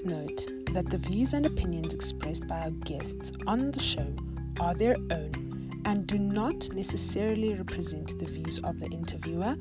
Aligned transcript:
Please 0.00 0.12
note 0.12 0.46
that 0.72 0.88
the 0.88 0.96
views 0.96 1.34
and 1.34 1.44
opinions 1.44 1.92
expressed 1.92 2.46
by 2.48 2.60
our 2.60 2.70
guests 2.70 3.32
on 3.46 3.70
the 3.70 3.80
show 3.80 4.14
are 4.58 4.72
their 4.72 4.96
own 5.10 5.82
and 5.84 6.06
do 6.06 6.18
not 6.18 6.72
necessarily 6.72 7.52
represent 7.54 8.18
the 8.18 8.24
views 8.24 8.60
of 8.60 8.80
the 8.80 8.86
interviewer 8.86 9.56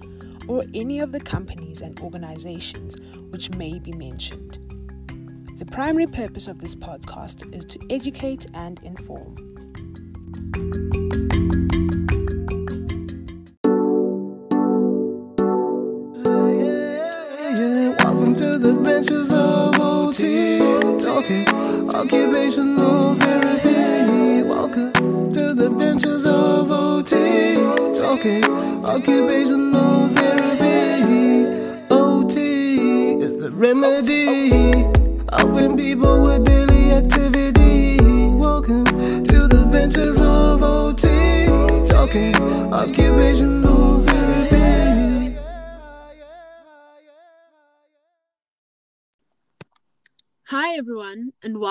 or 0.47 0.63
any 0.73 0.99
of 0.99 1.11
the 1.11 1.19
companies 1.19 1.81
and 1.81 1.99
organizations 1.99 2.95
which 3.31 3.49
may 3.51 3.79
be 3.79 3.91
mentioned. 3.91 4.59
The 5.57 5.65
primary 5.65 6.07
purpose 6.07 6.47
of 6.47 6.59
this 6.59 6.75
podcast 6.75 7.53
is 7.53 7.65
to 7.65 7.79
educate 7.89 8.45
and 8.53 8.79
inform. 8.83 9.48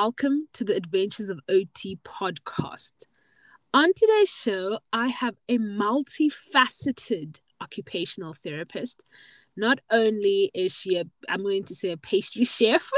Welcome 0.09 0.49
to 0.55 0.65
the 0.65 0.75
Adventures 0.75 1.29
of 1.29 1.39
OT 1.51 1.99
podcast. 2.03 2.93
On 3.75 3.93
today's 3.93 4.31
show, 4.31 4.79
I 4.91 5.09
have 5.09 5.35
a 5.51 5.59
multifaceted 5.59 7.41
occupational 7.61 8.35
therapist. 8.43 9.03
Not 9.55 9.81
only 9.91 10.51
is 10.55 10.73
she 10.73 10.97
a, 10.97 11.05
I'm 11.29 11.43
going 11.43 11.65
to 11.65 11.75
say 11.75 11.91
a 11.91 11.99
pastry 11.99 12.45
chef, 12.45 12.89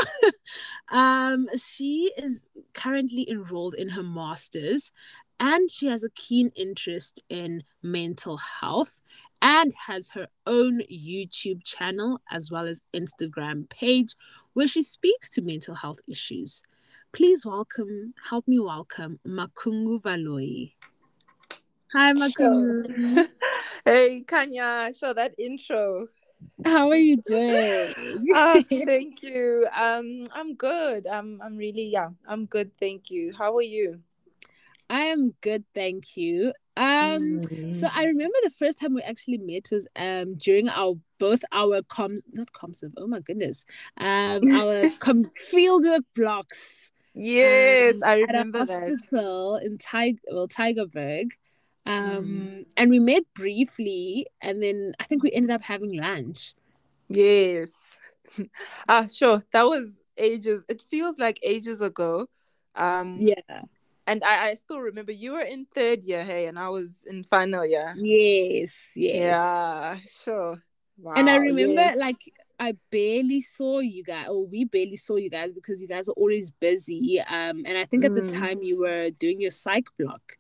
um, 0.93 1.49
she 1.61 2.13
is 2.17 2.47
currently 2.75 3.29
enrolled 3.29 3.75
in 3.75 3.89
her 3.89 4.05
master's 4.05 4.93
and 5.41 5.69
she 5.69 5.89
has 5.89 6.05
a 6.05 6.11
keen 6.11 6.53
interest 6.55 7.21
in 7.29 7.65
mental 7.83 8.37
health 8.37 9.01
and 9.43 9.73
has 9.89 10.11
her 10.11 10.29
own 10.47 10.83
YouTube 10.83 11.65
channel 11.65 12.21
as 12.31 12.53
well 12.53 12.69
as 12.69 12.83
Instagram 12.95 13.69
page 13.69 14.15
where 14.53 14.69
she 14.69 14.85
speaks 14.85 15.29
to 15.31 15.43
mental 15.43 15.75
health 15.75 15.99
issues. 16.07 16.63
Please 17.13 17.45
welcome, 17.45 18.15
help 18.29 18.47
me 18.47 18.61
welcome 18.61 19.19
Makungu 19.27 20.01
Valoyi. 20.01 20.75
Hi, 21.93 22.13
Makungu. 22.13 23.29
Hey, 23.85 24.23
Kanya, 24.23 24.93
show 24.97 25.15
that 25.15 25.35
intro. 25.39 26.07
How 26.65 26.91
are 26.91 26.97
you 26.97 27.17
doing? 27.17 28.29
Ah, 28.35 28.61
thank 28.71 29.23
you. 29.23 29.67
Um, 29.75 30.25
I'm 30.33 30.55
good. 30.55 31.07
I'm 31.07 31.41
I'm 31.43 31.57
really 31.57 31.89
yeah, 31.91 32.09
I'm 32.29 32.47
good, 32.47 32.71
thank 32.79 33.11
you. 33.11 33.33
How 33.37 33.57
are 33.57 33.63
you? 33.63 34.01
I 34.89 35.03
am 35.11 35.35
good, 35.41 35.65
thank 35.75 36.17
you. 36.17 36.53
Um, 36.77 37.43
so 37.73 37.89
I 37.93 38.05
remember 38.05 38.37
the 38.43 38.53
first 38.57 38.79
time 38.79 38.95
we 38.95 39.03
actually 39.03 39.39
met 39.39 39.69
was 39.73 39.89
um 39.97 40.35
during 40.37 40.69
our 40.69 40.95
both 41.19 41.43
our 41.53 41.83
coms 41.83 42.23
not 42.33 42.53
coms 42.53 42.83
of 42.83 42.93
oh 42.97 43.07
my 43.07 43.21
goodness 43.21 43.67
um 43.99 44.41
our 44.55 44.91
com- 45.01 45.31
fieldwork 45.53 46.05
blocks 46.17 46.90
Yes, 47.15 47.97
um, 47.97 48.03
I 48.05 48.15
at 48.29 48.35
a 48.35 48.39
remember 48.39 48.65
that. 48.65 48.95
hospital 48.97 49.57
in 49.57 49.79
Tiger 49.79 50.19
well 50.31 50.49
Tygerberg. 50.49 51.31
Um 51.87 52.25
Mm. 52.25 52.67
and 52.77 52.91
we 52.91 53.01
met 53.01 53.23
briefly 53.35 54.27
and 54.41 54.63
then 54.63 54.95
I 55.01 55.05
think 55.05 55.23
we 55.23 55.33
ended 55.33 55.51
up 55.51 55.63
having 55.63 55.97
lunch. 55.97 56.55
Yes. 57.09 57.99
ah, 58.89 59.07
sure. 59.09 59.45
That 59.53 59.65
was 59.65 60.01
ages. 60.17 60.65
It 60.69 60.85
feels 60.91 61.19
like 61.19 61.39
ages 61.43 61.81
ago. 61.81 62.29
Um, 62.77 63.17
Yeah. 63.17 63.63
and 64.07 64.23
I, 64.25 64.51
I 64.51 64.55
still 64.55 64.81
remember 64.81 65.13
you 65.13 65.33
were 65.33 65.41
in 65.43 65.67
third 65.75 66.05
year, 66.05 66.25
hey, 66.25 66.47
and 66.47 66.59
I 66.59 66.69
was 66.69 67.05
in 67.09 67.25
final 67.25 67.67
year. 67.67 67.95
Yes, 67.97 68.93
yes. 68.97 69.25
Yeah, 69.27 69.99
sure. 70.07 70.63
Wow, 70.99 71.15
and 71.17 71.29
I 71.31 71.37
remember 71.37 71.81
yes. 71.81 71.97
like 71.97 72.19
I 72.61 72.75
barely 72.91 73.41
saw 73.41 73.79
you 73.81 74.05
guys, 74.05 74.29
or 74.29 74.47
we 74.47 74.65
barely 74.65 74.97
saw 74.97 75.17
you 75.17 75.31
guys 75.31 75.51
because 75.53 75.81
you 75.81 75.89
guys 75.89 76.07
were 76.07 76.15
always 76.15 76.51
busy. 76.51 77.19
Um, 77.21 77.65
and 77.67 77.79
I 77.79 77.85
think 77.85 78.05
at 78.05 78.15
the 78.15 78.21
Mm. 78.21 78.39
time 78.39 78.63
you 78.63 78.79
were 78.81 79.09
doing 79.11 79.41
your 79.41 79.51
psych 79.51 79.87
block. 79.99 80.37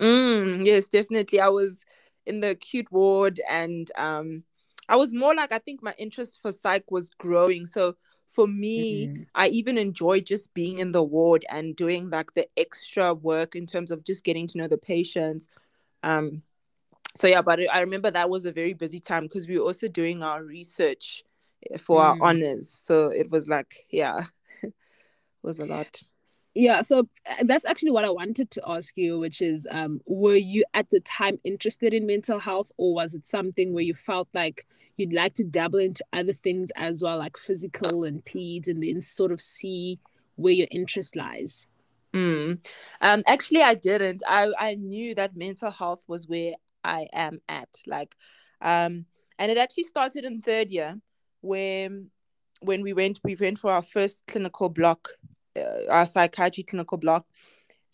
Mm, 0.00 0.64
yes, 0.64 0.88
definitely. 0.88 1.40
I 1.40 1.48
was 1.48 1.84
in 2.24 2.40
the 2.40 2.50
acute 2.50 2.90
ward 2.90 3.40
and 3.48 3.90
um 3.96 4.44
I 4.88 4.96
was 4.96 5.12
more 5.12 5.34
like 5.34 5.52
I 5.52 5.58
think 5.58 5.82
my 5.82 5.94
interest 5.98 6.40
for 6.40 6.52
psych 6.52 6.90
was 6.90 7.10
growing. 7.10 7.66
So 7.66 7.96
for 8.28 8.46
me, 8.46 9.08
Mm. 9.08 9.26
I 9.34 9.48
even 9.48 9.76
enjoyed 9.76 10.24
just 10.24 10.54
being 10.54 10.78
in 10.78 10.92
the 10.92 11.02
ward 11.02 11.44
and 11.50 11.76
doing 11.76 12.08
like 12.10 12.32
the 12.34 12.46
extra 12.56 13.12
work 13.12 13.54
in 13.54 13.66
terms 13.66 13.90
of 13.90 14.04
just 14.04 14.24
getting 14.24 14.46
to 14.48 14.58
know 14.58 14.68
the 14.68 14.78
patients. 14.78 15.48
Um 16.02 16.42
so 17.14 17.26
yeah, 17.26 17.42
but 17.42 17.60
I 17.70 17.80
remember 17.80 18.10
that 18.10 18.30
was 18.30 18.46
a 18.46 18.52
very 18.52 18.72
busy 18.74 19.00
time 19.00 19.24
because 19.24 19.46
we 19.48 19.58
were 19.58 19.64
also 19.66 19.88
doing 19.88 20.22
our 20.22 20.44
research 20.44 21.24
for 21.78 22.02
our 22.02 22.16
Mm. 22.16 22.22
honors. 22.22 22.68
So 22.70 23.08
it 23.08 23.30
was 23.30 23.48
like, 23.48 23.74
yeah, 23.90 24.24
it 24.62 24.74
was 25.42 25.58
a 25.58 25.66
lot. 25.66 26.02
Yeah, 26.54 26.80
so 26.80 27.08
uh, 27.28 27.44
that's 27.44 27.64
actually 27.66 27.92
what 27.92 28.04
I 28.04 28.10
wanted 28.10 28.50
to 28.52 28.62
ask 28.66 28.96
you, 28.96 29.18
which 29.18 29.40
is, 29.40 29.66
um, 29.70 30.00
were 30.06 30.34
you 30.34 30.64
at 30.74 30.90
the 30.90 31.00
time 31.00 31.38
interested 31.44 31.94
in 31.94 32.06
mental 32.06 32.40
health, 32.40 32.72
or 32.76 32.94
was 32.94 33.14
it 33.14 33.26
something 33.26 33.72
where 33.72 33.84
you 33.84 33.94
felt 33.94 34.28
like 34.34 34.66
you'd 34.96 35.12
like 35.12 35.34
to 35.34 35.44
dabble 35.44 35.78
into 35.78 36.04
other 36.12 36.32
things 36.32 36.72
as 36.74 37.00
well, 37.02 37.18
like 37.18 37.36
physical 37.36 38.02
and 38.02 38.24
peds, 38.24 38.66
and 38.66 38.82
then 38.82 39.00
sort 39.00 39.30
of 39.30 39.40
see 39.40 40.00
where 40.34 40.52
your 40.52 40.66
interest 40.70 41.14
lies? 41.14 41.68
Mm. 42.12 42.66
Um, 43.00 43.22
actually, 43.26 43.62
I 43.62 43.74
didn't. 43.74 44.22
I 44.26 44.52
I 44.58 44.74
knew 44.74 45.14
that 45.14 45.36
mental 45.36 45.70
health 45.70 46.02
was 46.08 46.26
where 46.26 46.54
I 46.82 47.06
am 47.12 47.40
at. 47.48 47.68
Like, 47.86 48.16
um, 48.60 49.04
and 49.38 49.52
it 49.52 49.58
actually 49.58 49.84
started 49.84 50.24
in 50.24 50.40
third 50.42 50.70
year, 50.70 51.00
where 51.40 51.90
when 52.60 52.82
we 52.82 52.92
went 52.92 53.20
we 53.24 53.36
went 53.36 53.58
for 53.58 53.72
our 53.72 53.82
first 53.82 54.24
clinical 54.26 54.68
block, 54.68 55.08
uh, 55.56 55.90
our 55.90 56.06
psychiatry 56.06 56.64
clinical 56.64 56.98
block, 56.98 57.26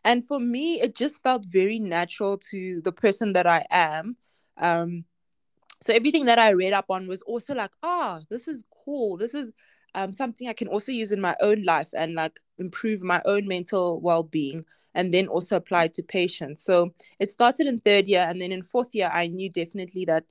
and 0.04 0.26
for 0.26 0.38
me, 0.38 0.80
it 0.80 0.94
just 0.94 1.22
felt 1.22 1.46
very 1.46 1.78
natural 1.78 2.38
to 2.50 2.80
the 2.82 2.92
person 2.92 3.32
that 3.32 3.46
I 3.46 3.66
am. 3.70 4.16
Um, 4.56 5.04
so 5.80 5.92
everything 5.92 6.26
that 6.26 6.38
I 6.38 6.50
read 6.50 6.72
up 6.72 6.86
on 6.88 7.06
was 7.06 7.22
also 7.22 7.54
like, 7.54 7.72
ah, 7.82 8.20
this 8.30 8.48
is 8.48 8.64
cool. 8.84 9.16
This 9.16 9.34
is 9.34 9.52
um, 9.94 10.12
something 10.12 10.48
I 10.48 10.52
can 10.52 10.68
also 10.68 10.92
use 10.92 11.12
in 11.12 11.20
my 11.20 11.36
own 11.40 11.62
life 11.62 11.88
and 11.94 12.14
like 12.14 12.38
improve 12.58 13.02
my 13.02 13.22
own 13.24 13.46
mental 13.46 14.00
well-being 14.00 14.64
and 14.94 15.12
then 15.12 15.28
also 15.28 15.56
apply 15.56 15.88
to 15.88 16.02
patients. 16.02 16.62
So 16.62 16.94
it 17.18 17.30
started 17.30 17.66
in 17.66 17.80
third 17.80 18.06
year 18.06 18.26
and 18.28 18.40
then 18.40 18.52
in 18.52 18.62
fourth 18.62 18.94
year 18.94 19.10
I 19.12 19.28
knew 19.28 19.50
definitely 19.50 20.04
that 20.06 20.24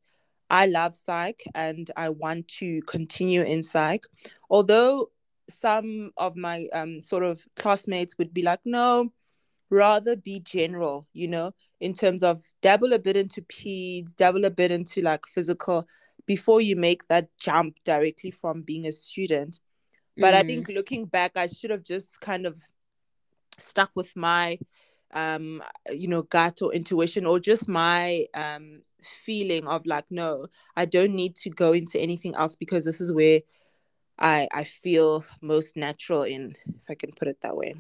I 0.53 0.68
love 0.68 0.96
psych 0.96 1.44
and 1.56 1.90
I 1.97 2.09
want 2.09 2.47
to 2.59 2.81
continue 2.84 3.41
in 3.41 3.64
psych. 3.64 4.06
Although 4.52 5.09
some 5.50 6.12
of 6.16 6.36
my 6.36 6.68
um, 6.74 7.02
sort 7.02 7.24
of 7.24 7.44
classmates 7.56 8.19
would 8.19 8.34
be 8.36 8.44
like, 8.44 8.59
no, 8.63 9.12
rather 9.72 10.16
be 10.16 10.40
general, 10.42 11.08
you 11.12 11.28
know, 11.28 11.53
in 11.81 11.94
terms 11.94 12.22
of 12.22 12.46
dabble 12.62 12.94
a 12.94 13.00
bit 13.00 13.18
into 13.18 13.42
peds, 13.42 14.16
dabble 14.16 14.46
a 14.46 14.52
bit 14.52 14.72
into 14.72 15.02
like 15.02 15.25
physical 15.25 15.88
before 16.28 16.62
you 16.62 16.75
make 16.75 17.07
that 17.07 17.30
jump 17.39 17.75
directly 17.83 18.30
from 18.30 18.62
being 18.62 18.86
a 18.86 18.92
student. 18.92 19.60
But 20.19 20.36
I 20.36 20.44
Mm. 20.44 20.48
think 20.48 20.69
looking 20.69 21.06
back, 21.07 21.31
I 21.36 21.48
should 21.48 21.72
have 21.72 21.83
just 21.83 22.22
kind 22.22 22.45
of 22.45 22.62
stuck 23.57 23.89
with 23.95 24.16
my 24.16 24.60
um 25.13 25.62
you 25.92 26.07
know 26.07 26.24
gut 26.24 26.62
or 26.62 26.74
intuition 26.74 27.25
or 27.25 27.39
just 27.39 27.68
my 27.68 28.25
um 28.33 28.81
feeling 29.01 29.68
of 29.68 29.86
like 29.86 30.06
no 30.10 30.48
i 30.75 30.86
don't 30.86 31.13
need 31.13 31.36
to 31.36 31.50
go 31.50 31.74
into 31.74 32.00
anything 32.00 32.36
else 32.36 32.56
because 32.56 32.86
this 32.86 33.00
is 33.01 33.13
where 33.13 33.42
i 34.18 34.48
i 34.51 34.63
feel 34.63 35.24
most 35.42 35.75
natural 35.75 36.24
in 36.24 36.56
if 36.80 36.89
i 36.89 36.95
can 36.95 37.12
put 37.12 37.27
it 37.27 37.39
that 37.42 37.56
way 37.56 37.75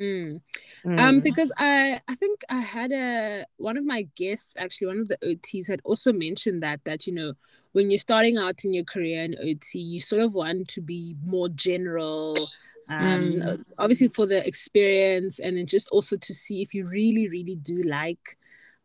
Mm. 0.00 0.40
Mm. 0.84 0.98
Um, 0.98 1.20
because 1.20 1.52
I 1.58 2.00
I 2.08 2.14
think 2.14 2.40
I 2.48 2.60
had 2.60 2.90
a 2.90 3.44
one 3.58 3.76
of 3.76 3.84
my 3.84 4.08
guests 4.16 4.54
actually 4.56 4.86
one 4.86 5.00
of 5.00 5.08
the 5.08 5.18
OTs 5.22 5.68
had 5.68 5.82
also 5.84 6.10
mentioned 6.12 6.62
that 6.62 6.82
that 6.84 7.06
you 7.06 7.12
know 7.12 7.34
when 7.72 7.90
you're 7.90 7.98
starting 7.98 8.38
out 8.38 8.64
in 8.64 8.72
your 8.72 8.84
career 8.84 9.22
in 9.24 9.36
OT 9.38 9.78
you 9.78 10.00
sort 10.00 10.22
of 10.22 10.32
want 10.32 10.68
to 10.68 10.80
be 10.80 11.16
more 11.24 11.50
general 11.50 12.48
um 12.90 13.22
Mm. 13.22 13.64
obviously 13.78 14.08
for 14.08 14.26
the 14.26 14.46
experience 14.46 15.38
and 15.38 15.56
then 15.56 15.66
just 15.66 15.88
also 15.90 16.16
to 16.16 16.34
see 16.34 16.62
if 16.62 16.74
you 16.74 16.86
really 16.88 17.28
really 17.28 17.54
do 17.54 17.82
like 17.84 18.36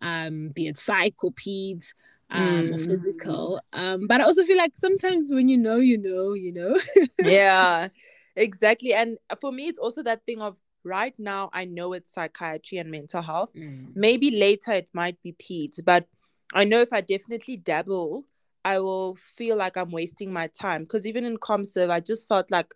um 0.01 0.49
be 0.49 0.67
it 0.67 0.77
psych 0.77 1.23
or 1.23 1.31
peds 1.31 1.93
um 2.29 2.73
or 2.73 2.77
Mm. 2.77 2.87
physical 2.87 3.61
um 3.73 4.07
but 4.07 4.21
I 4.21 4.23
also 4.25 4.45
feel 4.45 4.57
like 4.57 4.75
sometimes 4.75 5.31
when 5.31 5.47
you 5.49 5.57
know 5.57 5.77
you 5.77 5.97
know 5.97 6.33
you 6.33 6.51
know 6.53 6.79
yeah 7.19 7.89
exactly. 8.35 8.93
And 8.93 9.17
for 9.39 9.51
me, 9.51 9.67
it's 9.67 9.79
also 9.79 10.03
that 10.03 10.25
thing 10.25 10.41
of 10.41 10.57
right 10.83 11.13
now, 11.17 11.49
I 11.53 11.65
know 11.65 11.93
it's 11.93 12.11
psychiatry 12.13 12.77
and 12.77 12.91
mental 12.91 13.21
health. 13.21 13.51
Mm. 13.55 13.93
Maybe 13.95 14.29
later 14.31 14.73
it 14.73 14.89
might 14.93 15.21
be 15.23 15.33
peds, 15.33 15.79
but 15.83 16.07
I 16.53 16.63
know 16.65 16.81
if 16.81 16.91
I 16.93 17.01
definitely 17.01 17.57
dabble, 17.57 18.25
I 18.63 18.79
will 18.79 19.15
feel 19.15 19.57
like 19.57 19.77
I'm 19.77 19.91
wasting 19.91 20.33
my 20.33 20.47
time. 20.47 20.83
Because 20.83 21.05
even 21.05 21.23
in 21.25 21.37
ComServe, 21.37 21.89
I 21.89 21.99
just 22.01 22.27
felt 22.27 22.51
like, 22.51 22.73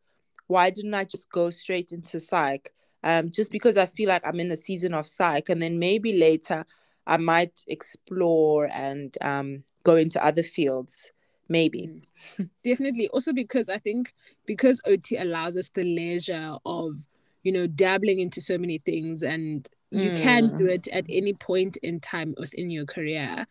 why 0.50 0.72
didn't 0.72 0.96
I 0.96 1.06
just 1.06 1.32
go 1.32 1.50
straight 1.52 1.94
into 1.94 2.20
psych? 2.20 2.74
Um, 3.04 3.32
just 3.32 3.52
because 3.52 3.78
I 3.78 3.86
feel 3.86 4.10
like 4.10 4.24
I'm 4.26 4.40
in 4.42 4.50
the 4.50 4.58
season 4.58 4.94
of 4.94 5.08
psych, 5.08 5.50
and 5.50 5.62
then 5.62 5.80
maybe 5.80 6.18
later 6.20 6.66
I 7.08 7.18
might 7.18 7.64
explore 7.68 8.70
and 8.72 9.18
um, 9.22 9.64
go 9.84 9.96
into 9.96 10.24
other 10.24 10.44
fields. 10.44 11.12
Maybe. 11.48 12.04
definitely 12.64 13.08
also 13.10 13.34
because 13.34 13.70
i 13.70 13.78
think 13.78 14.14
because 14.46 14.82
ot 14.88 15.12
allows 15.20 15.58
us 15.58 15.70
the 15.70 15.84
leisure 15.84 16.56
of 16.66 17.08
you 17.44 17.52
know 17.52 17.68
dabbling 17.68 18.20
into 18.20 18.42
so 18.42 18.58
many 18.58 18.78
things 18.80 19.24
and 19.24 19.70
you 19.92 20.12
can 20.12 20.50
do 20.58 20.66
Mm. 20.66 20.72
it 20.76 20.88
at 20.90 21.06
any 21.10 21.34
point 21.34 21.78
in 21.78 22.00
time 22.00 22.36
within 22.38 22.70
your 22.70 22.86
career 22.86 23.48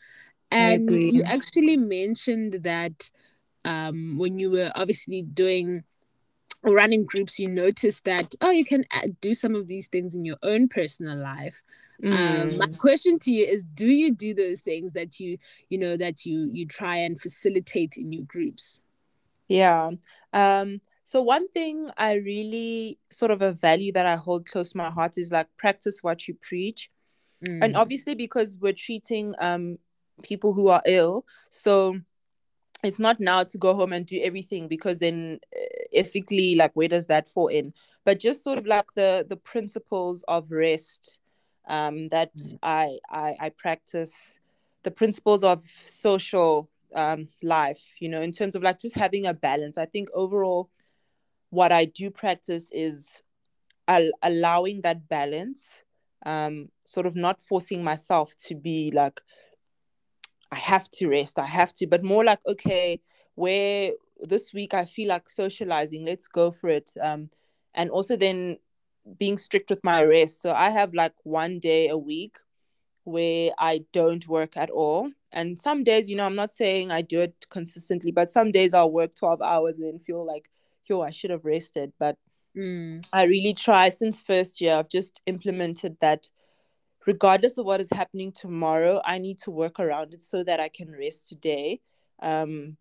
and 0.50 1.02
you 1.02 1.22
actually 1.24 1.76
mentioned 1.76 2.54
that 2.62 3.10
um 3.64 4.18
when 4.18 4.38
you 4.38 4.50
were 4.50 4.70
obviously 4.74 5.22
doing 5.22 5.84
running 6.62 7.04
groups 7.04 7.38
you 7.38 7.48
notice 7.48 8.00
that 8.00 8.34
oh 8.40 8.50
you 8.50 8.64
can 8.64 8.84
uh, 8.94 9.08
do 9.20 9.32
some 9.34 9.54
of 9.54 9.66
these 9.68 9.86
things 9.86 10.14
in 10.14 10.24
your 10.24 10.36
own 10.42 10.68
personal 10.68 11.16
life 11.16 11.62
um 12.12 12.56
my 12.58 12.66
Mm. 12.66 12.78
question 12.78 13.18
to 13.18 13.30
you 13.32 13.44
is 13.44 13.64
do 13.64 13.86
you 13.86 14.12
do 14.14 14.32
those 14.34 14.60
things 14.60 14.92
that 14.92 15.18
you 15.18 15.36
you 15.68 15.78
know 15.78 15.96
that 15.96 16.24
you 16.24 16.48
you 16.52 16.64
try 16.66 16.96
and 16.96 17.20
facilitate 17.20 17.96
in 17.96 18.12
your 18.12 18.24
groups 18.24 18.80
Yeah. 19.48 19.90
Um, 20.32 20.80
so 21.04 21.22
one 21.22 21.48
thing 21.48 21.90
I 21.96 22.14
really 22.16 22.98
sort 23.10 23.30
of 23.30 23.40
a 23.42 23.52
value 23.52 23.92
that 23.92 24.04
I 24.06 24.16
hold 24.16 24.46
close 24.46 24.72
to 24.72 24.76
my 24.76 24.90
heart 24.90 25.16
is 25.16 25.32
like 25.32 25.46
practice 25.56 26.02
what 26.02 26.28
you 26.28 26.34
preach. 26.34 26.90
And 27.62 27.74
Mm. 27.74 27.78
obviously 27.80 28.14
because 28.14 28.58
we're 28.60 28.74
treating 28.86 29.34
um 29.40 29.78
people 30.22 30.52
who 30.52 30.68
are 30.68 30.82
ill, 30.86 31.24
so 31.50 31.98
it's 32.84 32.98
not 33.00 33.18
now 33.20 33.42
to 33.42 33.58
go 33.58 33.74
home 33.74 33.92
and 33.92 34.06
do 34.06 34.20
everything 34.22 34.68
because 34.68 34.98
then 34.98 35.40
uh, 35.56 35.64
ethically 35.94 36.54
like 36.54 36.72
where 36.74 36.88
does 36.88 37.06
that 37.06 37.28
fall 37.28 37.48
in? 37.48 37.72
But 38.04 38.20
just 38.20 38.44
sort 38.44 38.58
of 38.58 38.66
like 38.66 38.86
the 38.94 39.26
the 39.28 39.36
principles 39.36 40.24
of 40.28 40.50
rest 40.50 41.20
um 41.68 42.08
that 42.08 42.32
Mm. 42.36 42.58
I 42.62 42.98
I 43.10 43.36
I 43.40 43.48
practice 43.50 44.40
the 44.84 44.90
principles 44.90 45.44
of 45.44 45.64
social 45.84 46.68
um 46.94 47.28
life 47.42 47.94
you 48.00 48.08
know 48.08 48.22
in 48.22 48.32
terms 48.32 48.54
of 48.56 48.62
like 48.62 48.78
just 48.78 48.96
having 48.96 49.26
a 49.26 49.34
balance 49.34 49.76
i 49.76 49.84
think 49.84 50.08
overall 50.14 50.70
what 51.50 51.72
i 51.72 51.84
do 51.84 52.10
practice 52.10 52.70
is 52.72 53.22
al- 53.86 54.12
allowing 54.22 54.80
that 54.82 55.08
balance 55.08 55.82
um 56.26 56.68
sort 56.84 57.06
of 57.06 57.14
not 57.14 57.40
forcing 57.40 57.84
myself 57.84 58.34
to 58.36 58.54
be 58.54 58.90
like 58.94 59.20
i 60.50 60.56
have 60.56 60.88
to 60.90 61.08
rest 61.08 61.38
i 61.38 61.46
have 61.46 61.72
to 61.72 61.86
but 61.86 62.02
more 62.02 62.24
like 62.24 62.40
okay 62.46 63.00
where 63.34 63.92
this 64.22 64.52
week 64.52 64.74
i 64.74 64.84
feel 64.84 65.08
like 65.08 65.28
socializing 65.28 66.04
let's 66.04 66.28
go 66.28 66.50
for 66.50 66.70
it 66.70 66.90
um 67.02 67.28
and 67.74 67.90
also 67.90 68.16
then 68.16 68.56
being 69.18 69.38
strict 69.38 69.70
with 69.70 69.82
my 69.84 70.02
rest 70.02 70.40
so 70.40 70.52
i 70.52 70.70
have 70.70 70.92
like 70.94 71.14
one 71.24 71.58
day 71.58 71.88
a 71.88 71.96
week 71.96 72.38
where 73.08 73.52
I 73.58 73.84
don't 73.92 74.26
work 74.28 74.56
at 74.56 74.70
all. 74.70 75.10
And 75.32 75.58
some 75.58 75.82
days, 75.82 76.08
you 76.08 76.16
know, 76.16 76.26
I'm 76.26 76.34
not 76.34 76.52
saying 76.52 76.90
I 76.90 77.02
do 77.02 77.20
it 77.20 77.46
consistently, 77.50 78.12
but 78.12 78.28
some 78.28 78.50
days 78.52 78.74
I'll 78.74 78.92
work 78.92 79.14
12 79.14 79.40
hours 79.40 79.76
and 79.76 79.86
then 79.86 79.98
feel 79.98 80.24
like, 80.26 80.50
yo, 80.86 81.00
I 81.00 81.10
should 81.10 81.30
have 81.30 81.44
rested. 81.44 81.92
But 81.98 82.16
Mm. 82.56 83.04
I 83.12 83.24
really 83.24 83.54
try 83.54 83.88
since 83.88 84.20
first 84.20 84.60
year, 84.60 84.74
I've 84.74 84.88
just 84.88 85.20
implemented 85.26 85.96
that 86.00 86.28
regardless 87.08 87.56
of 87.56 87.64
what 87.64 87.80
is 87.80 87.88
happening 87.90 88.30
tomorrow, 88.30 89.00
I 89.02 89.16
need 89.16 89.38
to 89.38 89.50
work 89.50 89.80
around 89.80 90.12
it 90.12 90.20
so 90.20 90.44
that 90.44 90.60
I 90.60 90.68
can 90.68 90.92
rest 90.92 91.26
today. 91.30 91.80
Um, 92.20 92.76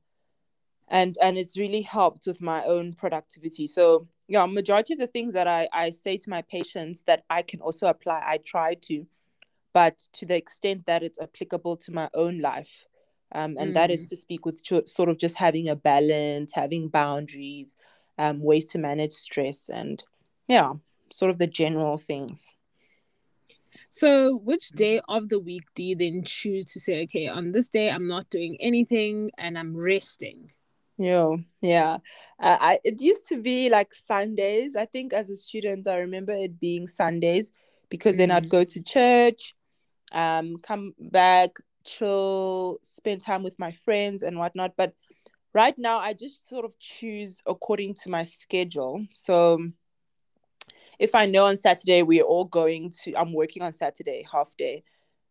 and 0.89 1.17
and 1.21 1.37
it's 1.37 1.57
really 1.57 1.81
helped 1.81 2.27
with 2.27 2.41
my 2.41 2.61
own 2.65 2.93
productivity. 2.93 3.67
So 3.67 4.07
yeah, 4.27 4.45
majority 4.45 4.93
of 4.93 4.99
the 4.99 5.07
things 5.07 5.33
that 5.33 5.47
I, 5.47 5.69
I 5.71 5.91
say 5.91 6.17
to 6.17 6.29
my 6.29 6.41
patients 6.41 7.03
that 7.07 7.23
I 7.29 7.41
can 7.41 7.61
also 7.61 7.87
apply, 7.87 8.21
I 8.33 8.39
try 8.39 8.75
to 8.87 9.07
but 9.71 9.97
to 10.13 10.25
the 10.25 10.35
extent 10.35 10.85
that 10.87 11.03
it's 11.03 11.21
applicable 11.21 11.77
to 11.77 11.91
my 11.93 12.09
own 12.13 12.39
life. 12.39 12.85
Um, 13.31 13.55
and 13.59 13.75
that 13.75 13.91
is 13.91 14.03
Mm. 14.03 14.09
to 14.09 14.15
speak 14.15 14.45
with 14.45 14.63
cho- 14.63 14.85
sort 14.85 15.09
of 15.09 15.17
just 15.17 15.37
having 15.37 15.69
a 15.69 15.75
balance, 15.75 16.51
having 16.53 16.89
boundaries, 16.89 17.77
um, 18.17 18.41
ways 18.41 18.65
to 18.71 18.77
manage 18.77 19.13
stress, 19.13 19.69
and 19.69 20.03
yeah, 20.47 20.71
sort 21.11 21.31
of 21.31 21.37
the 21.37 21.47
general 21.47 21.97
things. 21.97 22.56
So, 23.89 24.35
which 24.37 24.69
day 24.69 25.01
of 25.07 25.29
the 25.29 25.39
week 25.39 25.63
do 25.75 25.83
you 25.83 25.95
then 25.95 26.23
choose 26.23 26.65
to 26.73 26.79
say, 26.79 27.03
okay, 27.03 27.27
on 27.27 27.51
this 27.51 27.67
day 27.67 27.89
I'm 27.89 28.07
not 28.07 28.29
doing 28.29 28.57
anything 28.59 29.31
and 29.37 29.57
I'm 29.57 29.75
resting? 29.75 30.51
Yeah, 30.97 31.35
yeah. 31.61 31.97
Uh, 32.39 32.57
I 32.59 32.79
it 32.83 33.01
used 33.01 33.27
to 33.29 33.41
be 33.41 33.69
like 33.69 33.93
Sundays. 33.93 34.75
I 34.75 34.85
think 34.85 35.13
as 35.13 35.29
a 35.29 35.35
student, 35.35 35.87
I 35.87 35.97
remember 35.97 36.31
it 36.33 36.59
being 36.59 36.87
Sundays 36.87 37.51
because 37.89 38.17
then 38.17 38.31
I'd 38.31 38.45
Mm. 38.45 38.49
go 38.49 38.63
to 38.63 38.83
church, 38.83 39.55
um, 40.11 40.57
come 40.57 40.93
back, 40.99 41.51
chill, 41.85 42.79
spend 42.83 43.21
time 43.21 43.43
with 43.43 43.57
my 43.59 43.71
friends 43.71 44.23
and 44.23 44.37
whatnot. 44.39 44.73
But 44.75 44.93
right 45.53 45.77
now, 45.77 45.99
I 45.99 46.13
just 46.13 46.49
sort 46.49 46.65
of 46.65 46.77
choose 46.79 47.41
according 47.45 47.93
to 48.03 48.09
my 48.09 48.23
schedule. 48.23 49.05
So 49.13 49.59
if 50.99 51.15
I 51.15 51.25
know 51.25 51.45
on 51.45 51.57
Saturday 51.57 52.03
we're 52.03 52.23
all 52.23 52.45
going 52.45 52.91
to, 53.03 53.13
I'm 53.15 53.33
working 53.33 53.61
on 53.63 53.73
Saturday, 53.73 54.25
half 54.31 54.55
day 54.57 54.83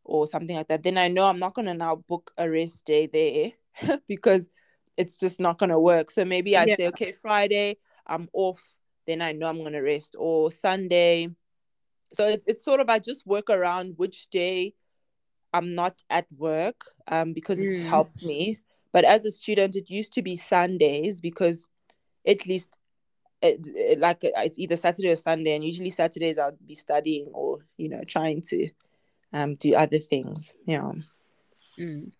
or 0.04 0.26
something 0.26 0.56
like 0.56 0.68
that, 0.68 0.82
then 0.82 0.98
I 0.98 1.08
know 1.08 1.26
I'm 1.26 1.38
not 1.38 1.54
going 1.54 1.66
to 1.66 1.74
now 1.74 1.96
book 1.96 2.30
a 2.38 2.48
rest 2.48 2.84
day 2.84 3.06
there 3.06 3.98
because 4.08 4.48
it's 4.96 5.18
just 5.18 5.40
not 5.40 5.58
going 5.58 5.70
to 5.70 5.78
work. 5.80 6.10
So 6.10 6.24
maybe 6.24 6.56
I 6.56 6.66
Yeah. 6.66 6.76
say, 6.76 6.86
okay, 6.88 7.12
Friday, 7.12 7.76
I'm 8.06 8.28
off, 8.32 8.76
then 9.06 9.20
I 9.20 9.32
know 9.32 9.48
I'm 9.48 9.58
going 9.58 9.72
to 9.72 9.80
rest, 9.80 10.16
or 10.18 10.50
Sunday. 10.50 11.28
So 12.14 12.28
it's, 12.28 12.44
it's 12.46 12.64
sort 12.64 12.80
of, 12.80 12.88
I 12.88 12.98
just 13.00 13.26
work 13.26 13.50
around 13.50 13.94
which 13.96 14.28
day 14.28 14.74
I'm 15.52 15.74
not 15.74 16.02
at 16.08 16.26
work 16.36 16.84
um, 17.08 17.32
because 17.32 17.60
it's 17.60 17.82
Mm. 17.82 17.88
helped 17.90 18.22
me. 18.22 18.58
But 18.92 19.04
as 19.04 19.24
a 19.26 19.30
student, 19.30 19.76
it 19.76 19.90
used 19.90 20.12
to 20.14 20.22
be 20.22 20.36
Sundays 20.36 21.20
because 21.20 21.66
at 22.26 22.46
least 22.46 22.70
it, 23.42 23.66
it- 23.74 23.98
like 24.00 24.18
it's 24.22 24.58
either 24.58 24.76
Saturday 24.76 25.10
or 25.10 25.16
Sunday, 25.16 25.54
and 25.54 25.64
usually 25.64 25.90
Saturdays 25.90 26.38
I'll 26.38 26.56
be 26.66 26.74
studying 26.74 27.26
or 27.32 27.58
you 27.76 27.88
know 27.88 28.02
trying 28.06 28.40
to 28.42 28.68
um 29.32 29.54
do 29.56 29.74
other 29.74 29.98
things. 29.98 30.54
Yeah. 30.66 30.92
Mm. 31.78 32.12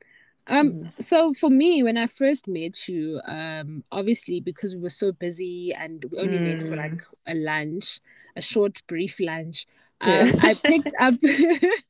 Um, 0.48 0.72
Mhm. 0.72 1.02
so 1.02 1.32
for 1.32 1.50
me, 1.50 1.82
when 1.82 1.96
I 1.98 2.06
first 2.06 2.46
met 2.46 2.88
you, 2.88 3.20
um, 3.24 3.82
obviously 3.90 4.40
because 4.40 4.76
we 4.76 4.82
were 4.82 4.90
so 4.90 5.10
busy 5.10 5.72
and 5.74 6.04
we 6.10 6.18
only 6.18 6.38
met 6.38 6.58
for 6.62 6.76
Mm. 6.76 6.82
like 6.92 7.02
a 7.26 7.34
lunch, 7.34 8.00
a 8.36 8.40
short, 8.40 8.80
brief 8.86 9.18
lunch. 9.18 9.66
Yeah. 10.00 10.20
Um, 10.20 10.32
I 10.42 10.54
picked 10.70 10.94
up, 11.00 11.14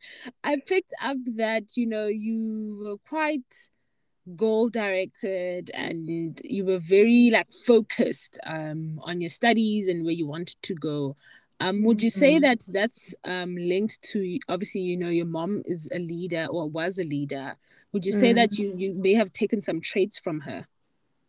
I 0.45 0.57
picked 0.65 0.95
up 1.03 1.19
that 1.37 1.77
you 1.77 1.87
know 1.87 2.07
you 2.07 2.79
were 2.83 2.97
quite 3.09 3.69
goal 4.35 4.69
directed 4.69 5.71
and 5.75 6.41
you 6.43 6.65
were 6.65 6.79
very 6.79 7.31
like 7.31 7.53
focused 7.53 8.39
um 8.45 8.99
on 9.05 9.21
your 9.21 9.31
studies 9.31 9.89
and 9.89 10.05
where 10.05 10.15
you 10.15 10.27
wanted 10.27 10.57
to 10.63 10.75
go. 10.75 11.17
Um, 11.61 11.85
would 11.85 12.03
you 12.03 12.11
say 12.11 12.39
Mhm. 12.39 12.43
that 12.43 12.69
that's 12.73 13.15
um 13.25 13.57
linked 13.57 14.03
to 14.11 14.39
obviously 14.49 14.81
you 14.83 14.97
know 14.97 15.09
your 15.09 15.27
mom 15.27 15.63
is 15.65 15.89
a 15.95 15.99
leader 15.99 16.47
or 16.51 16.69
was 16.69 16.99
a 16.99 17.05
leader? 17.05 17.57
Would 17.93 18.05
you 18.05 18.13
say 18.13 18.33
that 18.33 18.59
you 18.59 18.75
you 18.77 18.95
may 18.95 19.15
have 19.15 19.33
taken 19.33 19.61
some 19.63 19.81
traits 19.81 20.19
from 20.19 20.41
her? 20.41 20.67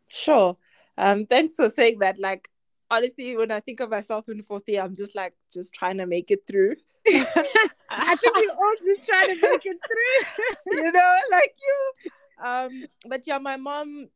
Sure. 0.07 0.57
Um, 0.97 1.25
thanks 1.27 1.55
for 1.55 1.69
saying 1.69 1.99
that. 1.99 2.19
Like 2.19 2.49
honestly, 2.89 3.37
when 3.37 3.51
I 3.51 3.59
think 3.59 3.79
of 3.79 3.89
myself 3.89 4.27
in 4.27 4.41
fourth 4.41 4.67
year, 4.67 4.81
I'm 4.81 4.95
just 4.95 5.15
like 5.15 5.33
just 5.53 5.73
trying 5.73 5.97
to 5.97 6.05
make 6.07 6.31
it 6.31 6.47
through. 6.47 6.75
I 7.07 8.15
think 8.15 8.35
we're 8.35 8.49
all 8.51 8.75
just 8.83 9.07
trying 9.07 9.27
to 9.35 9.41
make 9.49 9.65
it 9.65 9.77
through. 9.87 10.45
you 10.77 10.91
know, 10.91 11.13
like 11.31 11.53
you. 11.61 12.11
Um, 12.43 12.85
but 13.07 13.25
yeah, 13.25 13.37
my 13.39 13.57
mom, 13.57 14.09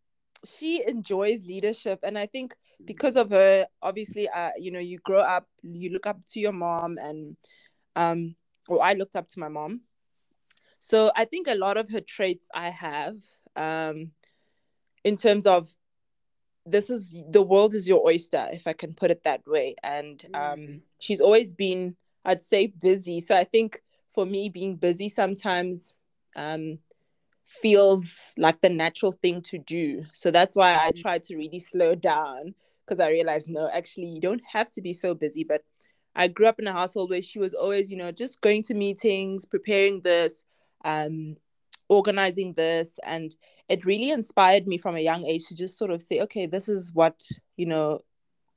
she 0.45 0.83
enjoys 0.87 1.45
leadership, 1.47 1.99
and 2.03 2.17
I 2.17 2.25
think 2.25 2.55
because 2.85 3.15
of 3.15 3.29
her, 3.29 3.67
obviously, 3.81 4.27
uh, 4.29 4.51
you 4.57 4.71
know, 4.71 4.79
you 4.79 4.97
grow 4.99 5.21
up, 5.21 5.47
you 5.61 5.91
look 5.91 6.07
up 6.07 6.23
to 6.33 6.39
your 6.39 6.51
mom, 6.51 6.97
and 6.99 7.35
um, 7.95 8.35
well, 8.67 8.81
I 8.81 8.93
looked 8.93 9.15
up 9.15 9.27
to 9.29 9.39
my 9.39 9.49
mom. 9.49 9.81
So 10.79 11.11
I 11.15 11.25
think 11.25 11.47
a 11.47 11.55
lot 11.55 11.77
of 11.77 11.89
her 11.91 12.01
traits 12.01 12.49
I 12.53 12.69
have, 12.69 13.15
um, 13.55 14.11
in 15.03 15.15
terms 15.15 15.45
of 15.45 15.69
this 16.65 16.89
is 16.89 17.15
the 17.29 17.41
world 17.41 17.73
is 17.73 17.87
your 17.87 18.05
oyster, 18.05 18.47
if 18.51 18.67
I 18.67 18.73
can 18.73 18.93
put 18.93 19.11
it 19.11 19.23
that 19.23 19.41
way, 19.47 19.75
and 19.83 20.23
um, 20.33 20.59
Mm. 20.59 20.81
she's 20.99 21.21
always 21.21 21.53
been, 21.53 21.95
I'd 22.25 22.43
say, 22.43 22.67
busy. 22.67 23.19
So 23.19 23.35
I 23.35 23.43
think 23.43 23.81
for 24.09 24.25
me, 24.25 24.49
being 24.49 24.75
busy 24.75 25.09
sometimes 25.09 25.95
um, 26.35 26.79
feels 27.61 28.33
like 28.37 28.61
the 28.61 28.69
natural 28.69 29.11
thing 29.11 29.41
to 29.41 29.57
do. 29.57 30.05
So 30.13 30.31
that's 30.31 30.55
why 30.55 30.75
I 30.75 30.91
try 30.95 31.19
to 31.19 31.35
really 31.35 31.59
slow 31.59 31.95
down 31.95 32.55
because 32.85 32.99
I 32.99 33.09
realized 33.09 33.47
no, 33.47 33.69
actually, 33.71 34.07
you 34.07 34.21
don't 34.21 34.41
have 34.51 34.69
to 34.71 34.81
be 34.81 34.93
so 34.93 35.13
busy. 35.13 35.43
But 35.43 35.63
I 36.15 36.27
grew 36.27 36.47
up 36.47 36.59
in 36.59 36.67
a 36.67 36.73
household 36.73 37.09
where 37.09 37.21
she 37.21 37.39
was 37.39 37.53
always, 37.53 37.91
you 37.91 37.97
know, 37.97 38.11
just 38.11 38.41
going 38.41 38.63
to 38.63 38.73
meetings, 38.73 39.45
preparing 39.45 40.01
this, 40.01 40.45
um, 40.85 41.35
organizing 41.89 42.53
this, 42.53 42.99
and 43.05 43.35
it 43.69 43.85
really 43.85 44.11
inspired 44.11 44.67
me 44.67 44.77
from 44.77 44.95
a 44.95 45.01
young 45.01 45.25
age 45.25 45.47
to 45.47 45.55
just 45.55 45.77
sort 45.77 45.91
of 45.91 46.01
say, 46.01 46.21
okay, 46.21 46.45
this 46.45 46.67
is 46.69 46.93
what 46.93 47.21
you 47.57 47.65
know 47.65 47.99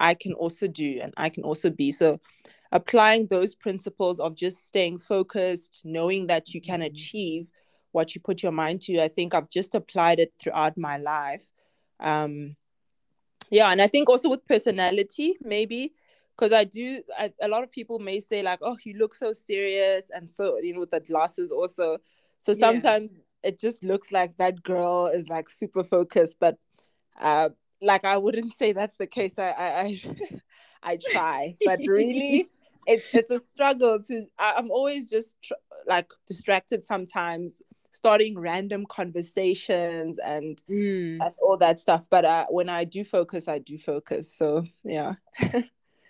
I 0.00 0.14
can 0.14 0.34
also 0.34 0.66
do, 0.66 1.00
and 1.02 1.12
I 1.16 1.28
can 1.28 1.42
also 1.42 1.70
be. 1.70 1.90
So 1.92 2.20
applying 2.72 3.26
those 3.26 3.54
principles 3.54 4.18
of 4.18 4.34
just 4.34 4.66
staying 4.66 4.98
focused, 4.98 5.82
knowing 5.84 6.26
that 6.28 6.54
you 6.54 6.60
can 6.60 6.82
achieve 6.82 7.46
what 7.94 8.14
you 8.14 8.20
put 8.20 8.42
your 8.42 8.52
mind 8.52 8.82
to, 8.82 9.02
I 9.02 9.08
think 9.08 9.34
I've 9.34 9.50
just 9.50 9.74
applied 9.74 10.18
it 10.18 10.32
throughout 10.38 10.76
my 10.76 10.96
life. 10.98 11.50
Um, 12.00 12.56
yeah, 13.50 13.70
and 13.70 13.80
I 13.80 13.86
think 13.86 14.08
also 14.08 14.28
with 14.28 14.46
personality, 14.46 15.36
maybe 15.40 15.94
because 16.36 16.52
I 16.52 16.64
do, 16.64 17.02
I, 17.16 17.32
a 17.40 17.48
lot 17.48 17.62
of 17.62 17.70
people 17.70 17.98
may 17.98 18.20
say 18.20 18.42
like, 18.42 18.58
"Oh, 18.62 18.76
you 18.84 18.94
look 18.94 19.14
so 19.14 19.32
serious," 19.32 20.10
and 20.10 20.28
so 20.28 20.58
you 20.58 20.74
know, 20.74 20.80
with 20.80 20.90
the 20.90 21.00
glasses 21.00 21.52
also. 21.52 21.98
So 22.40 22.52
sometimes 22.52 23.22
yeah. 23.42 23.50
it 23.50 23.60
just 23.60 23.84
looks 23.84 24.12
like 24.12 24.36
that 24.36 24.62
girl 24.62 25.06
is 25.06 25.28
like 25.28 25.48
super 25.48 25.84
focused, 25.84 26.38
but 26.40 26.58
uh, 27.20 27.50
like 27.80 28.04
I 28.04 28.16
wouldn't 28.16 28.56
say 28.56 28.72
that's 28.72 28.96
the 28.96 29.06
case. 29.06 29.38
I 29.38 29.50
I 29.50 29.80
I, 29.80 30.00
I 30.82 30.98
try, 31.12 31.56
but 31.64 31.78
really, 31.86 32.50
it's 32.86 33.14
it's 33.14 33.30
a 33.30 33.38
struggle 33.38 34.02
to. 34.08 34.26
I, 34.38 34.58
am 34.58 34.70
always 34.70 35.10
just 35.10 35.36
tr- 35.42 35.54
like 35.86 36.10
distracted 36.26 36.82
sometimes 36.82 37.62
starting 37.94 38.36
random 38.36 38.84
conversations 38.86 40.18
and 40.18 40.62
mm. 40.68 41.16
and 41.24 41.34
all 41.40 41.56
that 41.56 41.78
stuff 41.78 42.04
but 42.10 42.24
uh, 42.24 42.44
when 42.50 42.68
i 42.68 42.82
do 42.82 43.04
focus 43.04 43.46
i 43.46 43.56
do 43.58 43.78
focus 43.78 44.30
so 44.32 44.64
yeah 44.82 45.14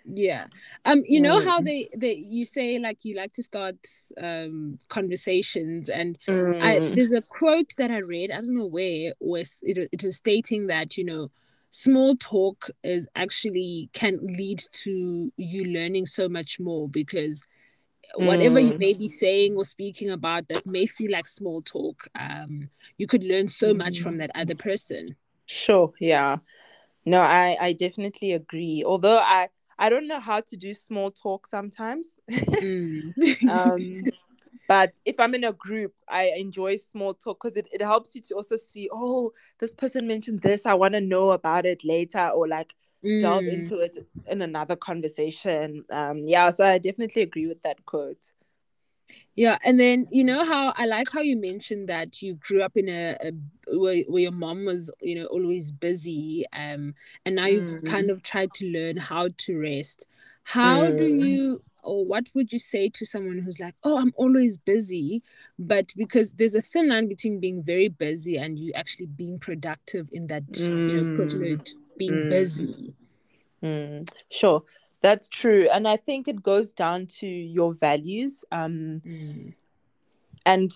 yeah 0.06 0.46
um 0.86 1.02
you 1.06 1.20
know 1.20 1.40
mm. 1.40 1.44
how 1.44 1.60
they 1.60 1.86
they 1.94 2.14
you 2.14 2.46
say 2.46 2.78
like 2.78 3.04
you 3.04 3.14
like 3.14 3.34
to 3.34 3.42
start 3.42 3.76
um 4.22 4.78
conversations 4.88 5.90
and 5.90 6.18
mm. 6.26 6.62
i 6.62 6.78
there's 6.94 7.12
a 7.12 7.20
quote 7.20 7.74
that 7.76 7.90
i 7.90 7.98
read 7.98 8.30
i 8.30 8.36
don't 8.36 8.54
know 8.54 8.64
where 8.64 9.12
was 9.20 9.58
it, 9.60 9.86
it 9.92 10.02
was 10.02 10.16
stating 10.16 10.66
that 10.66 10.96
you 10.96 11.04
know 11.04 11.30
small 11.68 12.16
talk 12.16 12.70
is 12.82 13.06
actually 13.14 13.90
can 13.92 14.18
lead 14.22 14.62
to 14.72 15.30
you 15.36 15.64
learning 15.66 16.06
so 16.06 16.30
much 16.30 16.58
more 16.58 16.88
because 16.88 17.46
whatever 18.16 18.60
mm. 18.60 18.72
you 18.72 18.78
may 18.78 18.94
be 18.94 19.08
saying 19.08 19.56
or 19.56 19.64
speaking 19.64 20.10
about 20.10 20.48
that 20.48 20.62
may 20.66 20.86
feel 20.86 21.10
like 21.10 21.26
small 21.26 21.62
talk 21.62 22.08
um 22.18 22.68
you 22.98 23.06
could 23.06 23.24
learn 23.24 23.48
so 23.48 23.72
mm. 23.72 23.78
much 23.78 24.00
from 24.00 24.18
that 24.18 24.30
other 24.34 24.54
person 24.54 25.14
sure 25.46 25.92
yeah 26.00 26.36
no 27.04 27.20
i 27.20 27.56
i 27.60 27.72
definitely 27.72 28.32
agree 28.32 28.82
although 28.86 29.18
i 29.18 29.48
i 29.78 29.88
don't 29.88 30.06
know 30.08 30.20
how 30.20 30.40
to 30.40 30.56
do 30.56 30.72
small 30.72 31.10
talk 31.10 31.46
sometimes 31.46 32.16
mm. 32.30 33.48
um 33.48 33.96
but 34.68 34.92
if 35.04 35.18
i'm 35.20 35.34
in 35.34 35.44
a 35.44 35.52
group 35.52 35.92
i 36.08 36.32
enjoy 36.36 36.76
small 36.76 37.12
talk 37.12 37.38
because 37.42 37.56
it, 37.56 37.66
it 37.72 37.82
helps 37.82 38.14
you 38.14 38.20
to 38.20 38.34
also 38.34 38.56
see 38.56 38.88
oh 38.92 39.30
this 39.60 39.74
person 39.74 40.06
mentioned 40.06 40.40
this 40.40 40.66
i 40.66 40.74
want 40.74 40.94
to 40.94 41.00
know 41.00 41.32
about 41.32 41.66
it 41.66 41.84
later 41.84 42.28
or 42.28 42.48
like 42.48 42.74
mm. 43.04 43.20
delve 43.20 43.44
into 43.44 43.78
it 43.78 43.98
in 44.26 44.42
another 44.42 44.76
conversation. 44.76 45.84
Um, 45.90 46.18
yeah, 46.18 46.50
so 46.50 46.66
I 46.66 46.78
definitely 46.78 47.22
agree 47.22 47.46
with 47.46 47.62
that 47.62 47.84
quote. 47.84 48.32
Yeah, 49.34 49.58
and 49.64 49.78
then 49.78 50.06
you 50.10 50.24
know 50.24 50.44
how 50.44 50.72
I 50.76 50.86
like 50.86 51.08
how 51.12 51.20
you 51.20 51.36
mentioned 51.36 51.88
that 51.88 52.22
you 52.22 52.34
grew 52.34 52.62
up 52.62 52.76
in 52.76 52.88
a, 52.88 53.16
a 53.20 53.32
where, 53.78 54.02
where 54.08 54.22
your 54.22 54.32
mom 54.32 54.64
was, 54.64 54.90
you 55.00 55.16
know, 55.16 55.26
always 55.26 55.72
busy, 55.72 56.44
um, 56.52 56.94
and 57.26 57.36
now 57.36 57.46
you've 57.46 57.70
mm. 57.70 57.86
kind 57.86 58.10
of 58.10 58.22
tried 58.22 58.52
to 58.54 58.66
learn 58.66 58.96
how 58.96 59.28
to 59.36 59.60
rest. 59.60 60.06
How 60.44 60.82
mm. 60.82 60.98
do 60.98 61.08
you 61.08 61.62
or 61.84 62.04
what 62.04 62.30
would 62.34 62.52
you 62.52 62.58
say 62.58 62.88
to 62.88 63.04
someone 63.06 63.38
who's 63.38 63.60
like, 63.60 63.74
oh, 63.84 63.98
I'm 63.98 64.12
always 64.16 64.56
busy, 64.56 65.22
but 65.58 65.92
because 65.96 66.32
there's 66.32 66.54
a 66.54 66.62
thin 66.62 66.88
line 66.88 67.08
between 67.08 67.40
being 67.40 67.62
very 67.62 67.88
busy 67.88 68.36
and 68.38 68.58
you 68.58 68.72
actually 68.74 69.06
being 69.06 69.38
productive 69.38 70.08
in 70.10 70.26
that, 70.28 70.50
mm. 70.52 70.66
you 70.66 71.02
know, 71.02 71.24
mm 71.26 71.74
being 71.96 72.12
mm. 72.12 72.30
busy. 72.30 72.94
Mm. 73.62 74.08
Sure, 74.30 74.62
that's 75.00 75.28
true, 75.28 75.68
and 75.72 75.88
I 75.88 75.96
think 75.96 76.28
it 76.28 76.42
goes 76.42 76.72
down 76.72 77.06
to 77.18 77.26
your 77.26 77.74
values. 77.74 78.44
Um, 78.52 79.02
mm. 79.06 79.54
And 80.46 80.70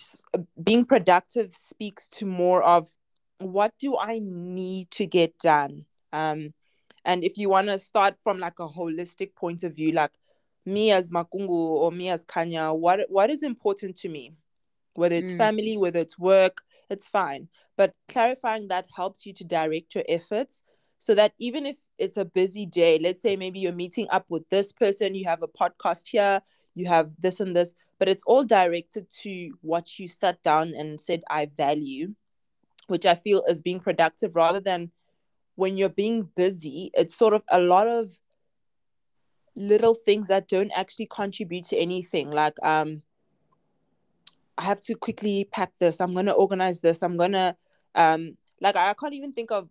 being 0.62 0.84
productive 0.84 1.54
speaks 1.54 2.08
to 2.08 2.26
more 2.26 2.62
of 2.62 2.88
what 3.38 3.72
do 3.78 3.96
I 3.96 4.20
need 4.22 4.90
to 4.92 5.06
get 5.06 5.38
done. 5.38 5.84
Um, 6.12 6.54
and 7.04 7.22
if 7.22 7.38
you 7.38 7.48
want 7.48 7.68
to 7.68 7.78
start 7.78 8.16
from 8.22 8.38
like 8.38 8.58
a 8.60 8.68
holistic 8.68 9.34
point 9.34 9.62
of 9.64 9.74
view, 9.74 9.92
like 9.92 10.12
me 10.66 10.90
as 10.90 11.10
Makungu 11.10 11.48
or 11.48 11.92
me 11.92 12.08
as 12.08 12.24
Kanya, 12.24 12.72
what 12.72 13.00
what 13.08 13.30
is 13.30 13.42
important 13.42 13.96
to 13.96 14.08
me? 14.08 14.32
Whether 14.94 15.16
it's 15.16 15.32
mm. 15.32 15.38
family, 15.38 15.76
whether 15.76 16.00
it's 16.00 16.18
work, 16.18 16.62
it's 16.90 17.06
fine. 17.06 17.48
But 17.76 17.94
clarifying 18.08 18.68
that 18.68 18.88
helps 18.94 19.24
you 19.24 19.32
to 19.34 19.44
direct 19.44 19.94
your 19.94 20.04
efforts 20.08 20.62
so 20.98 21.14
that 21.14 21.32
even 21.38 21.66
if 21.66 21.76
it's 21.98 22.16
a 22.16 22.24
busy 22.24 22.66
day, 22.66 22.98
let's 23.02 23.22
say 23.22 23.36
maybe 23.36 23.58
you're 23.60 23.72
meeting 23.72 24.06
up 24.10 24.26
with 24.28 24.48
this 24.48 24.72
person, 24.72 25.14
you 25.14 25.24
have 25.26 25.42
a 25.42 25.48
podcast 25.48 26.08
here, 26.08 26.40
you 26.74 26.86
have 26.86 27.10
this 27.18 27.40
and 27.40 27.54
this, 27.54 27.74
but 27.98 28.08
it's 28.08 28.22
all 28.26 28.44
directed 28.44 29.06
to 29.22 29.52
what 29.62 29.98
you 29.98 30.08
sat 30.08 30.42
down 30.42 30.74
and 30.74 31.00
said, 31.00 31.22
I 31.30 31.46
value, 31.56 32.14
which 32.88 33.06
I 33.06 33.14
feel 33.14 33.44
is 33.48 33.62
being 33.62 33.80
productive 33.80 34.34
rather 34.34 34.60
than 34.60 34.90
when 35.54 35.76
you're 35.76 35.88
being 35.88 36.28
busy, 36.36 36.90
it's 36.94 37.16
sort 37.16 37.34
of 37.34 37.42
a 37.50 37.60
lot 37.60 37.88
of 37.88 38.12
little 39.56 39.94
things 39.94 40.28
that 40.28 40.46
don't 40.46 40.70
actually 40.70 41.06
contribute 41.06 41.64
to 41.64 41.76
anything. 41.76 42.30
Like, 42.30 42.54
um, 42.62 43.02
I 44.56 44.62
have 44.62 44.80
to 44.82 44.94
quickly 44.94 45.48
pack 45.50 45.72
this, 45.78 46.00
I'm 46.00 46.14
gonna 46.14 46.32
organize 46.32 46.80
this, 46.80 47.02
I'm 47.02 47.16
gonna 47.16 47.56
um 47.94 48.36
like 48.60 48.76
I 48.76 48.92
can't 48.94 49.14
even 49.14 49.32
think 49.32 49.50
of 49.50 49.68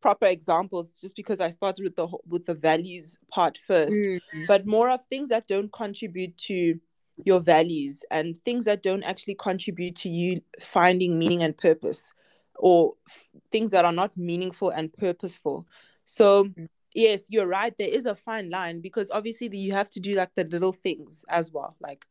proper 0.00 0.26
examples 0.26 0.92
just 1.00 1.16
because 1.16 1.40
I 1.40 1.48
started 1.48 1.84
with 1.84 1.96
the 1.96 2.08
with 2.26 2.46
the 2.46 2.54
values 2.54 3.18
part 3.30 3.58
1st 3.68 3.90
mm-hmm. 3.92 4.44
but 4.46 4.66
more 4.66 4.90
of 4.90 5.04
things 5.06 5.28
that 5.30 5.48
don't 5.48 5.72
contribute 5.72 6.36
to 6.38 6.78
your 7.24 7.40
values 7.40 8.04
and 8.10 8.36
things 8.44 8.64
that 8.64 8.82
don't 8.82 9.02
actually 9.02 9.36
contribute 9.36 9.94
to 9.96 10.08
you 10.08 10.40
finding 10.60 11.18
meaning 11.18 11.42
and 11.42 11.56
purpose 11.56 12.14
or 12.56 12.94
f- 13.08 13.28
things 13.50 13.70
that 13.70 13.84
are 13.84 13.92
not 13.92 14.16
meaningful 14.16 14.70
and 14.70 14.92
purposeful. 14.92 15.66
So 16.04 16.44
mm-hmm. 16.44 16.64
yes, 16.94 17.26
you're 17.28 17.46
right 17.46 17.76
there 17.78 17.88
is 17.88 18.06
a 18.06 18.14
fine 18.14 18.50
line 18.50 18.80
because 18.80 19.10
obviously 19.10 19.56
you 19.56 19.72
have 19.72 19.90
to 19.90 20.00
do 20.00 20.14
like 20.14 20.34
the 20.34 20.44
little 20.44 20.72
things 20.72 21.24
as 21.28 21.52
well 21.52 21.76
like 21.80 22.06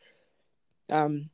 um 0.90 1.30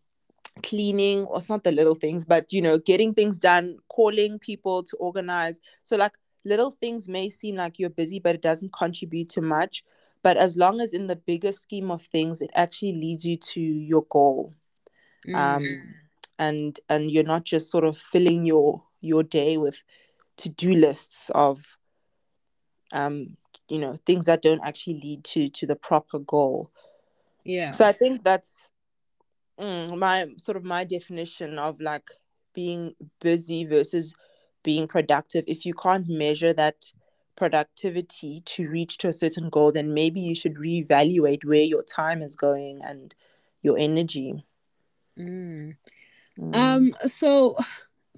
cleaning 0.63 1.25
or 1.25 1.37
it's 1.37 1.49
not 1.49 1.63
the 1.63 1.71
little 1.71 1.95
things 1.95 2.25
but 2.25 2.51
you 2.51 2.61
know 2.61 2.77
getting 2.77 3.13
things 3.13 3.37
done 3.37 3.77
calling 3.89 4.39
people 4.39 4.83
to 4.83 4.95
organize 4.97 5.59
so 5.83 5.95
like 5.95 6.17
little 6.47 6.71
things 6.71 7.09
may 7.09 7.29
seem 7.29 7.55
like 7.55 7.77
you're 7.77 7.89
busy, 7.89 8.19
but 8.19 8.35
it 8.35 8.41
doesn't 8.41 8.73
contribute 8.73 9.29
to 9.29 9.41
much. 9.41 9.83
But 10.23 10.37
as 10.37 10.57
long 10.57 10.81
as 10.81 10.93
in 10.93 11.07
the 11.07 11.15
bigger 11.15 11.51
scheme 11.51 11.91
of 11.91 12.01
things, 12.01 12.41
it 12.41 12.49
actually 12.55 12.93
leads 12.93 13.25
you 13.25 13.37
to 13.37 13.61
your 13.61 14.05
goal. 14.09 14.53
Um, 15.27 15.33
mm. 15.33 15.55
Um, 15.55 15.93
and 16.39 16.79
and 16.89 17.11
you're 17.11 17.23
not 17.23 17.43
just 17.43 17.71
sort 17.71 17.83
of 17.83 17.97
filling 17.97 18.45
your 18.45 18.83
your 19.01 19.23
day 19.23 19.57
with 19.57 19.83
to-do 20.37 20.73
lists 20.73 21.31
of 21.33 21.77
um 22.91 23.35
you 23.69 23.79
know 23.79 23.97
things 24.05 24.25
that 24.25 24.41
don't 24.41 24.61
actually 24.63 24.99
lead 25.01 25.23
to 25.23 25.49
to 25.49 25.65
the 25.65 25.75
proper 25.75 26.19
goal 26.19 26.71
yeah 27.43 27.71
so 27.71 27.85
i 27.85 27.91
think 27.91 28.23
that's 28.23 28.71
mm, 29.59 29.97
my 29.97 30.27
sort 30.37 30.57
of 30.57 30.63
my 30.63 30.83
definition 30.83 31.57
of 31.57 31.81
like 31.81 32.09
being 32.53 32.93
busy 33.19 33.65
versus 33.65 34.15
being 34.63 34.87
productive 34.87 35.43
if 35.47 35.65
you 35.65 35.73
can't 35.73 36.07
measure 36.07 36.53
that 36.53 36.91
productivity 37.37 38.41
to 38.45 38.67
reach 38.67 38.97
to 38.97 39.07
a 39.07 39.13
certain 39.13 39.49
goal 39.49 39.71
then 39.71 39.93
maybe 39.93 40.19
you 40.19 40.35
should 40.35 40.55
reevaluate 40.55 41.45
where 41.45 41.61
your 41.61 41.83
time 41.83 42.21
is 42.21 42.35
going 42.35 42.81
and 42.83 43.13
your 43.61 43.77
energy 43.77 44.43
mm. 45.17 45.75
Mm. 46.39 46.55
um 46.55 46.93
so 47.05 47.55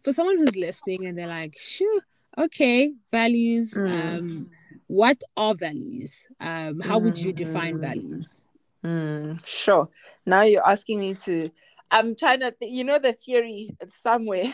for 0.04 0.14
someone 0.14 0.38
who's 0.38 0.56
listening 0.56 1.06
and 1.06 1.18
they're 1.18 1.28
like 1.28 1.56
sure 1.60 2.02
okay 2.38 2.94
values 3.12 3.74
mm. 3.74 4.18
um 4.18 4.50
what 4.88 5.22
are 5.36 5.54
values 5.54 6.28
um 6.40 6.80
how 6.80 6.98
would 6.98 7.18
you 7.18 7.34
define 7.34 7.76
mm. 7.76 7.82
values 7.82 8.42
mm. 8.84 9.46
sure 9.46 9.90
now 10.26 10.44
you're 10.44 10.68
asking 10.68 11.00
me 11.00 11.14
to 11.14 11.52
i'm 11.92 12.16
trying 12.16 12.40
to 12.40 12.52
th- 12.52 12.72
you 12.72 12.86
know 12.86 13.00
the 13.00 13.14
theory 13.14 13.76
somewhere 13.90 14.54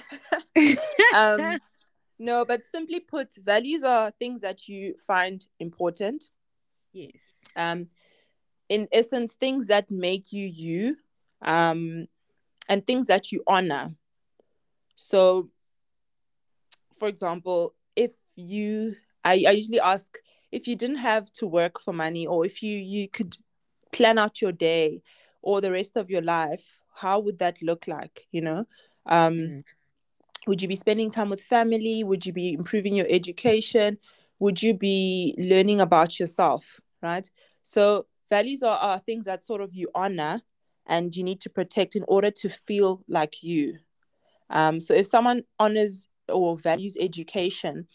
um 1.16 1.60
no, 2.20 2.46
but 2.46 2.64
simply 2.64 3.00
put, 3.00 3.36
values 3.36 3.84
are 3.84 4.12
things 4.12 4.42
that 4.42 4.68
you 4.68 4.96
find 5.06 5.46
important. 5.60 6.30
Yes. 6.94 7.44
Um, 7.56 7.88
in 8.70 8.88
essence, 8.92 9.34
things 9.34 9.68
that 9.68 9.92
make 9.92 10.32
you 10.32 10.48
you, 10.48 10.98
um, 11.42 12.08
and 12.68 12.86
things 12.86 13.08
that 13.08 13.32
you 13.32 13.44
honor. 13.46 13.96
So, 14.96 15.50
for 16.98 17.08
example, 17.08 17.76
if 17.96 18.14
you, 18.36 18.96
I, 19.24 19.44
I 19.48 19.52
usually 19.52 19.80
ask 19.80 20.18
if 20.56 20.68
you 20.68 20.76
didn't 20.76 20.98
have 20.98 21.32
to 21.34 21.46
work 21.46 21.80
for 21.82 21.94
money 21.94 22.26
or 22.26 22.46
if 22.46 22.64
you 22.64 22.78
you 22.78 23.10
could 23.10 23.36
plan 23.92 24.18
out 24.18 24.42
your 24.42 24.54
day 24.54 25.02
or 25.42 25.60
the 25.60 25.72
rest 25.72 25.98
of 25.98 26.10
your 26.10 26.22
life 26.22 26.82
how 26.94 27.20
would 27.20 27.40
that 27.40 27.62
look 27.62 27.88
like 27.88 28.26
you 28.32 28.42
know 28.42 28.66
um 29.06 29.34
mm. 29.34 29.64
Would 30.48 30.62
you 30.62 30.68
be 30.68 30.76
spending 30.76 31.10
time 31.10 31.30
with 31.30 31.42
family? 31.42 32.04
Would 32.04 32.26
you 32.26 32.34
be 32.34 32.54
improving 32.54 32.96
your 32.96 33.08
education? 33.10 33.98
Would 34.40 34.62
you 34.62 34.74
be 34.74 35.36
learning 35.38 35.82
about 35.82 36.20
yourself 36.20 36.82
right? 37.06 37.30
So 37.62 38.08
values 38.30 38.64
are, 38.64 38.78
are 38.78 39.00
things 39.00 39.26
that 39.26 39.44
sort 39.44 39.62
of 39.62 39.74
you 39.74 39.90
honor 39.96 40.42
and 40.88 41.16
you 41.16 41.24
need 41.24 41.42
to 41.42 41.50
protect 41.50 41.96
in 41.96 42.04
order 42.08 42.32
to 42.32 42.50
feel 42.50 43.02
like 43.08 43.44
you. 43.44 43.80
Um 44.50 44.80
so 44.80 44.94
if 44.94 45.08
someone 45.08 45.44
honors 45.60 46.08
or 46.30 46.58
values 46.58 46.98
education 47.00 47.88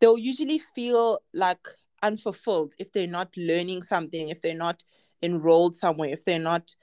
they'll 0.00 0.18
usually 0.18 0.58
feel 0.58 1.18
like 1.34 1.66
unfulfilled 2.02 2.74
if 2.78 2.92
they're 2.92 3.06
not 3.06 3.28
learning 3.36 3.82
something 3.82 4.28
if 4.28 4.40
they're 4.40 4.54
not 4.54 4.82
enrolled 5.22 5.74
somewhere 5.74 6.10
if 6.10 6.24
they're 6.24 6.38
not 6.38 6.74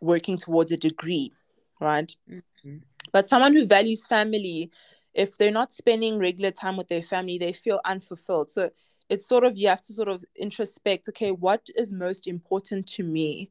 working 0.00 0.36
towards 0.36 0.72
a 0.72 0.76
degree 0.76 1.32
right? 1.80 2.12
Mm-hmm. 2.28 2.78
But 3.16 3.26
someone 3.26 3.54
who 3.54 3.64
values 3.64 4.04
family 4.04 4.70
if 5.14 5.38
they're 5.38 5.50
not 5.50 5.72
spending 5.72 6.18
regular 6.18 6.50
time 6.50 6.76
with 6.76 6.88
their 6.88 7.02
family 7.02 7.38
they 7.38 7.50
feel 7.50 7.80
unfulfilled. 7.86 8.50
So 8.50 8.68
it's 9.08 9.26
sort 9.26 9.44
of 9.44 9.56
you 9.56 9.68
have 9.68 9.80
to 9.86 9.94
sort 9.94 10.08
of 10.08 10.22
introspect 10.38 11.08
okay 11.08 11.30
what 11.30 11.62
is 11.76 11.94
most 11.94 12.26
important 12.26 12.86
to 12.88 13.02
me? 13.02 13.50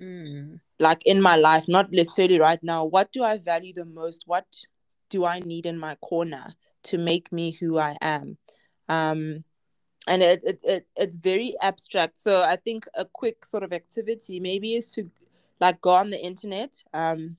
Mm. 0.00 0.60
like 0.78 1.02
in 1.04 1.20
my 1.20 1.36
life 1.36 1.68
not 1.68 1.92
necessarily 1.92 2.40
right 2.40 2.62
now. 2.62 2.86
What 2.86 3.12
do 3.12 3.22
i 3.22 3.36
value 3.36 3.74
the 3.74 3.84
most? 3.84 4.22
What 4.24 4.46
do 5.10 5.26
i 5.26 5.40
need 5.40 5.66
in 5.66 5.76
my 5.78 5.96
corner 5.96 6.54
to 6.84 6.96
make 6.96 7.30
me 7.30 7.50
who 7.50 7.76
i 7.76 7.98
am? 8.00 8.38
Um 8.88 9.44
and 10.08 10.22
it, 10.22 10.40
it, 10.42 10.58
it 10.64 10.86
it's 10.96 11.16
very 11.16 11.54
abstract. 11.60 12.18
So 12.18 12.44
i 12.44 12.56
think 12.56 12.86
a 12.94 13.04
quick 13.04 13.44
sort 13.44 13.62
of 13.62 13.74
activity 13.74 14.40
maybe 14.40 14.72
is 14.72 14.90
to 14.92 15.10
like 15.60 15.82
go 15.82 15.90
on 15.90 16.08
the 16.08 16.18
internet 16.32 16.82
um 16.94 17.36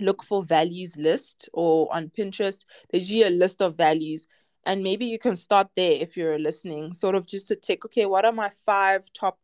look 0.00 0.22
for 0.22 0.44
values 0.44 0.96
list 0.96 1.48
or 1.52 1.94
on 1.94 2.10
pinterest 2.10 2.64
there's 2.90 3.10
usually 3.10 3.34
a 3.34 3.38
list 3.38 3.62
of 3.62 3.76
values. 3.76 4.26
And 4.66 4.82
maybe 4.82 5.04
you 5.04 5.18
can 5.18 5.36
start 5.36 5.68
there 5.76 5.92
if 5.92 6.16
you're 6.16 6.38
listening 6.38 6.94
sort 6.94 7.14
of 7.14 7.26
just 7.26 7.48
to 7.48 7.56
take 7.56 7.84
okay 7.84 8.06
what 8.06 8.24
are 8.24 8.32
my 8.32 8.50
five 8.64 9.12
top 9.12 9.38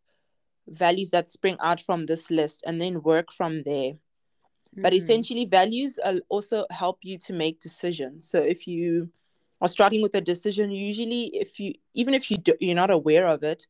values 0.67 1.11
that 1.11 1.29
spring 1.29 1.57
out 1.61 1.81
from 1.81 2.07
this 2.07 2.31
list 2.31 2.65
and 2.67 2.81
then 2.81 3.03
work 3.03 3.33
from 3.33 3.63
there. 3.63 3.93
Mm-hmm. 3.93 4.83
but 4.83 4.95
essentially 4.95 5.47
values 5.47 5.99
also 6.29 6.65
help 6.71 6.99
you 7.03 7.19
to 7.19 7.33
make 7.33 7.59
decisions. 7.59 8.29
So 8.31 8.41
if 8.41 8.69
you 8.69 9.11
are 9.61 9.69
struggling 9.69 10.03
with 10.03 10.15
a 10.15 10.21
decision 10.21 10.71
usually 10.71 11.25
if 11.37 11.61
you 11.61 11.75
even 11.95 12.15
if 12.15 12.31
you 12.31 12.39
do, 12.39 12.55
you're 12.61 12.75
not 12.75 12.91
aware 12.91 13.27
of 13.27 13.43
it 13.43 13.67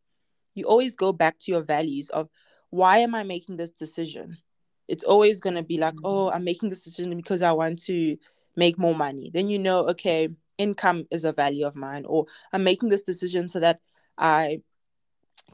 you 0.55 0.65
always 0.65 0.97
go 0.97 1.13
back 1.13 1.39
to 1.39 1.53
your 1.53 1.63
values 1.63 2.11
of 2.11 2.29
why 2.71 2.99
am 2.99 3.15
i 3.15 3.23
making 3.23 3.57
this 3.57 3.71
decision 3.71 4.37
it's 4.91 5.05
always 5.05 5.41
going 5.41 5.55
to 5.55 5.63
be 5.63 5.79
like 5.79 5.95
mm-hmm. 5.95 6.07
oh 6.07 6.31
i'm 6.31 6.45
making 6.45 6.69
this 6.69 6.85
decision 6.85 7.17
because 7.17 7.43
i 7.43 7.53
want 7.53 7.79
to 7.79 8.17
make 8.57 8.79
more 8.79 8.95
money 8.95 9.31
then 9.33 9.49
you 9.49 9.59
know 9.59 9.89
okay 9.89 10.29
income 10.59 11.07
is 11.11 11.25
a 11.25 11.33
value 11.33 11.67
of 11.67 11.77
mine 11.77 12.05
or 12.05 12.27
i'm 12.53 12.65
making 12.65 12.89
this 12.89 13.03
decision 13.03 13.49
so 13.49 13.61
that 13.61 13.81
i 14.19 14.61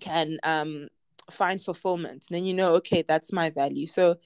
can 0.00 0.38
um 0.42 0.88
find 1.30 1.62
fulfillment 1.62 2.24
and 2.28 2.36
then 2.36 2.44
you 2.44 2.54
know 2.54 2.74
okay 2.74 3.02
that's 3.06 3.32
my 3.32 3.50
value 3.50 3.86
so 3.86 4.16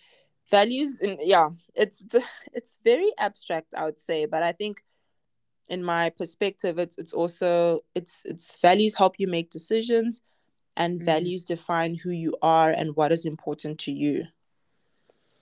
values 0.51 1.01
and 1.01 1.19
yeah 1.21 1.49
it's 1.75 2.05
it's 2.53 2.79
very 2.85 3.11
abstract 3.19 3.75
i 3.75 3.85
would 3.85 4.01
say 4.01 4.25
but 4.25 4.43
i 4.43 4.53
think 4.53 4.83
in 5.69 5.83
my 5.85 6.11
perspective 6.11 6.79
it's 6.79 6.97
it's 6.99 7.13
also 7.13 7.81
it's 7.95 8.23
it's 8.25 8.57
values 8.61 8.97
help 8.97 9.15
you 9.19 9.27
make 9.27 9.51
decisions 9.51 10.21
and 10.77 11.01
mm. 11.01 11.05
values 11.05 11.45
define 11.45 11.95
who 11.95 12.11
you 12.11 12.37
are 12.43 12.71
and 12.71 12.97
what 12.97 13.13
is 13.13 13.25
important 13.25 13.79
to 13.79 13.93
you 13.93 14.25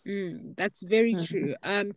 mm, 0.09 0.57
that's 0.57 0.83
very 0.89 1.15
mm-hmm. 1.15 1.25
true 1.25 1.55
um 1.63 1.93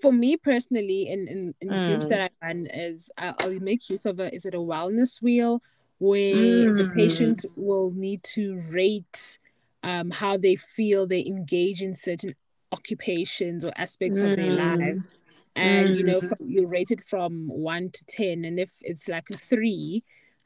for 0.00 0.12
me 0.12 0.36
personally 0.36 1.08
in 1.08 1.28
in, 1.28 1.54
in 1.60 1.68
mm. 1.68 1.84
groups 1.84 2.06
that 2.06 2.20
i 2.20 2.46
run 2.46 2.66
is 2.66 3.10
I, 3.18 3.34
i'll 3.40 3.60
make 3.60 3.90
use 3.90 4.06
of 4.06 4.20
a 4.20 4.32
is 4.34 4.46
it 4.46 4.54
a 4.54 4.58
wellness 4.58 5.20
wheel 5.20 5.60
where 5.98 6.34
mm. 6.34 6.78
the 6.78 6.88
patient 6.94 7.44
will 7.56 7.90
need 7.90 8.22
to 8.22 8.58
rate 8.72 9.38
um, 9.82 10.10
how 10.10 10.36
they 10.36 10.56
feel 10.56 11.06
they 11.06 11.24
engage 11.24 11.82
in 11.82 11.94
certain 11.94 12.34
occupations 12.72 13.64
or 13.64 13.72
aspects 13.76 14.20
mm. 14.20 14.30
of 14.30 14.36
their 14.36 14.56
mm. 14.56 14.78
lives 14.78 15.08
and 15.56 15.90
mm. 15.90 15.96
you 15.96 16.04
know 16.04 16.20
mm. 16.20 16.28
from, 16.28 16.48
you 16.48 16.66
rate 16.66 16.90
it 16.90 17.06
from 17.06 17.48
one 17.48 17.90
to 17.90 18.04
ten 18.06 18.44
and 18.44 18.58
if 18.58 18.72
it's 18.82 19.08
like 19.08 19.28
a 19.30 19.36
three 19.36 20.02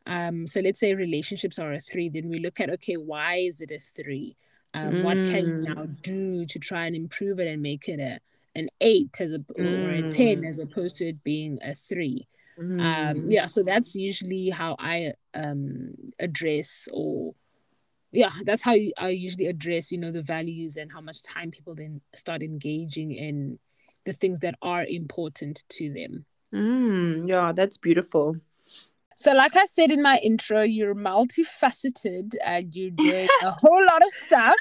um 0.07 0.47
so 0.47 0.61
let's 0.61 0.81
say 0.81 0.95
relationships 0.95 1.59
are 1.59 1.73
a 1.73 1.79
three 1.79 2.09
then 2.09 2.29
we 2.29 2.39
look 2.39 2.61
at 2.61 2.71
okay 2.71 2.97
why 2.97 3.37
is 3.37 3.61
it 3.61 3.71
a 3.71 3.79
three 3.79 4.37
um 4.75 4.93
mm. 4.93 5.05
what 5.05 5.17
can 5.17 5.47
you 5.47 5.57
now 5.59 5.83
mm. 5.83 6.03
do 6.03 6.45
to 6.45 6.59
try 6.59 6.87
and 6.87 6.97
improve 6.97 7.41
it 7.41 7.49
and 7.49 7.63
make 7.63 7.89
it 7.89 8.01
a 8.01 8.19
an 8.57 8.69
eight 8.81 9.21
as 9.21 9.33
a 9.33 9.45
or 9.59 9.91
a 9.91 10.11
10 10.11 10.45
as 10.45 10.61
opposed 10.61 10.97
to 10.97 11.09
it 11.09 11.25
being 11.25 11.59
a 11.63 11.75
three 11.75 12.29
um 12.57 13.27
yeah 13.29 13.47
so 13.47 13.65
that's 13.65 13.97
usually 13.97 14.49
how 14.51 14.77
i 14.79 15.13
um 15.35 15.93
address 16.21 16.89
or 16.93 17.35
yeah 18.13 18.31
that's 18.45 18.63
how 18.63 18.77
i 18.99 19.09
usually 19.09 19.47
address 19.47 19.91
you 19.91 19.99
know 19.99 20.13
the 20.13 20.23
values 20.23 20.77
and 20.77 20.93
how 20.93 21.01
much 21.01 21.21
time 21.25 21.51
people 21.51 21.75
then 21.75 22.01
start 22.15 22.43
engaging 22.45 23.11
in 23.11 23.59
the 24.05 24.13
things 24.13 24.41
that 24.41 24.55
are 24.63 24.85
important 24.89 25.65
to 25.71 25.93
them. 25.93 26.25
Mm, 26.55 27.29
yeah, 27.29 27.53
that's 27.53 27.77
beautiful. 27.77 28.37
So, 29.17 29.33
like 29.33 29.57
I 29.57 29.65
said 29.65 29.91
in 29.91 30.03
my 30.03 30.19
intro, 30.23 30.63
you're 30.63 30.95
multifaceted 30.95 32.35
and 32.45 32.75
you're 32.75 32.91
doing 32.91 33.29
a 33.43 33.51
whole 33.51 33.85
lot 33.87 34.03
of 34.03 34.11
stuff. 34.13 34.57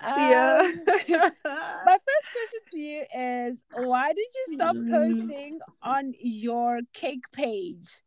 Um, 0.00 0.14
yeah. 0.16 0.72
my 1.44 1.98
first 2.06 2.28
question 2.32 2.60
to 2.70 2.80
you 2.80 3.04
is 3.16 3.64
why 3.74 4.12
did 4.12 4.18
you 4.18 4.56
stop 4.56 4.76
mm. 4.76 4.90
posting 4.90 5.58
on 5.82 6.12
your 6.20 6.80
cake 6.92 7.24
page? 7.32 8.02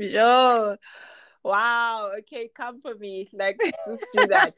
Sure. 0.00 0.78
Wow. 1.44 2.12
Okay, 2.20 2.48
come 2.54 2.80
for 2.80 2.94
me. 2.94 3.28
Like, 3.32 3.60
just 3.86 4.06
do 4.14 4.26
that. 4.28 4.54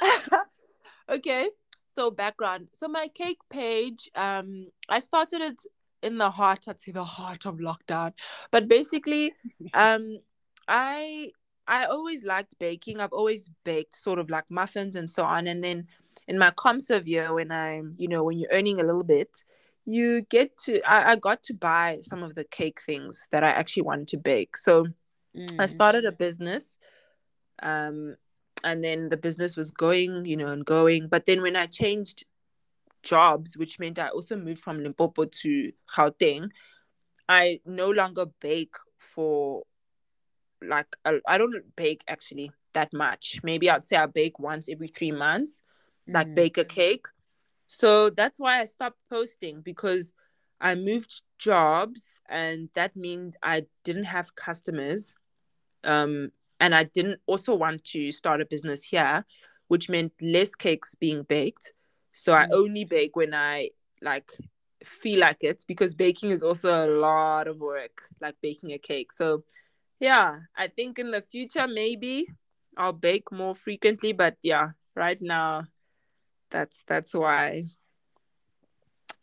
okay 1.10 1.48
so 1.88 2.10
background 2.10 2.68
so 2.72 2.88
my 2.88 3.08
cake 3.14 3.38
page 3.50 4.10
um 4.14 4.66
i 4.88 4.98
started 4.98 5.40
it 5.40 5.62
in 6.04 6.18
the 6.18 6.30
heart 6.30 6.68
i'd 6.68 6.80
say 6.80 6.92
the 6.92 7.04
heart 7.04 7.46
of 7.46 7.56
lockdown. 7.56 8.12
But 8.50 8.68
basically 8.68 9.32
um 9.74 10.18
i 10.68 11.30
i 11.66 11.84
always 11.86 12.24
liked 12.24 12.58
baking. 12.58 13.00
I've 13.00 13.12
always 13.12 13.50
baked 13.64 13.96
sort 13.96 14.18
of 14.18 14.30
like 14.30 14.50
muffins 14.50 14.96
and 14.96 15.10
so 15.10 15.24
on. 15.24 15.46
And 15.46 15.64
then 15.64 15.88
in 16.28 16.38
my 16.38 16.52
comserve 16.56 17.06
year 17.08 17.32
when 17.34 17.50
i'm 17.50 17.94
you 17.98 18.08
know 18.08 18.22
when 18.24 18.38
you're 18.38 18.52
earning 18.52 18.80
a 18.80 18.84
little 18.84 19.04
bit 19.04 19.44
you 19.84 20.22
get 20.22 20.56
to 20.56 20.80
I, 20.82 21.12
I 21.12 21.16
got 21.16 21.42
to 21.44 21.54
buy 21.54 21.98
some 22.00 22.22
of 22.22 22.34
the 22.34 22.44
cake 22.44 22.80
things 22.80 23.28
that 23.32 23.44
i 23.44 23.50
actually 23.50 23.82
wanted 23.82 24.08
to 24.08 24.16
bake. 24.18 24.56
So 24.56 24.86
mm. 25.36 25.56
i 25.58 25.66
started 25.66 26.04
a 26.04 26.12
business 26.12 26.78
um 27.62 28.16
and 28.62 28.82
then 28.82 29.10
the 29.10 29.16
business 29.18 29.56
was 29.56 29.70
going 29.70 30.24
you 30.24 30.36
know 30.36 30.48
and 30.48 30.64
going. 30.64 31.08
But 31.08 31.26
then 31.26 31.42
when 31.42 31.56
i 31.56 31.66
changed 31.66 32.24
jobs 33.04 33.56
which 33.56 33.78
meant 33.78 33.98
i 33.98 34.08
also 34.08 34.36
moved 34.36 34.60
from 34.60 34.82
limpopo 34.82 35.24
to 35.24 35.72
gauteng 35.88 36.48
i 37.28 37.60
no 37.64 37.90
longer 37.90 38.26
bake 38.40 38.74
for 38.98 39.62
like 40.62 40.96
I 41.26 41.36
don't 41.36 41.76
bake 41.76 42.02
actually 42.08 42.50
that 42.72 42.92
much 42.92 43.40
maybe 43.42 43.68
i'd 43.68 43.84
say 43.84 43.96
i 43.96 44.06
bake 44.06 44.38
once 44.38 44.68
every 44.68 44.88
three 44.88 45.12
months 45.12 45.60
like 46.08 46.28
mm. 46.28 46.34
bake 46.34 46.58
a 46.58 46.64
cake 46.64 47.06
so 47.66 48.08
that's 48.08 48.40
why 48.40 48.60
i 48.60 48.64
stopped 48.64 48.98
posting 49.10 49.60
because 49.60 50.14
i 50.60 50.74
moved 50.74 51.20
jobs 51.38 52.20
and 52.28 52.70
that 52.74 52.96
meant 52.96 53.36
i 53.42 53.66
didn't 53.84 54.04
have 54.04 54.34
customers 54.34 55.14
um 55.84 56.30
and 56.60 56.74
I 56.74 56.84
didn't 56.84 57.20
also 57.26 57.54
want 57.54 57.84
to 57.92 58.12
start 58.12 58.40
a 58.40 58.46
business 58.46 58.82
here, 58.82 59.24
which 59.68 59.88
meant 59.88 60.12
less 60.22 60.54
cakes 60.54 60.94
being 60.94 61.22
baked. 61.22 61.72
So 62.14 62.32
I 62.32 62.46
mm. 62.46 62.52
only 62.52 62.84
bake 62.84 63.16
when 63.16 63.34
I 63.34 63.70
like 64.00 64.30
feel 64.84 65.20
like 65.20 65.42
it 65.42 65.64
because 65.66 65.94
baking 65.94 66.30
is 66.30 66.42
also 66.42 66.86
a 66.86 66.88
lot 66.88 67.48
of 67.48 67.58
work, 67.58 68.02
like 68.20 68.36
baking 68.40 68.72
a 68.72 68.78
cake. 68.78 69.12
So 69.12 69.44
yeah, 70.00 70.38
I 70.56 70.68
think 70.68 70.98
in 70.98 71.10
the 71.10 71.22
future 71.22 71.66
maybe 71.66 72.26
I'll 72.76 72.92
bake 72.92 73.30
more 73.32 73.54
frequently, 73.54 74.12
but 74.12 74.36
yeah, 74.42 74.70
right 74.94 75.20
now 75.20 75.64
that's 76.50 76.84
that's 76.86 77.14
why 77.14 77.64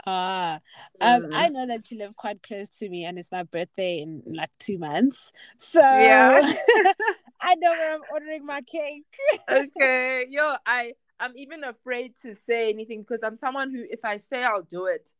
Ah, 0.06 0.60
um, 1.00 1.22
mm. 1.24 1.30
I 1.34 1.50
know 1.50 1.68
that 1.68 1.92
you 1.92 2.00
live 2.00 2.16
quite 2.16 2.42
close 2.42 2.70
to 2.70 2.90
me, 2.90 3.06
and 3.06 3.20
it's 3.20 3.32
my 3.32 3.44
birthday 3.44 4.00
in 4.00 4.24
like 4.26 4.50
two 4.60 4.80
months. 4.80 5.32
So 5.58 5.80
yeah, 5.80 6.42
I 7.42 7.56
know 7.56 7.70
where 7.70 7.96
I'm 7.96 8.02
ordering 8.12 8.46
my 8.46 8.62
cake. 8.62 9.06
okay, 9.50 10.26
yo, 10.28 10.56
I 10.66 10.94
I'm 11.22 11.38
even 11.38 11.64
afraid 11.64 12.16
to 12.24 12.34
say 12.34 12.70
anything 12.70 13.02
because 13.02 13.22
I'm 13.24 13.36
someone 13.36 13.70
who, 13.72 13.86
if 13.90 14.00
I 14.04 14.18
say 14.18 14.44
I'll 14.44 14.64
do 14.64 14.88
it, 14.88 15.12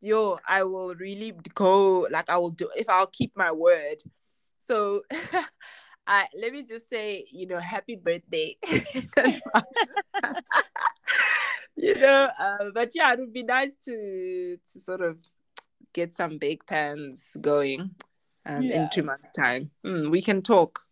yo, 0.00 0.38
I 0.48 0.62
will 0.62 0.94
really 0.94 1.32
go. 1.54 2.06
Like 2.10 2.30
I 2.30 2.36
will 2.36 2.50
do 2.50 2.70
if 2.76 2.88
I'll 2.88 3.08
keep 3.08 3.36
my 3.36 3.50
word. 3.50 3.96
So 4.58 5.02
I 6.06 6.26
let 6.40 6.52
me 6.52 6.64
just 6.64 6.88
say, 6.88 7.24
you 7.32 7.46
know, 7.48 7.58
happy 7.58 7.96
birthday. 7.96 8.56
you 11.76 11.94
know, 11.96 12.28
uh, 12.38 12.70
but 12.72 12.92
yeah, 12.94 13.12
it 13.12 13.18
would 13.18 13.32
be 13.32 13.42
nice 13.42 13.74
to 13.86 14.56
to 14.72 14.80
sort 14.80 15.00
of 15.00 15.18
get 15.92 16.14
some 16.14 16.38
bake 16.38 16.64
pans 16.66 17.36
going 17.40 17.90
um, 18.46 18.62
Yeah. 18.62 18.84
in 18.84 18.88
two 18.90 19.02
months' 19.02 19.32
time. 19.32 19.70
Mm, 19.84 20.10
we 20.10 20.22
can 20.22 20.42
talk. 20.42 20.84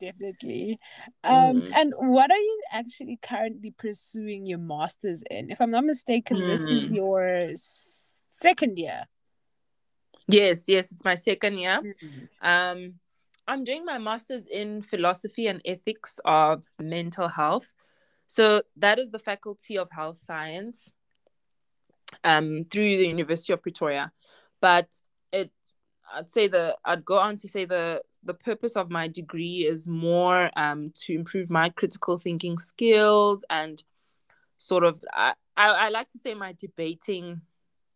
Definitely. 0.00 0.78
Um, 1.22 1.62
Mhm. 1.62 1.70
and 1.74 1.94
what 1.96 2.30
are 2.30 2.36
you 2.36 2.62
actually 2.70 3.18
currently 3.22 3.70
pursuing 3.70 4.46
your 4.46 4.58
masters 4.58 5.22
in? 5.30 5.50
If 5.50 5.60
I'm 5.60 5.70
not 5.70 5.84
mistaken, 5.84 6.46
this 6.48 6.70
is 6.70 6.90
Mm. 6.90 6.96
your 6.96 7.50
second 7.54 8.78
year. 8.78 9.06
Yes, 10.26 10.68
yes, 10.68 10.90
it's 10.90 11.04
my 11.04 11.14
second 11.14 11.58
year. 11.58 11.82
Um, 12.40 12.98
I'm 13.46 13.62
doing 13.64 13.84
my 13.84 13.98
master's 13.98 14.46
in 14.46 14.82
philosophy 14.82 15.46
and 15.46 15.60
ethics 15.64 16.18
of 16.24 16.64
mental 16.78 17.28
health. 17.28 17.72
So 18.26 18.62
that 18.76 18.98
is 18.98 19.10
the 19.10 19.18
Faculty 19.18 19.76
of 19.76 19.90
Health 19.92 20.20
Science 20.20 20.92
um, 22.22 22.64
through 22.64 22.96
the 22.96 23.06
University 23.06 23.52
of 23.52 23.62
Pretoria. 23.62 24.12
But 24.60 24.88
it, 25.30 25.52
I'd 26.14 26.30
say 26.30 26.46
the, 26.48 26.76
I'd 26.84 27.04
go 27.04 27.18
on 27.18 27.36
to 27.38 27.48
say 27.48 27.64
the 27.64 28.02
the 28.22 28.34
purpose 28.34 28.76
of 28.76 28.90
my 28.90 29.08
degree 29.08 29.66
is 29.66 29.88
more 29.88 30.50
um, 30.58 30.92
to 31.04 31.14
improve 31.14 31.50
my 31.50 31.68
critical 31.70 32.18
thinking 32.18 32.58
skills 32.58 33.44
and 33.50 33.82
sort 34.56 34.84
of, 34.84 35.02
I, 35.12 35.34
I, 35.56 35.68
I 35.68 35.88
like 35.88 36.08
to 36.10 36.18
say 36.18 36.34
my 36.34 36.54
debating 36.58 37.40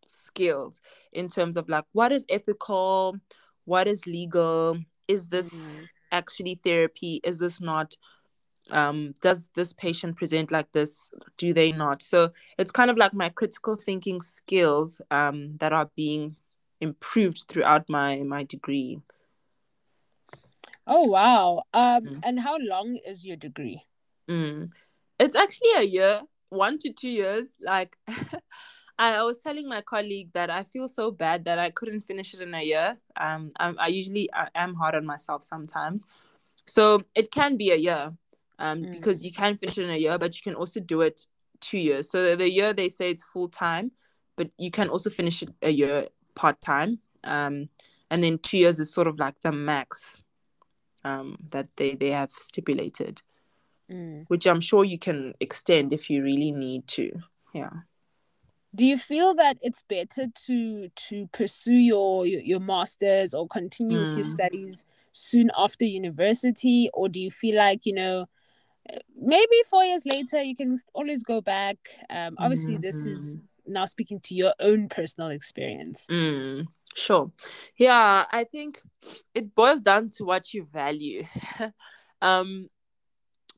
skills 0.06 0.80
in 1.12 1.28
terms 1.28 1.56
of 1.56 1.68
like 1.68 1.84
what 1.92 2.12
is 2.12 2.26
ethical, 2.28 3.16
what 3.64 3.86
is 3.86 4.06
legal, 4.06 4.78
is 5.06 5.28
this 5.28 5.52
Mm. 5.52 5.88
actually 6.12 6.54
therapy, 6.56 7.20
is 7.24 7.38
this 7.38 7.60
not? 7.60 7.96
Um, 8.70 9.14
does 9.22 9.50
this 9.54 9.72
patient 9.72 10.16
present 10.16 10.50
like 10.50 10.72
this? 10.72 11.10
Do 11.38 11.54
they 11.54 11.72
not? 11.72 12.02
So 12.02 12.32
it's 12.58 12.70
kind 12.70 12.90
of 12.90 12.98
like 12.98 13.14
my 13.14 13.30
critical 13.30 13.76
thinking 13.76 14.20
skills 14.20 15.00
um, 15.10 15.56
that 15.58 15.72
are 15.72 15.90
being 15.96 16.36
improved 16.80 17.44
throughout 17.48 17.88
my 17.88 18.22
my 18.22 18.44
degree. 18.44 19.00
Oh 20.86 21.02
wow. 21.08 21.62
Um, 21.74 22.02
Mm. 22.04 22.20
and 22.24 22.40
how 22.40 22.56
long 22.58 22.96
is 23.06 23.26
your 23.26 23.36
degree? 23.36 23.82
Mm. 24.28 24.68
It's 25.18 25.36
actually 25.36 25.72
a 25.76 25.82
year, 25.82 26.22
one 26.48 26.78
to 26.78 26.92
two 26.92 27.10
years. 27.10 27.56
Like 27.60 27.98
I 28.98 29.22
was 29.22 29.38
telling 29.40 29.68
my 29.68 29.80
colleague 29.82 30.30
that 30.32 30.50
I 30.50 30.62
feel 30.64 30.88
so 30.88 31.10
bad 31.10 31.44
that 31.44 31.58
I 31.58 31.70
couldn't 31.70 32.02
finish 32.02 32.34
it 32.34 32.40
in 32.40 32.54
a 32.54 32.62
year. 32.62 32.96
Um, 33.16 33.52
I, 33.60 33.74
I 33.78 33.86
usually 33.88 34.28
I 34.32 34.48
am 34.54 34.74
hard 34.74 34.94
on 34.94 35.04
myself 35.06 35.44
sometimes, 35.44 36.04
so 36.66 37.02
it 37.14 37.30
can 37.30 37.56
be 37.56 37.70
a 37.70 37.76
year, 37.76 38.12
um, 38.58 38.82
Mm. 38.84 38.92
because 38.92 39.22
you 39.22 39.30
can 39.32 39.56
finish 39.56 39.78
it 39.78 39.84
in 39.84 39.90
a 39.90 39.96
year, 39.98 40.18
but 40.18 40.34
you 40.36 40.42
can 40.42 40.54
also 40.54 40.80
do 40.80 41.02
it 41.02 41.26
two 41.60 41.78
years. 41.78 42.10
So 42.10 42.34
the 42.36 42.50
year 42.50 42.72
they 42.72 42.88
say 42.88 43.10
it's 43.10 43.24
full 43.24 43.48
time, 43.48 43.92
but 44.36 44.50
you 44.58 44.70
can 44.70 44.88
also 44.88 45.10
finish 45.10 45.42
it 45.42 45.50
a 45.62 45.70
year 45.70 46.08
part 46.38 46.60
time. 46.62 47.00
Um, 47.24 47.68
and 48.10 48.22
then 48.22 48.38
two 48.38 48.58
years 48.58 48.80
is 48.80 48.94
sort 48.94 49.08
of 49.08 49.18
like 49.18 49.40
the 49.42 49.52
max, 49.52 50.22
um, 51.04 51.36
that 51.52 51.66
they 51.76 51.94
they 51.94 52.10
have 52.10 52.32
stipulated 52.32 53.22
Mm. 53.90 54.26
which 54.28 54.46
I'm 54.46 54.60
sure 54.60 54.84
you 54.84 54.98
can 54.98 55.34
extend 55.40 55.92
if 55.92 56.10
you 56.10 56.22
really 56.22 56.52
need 56.52 56.86
to. 56.88 57.10
Yeah. 57.54 57.70
Do 58.74 58.84
you 58.84 58.98
feel 58.98 59.34
that 59.36 59.56
it's 59.62 59.82
better 59.82 60.26
to 60.46 60.88
to 61.08 61.26
pursue 61.32 61.72
your 61.72 62.26
your, 62.26 62.40
your 62.42 62.60
masters 62.60 63.34
or 63.34 63.48
continue 63.48 64.00
with 64.00 64.16
your 64.16 64.24
Mm. 64.24 64.30
studies 64.30 64.84
soon 65.12 65.50
after 65.56 65.86
university, 65.86 66.90
or 66.92 67.08
do 67.08 67.18
you 67.18 67.30
feel 67.30 67.56
like 67.56 67.86
you 67.86 67.94
know 67.94 68.26
maybe 69.16 69.56
four 69.70 69.84
years 69.84 70.04
later 70.04 70.42
you 70.42 70.54
can 70.54 70.76
always 70.92 71.22
go 71.22 71.40
back? 71.40 71.76
Um, 72.10 72.36
obviously, 72.38 72.76
this 72.76 73.06
is 73.06 73.38
now 73.68 73.84
speaking 73.84 74.20
to 74.20 74.34
your 74.34 74.54
own 74.60 74.88
personal 74.88 75.30
experience. 75.30 76.06
Mm, 76.10 76.66
sure. 76.94 77.30
Yeah, 77.76 78.24
I 78.30 78.44
think 78.44 78.82
it 79.34 79.54
boils 79.54 79.80
down 79.80 80.10
to 80.16 80.24
what 80.24 80.52
you 80.54 80.66
value. 80.72 81.24
um, 82.22 82.68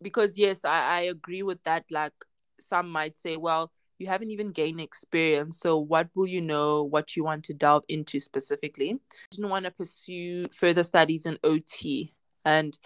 because 0.03 0.39
yes, 0.39 0.65
I, 0.65 0.99
I 0.99 1.01
agree 1.03 1.43
with 1.43 1.63
that. 1.65 1.85
Like 1.91 2.13
some 2.59 2.91
might 2.91 3.17
say, 3.17 3.37
well, 3.37 3.73
you 3.99 4.07
haven't 4.07 4.31
even 4.31 4.51
gained 4.51 4.81
experience, 4.81 5.59
so 5.59 5.79
what 5.79 6.09
will 6.15 6.27
you 6.27 6.41
know 6.41 6.83
what 6.85 7.17
you 7.17 7.25
want 7.25 7.45
to 7.45 7.55
delve 7.55 7.85
into 7.89 8.19
specifically? 8.19 8.93
I 8.93 9.27
didn't 9.31 9.51
want 9.51 9.67
to 9.67 9.71
pursue 9.71 10.47
further 10.49 10.83
studies 10.83 11.27
in 11.27 11.39
OT 11.45 12.15
and 12.45 12.79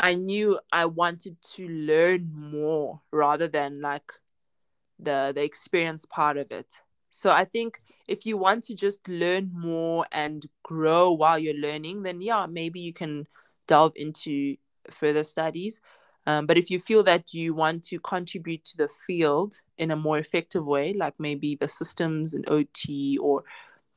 I 0.00 0.14
knew 0.14 0.58
I 0.72 0.86
wanted 0.86 1.36
to 1.54 1.68
learn 1.68 2.30
more 2.32 3.00
rather 3.12 3.48
than 3.48 3.80
like 3.80 4.12
the 4.98 5.32
the 5.34 5.42
experience 5.42 6.04
part 6.04 6.36
of 6.36 6.50
it. 6.50 6.80
So 7.10 7.30
I 7.32 7.44
think 7.44 7.80
if 8.06 8.26
you 8.26 8.36
want 8.36 8.64
to 8.64 8.74
just 8.74 9.06
learn 9.08 9.50
more 9.52 10.06
and 10.12 10.46
grow 10.62 11.12
while 11.12 11.38
you're 11.38 11.54
learning, 11.54 12.02
then 12.02 12.20
yeah, 12.20 12.46
maybe 12.46 12.80
you 12.80 12.92
can 12.92 13.26
delve 13.66 13.92
into 13.96 14.56
further 14.90 15.24
studies. 15.24 15.80
Um, 16.26 16.46
but 16.46 16.58
if 16.58 16.70
you 16.70 16.78
feel 16.78 17.02
that 17.04 17.32
you 17.32 17.54
want 17.54 17.82
to 17.84 17.98
contribute 18.00 18.64
to 18.66 18.76
the 18.76 18.88
field 18.88 19.62
in 19.78 19.90
a 19.90 19.96
more 19.96 20.18
effective 20.18 20.66
way, 20.66 20.92
like 20.92 21.14
maybe 21.18 21.54
the 21.54 21.68
systems 21.68 22.34
and 22.34 22.46
OT 22.50 23.16
or 23.18 23.44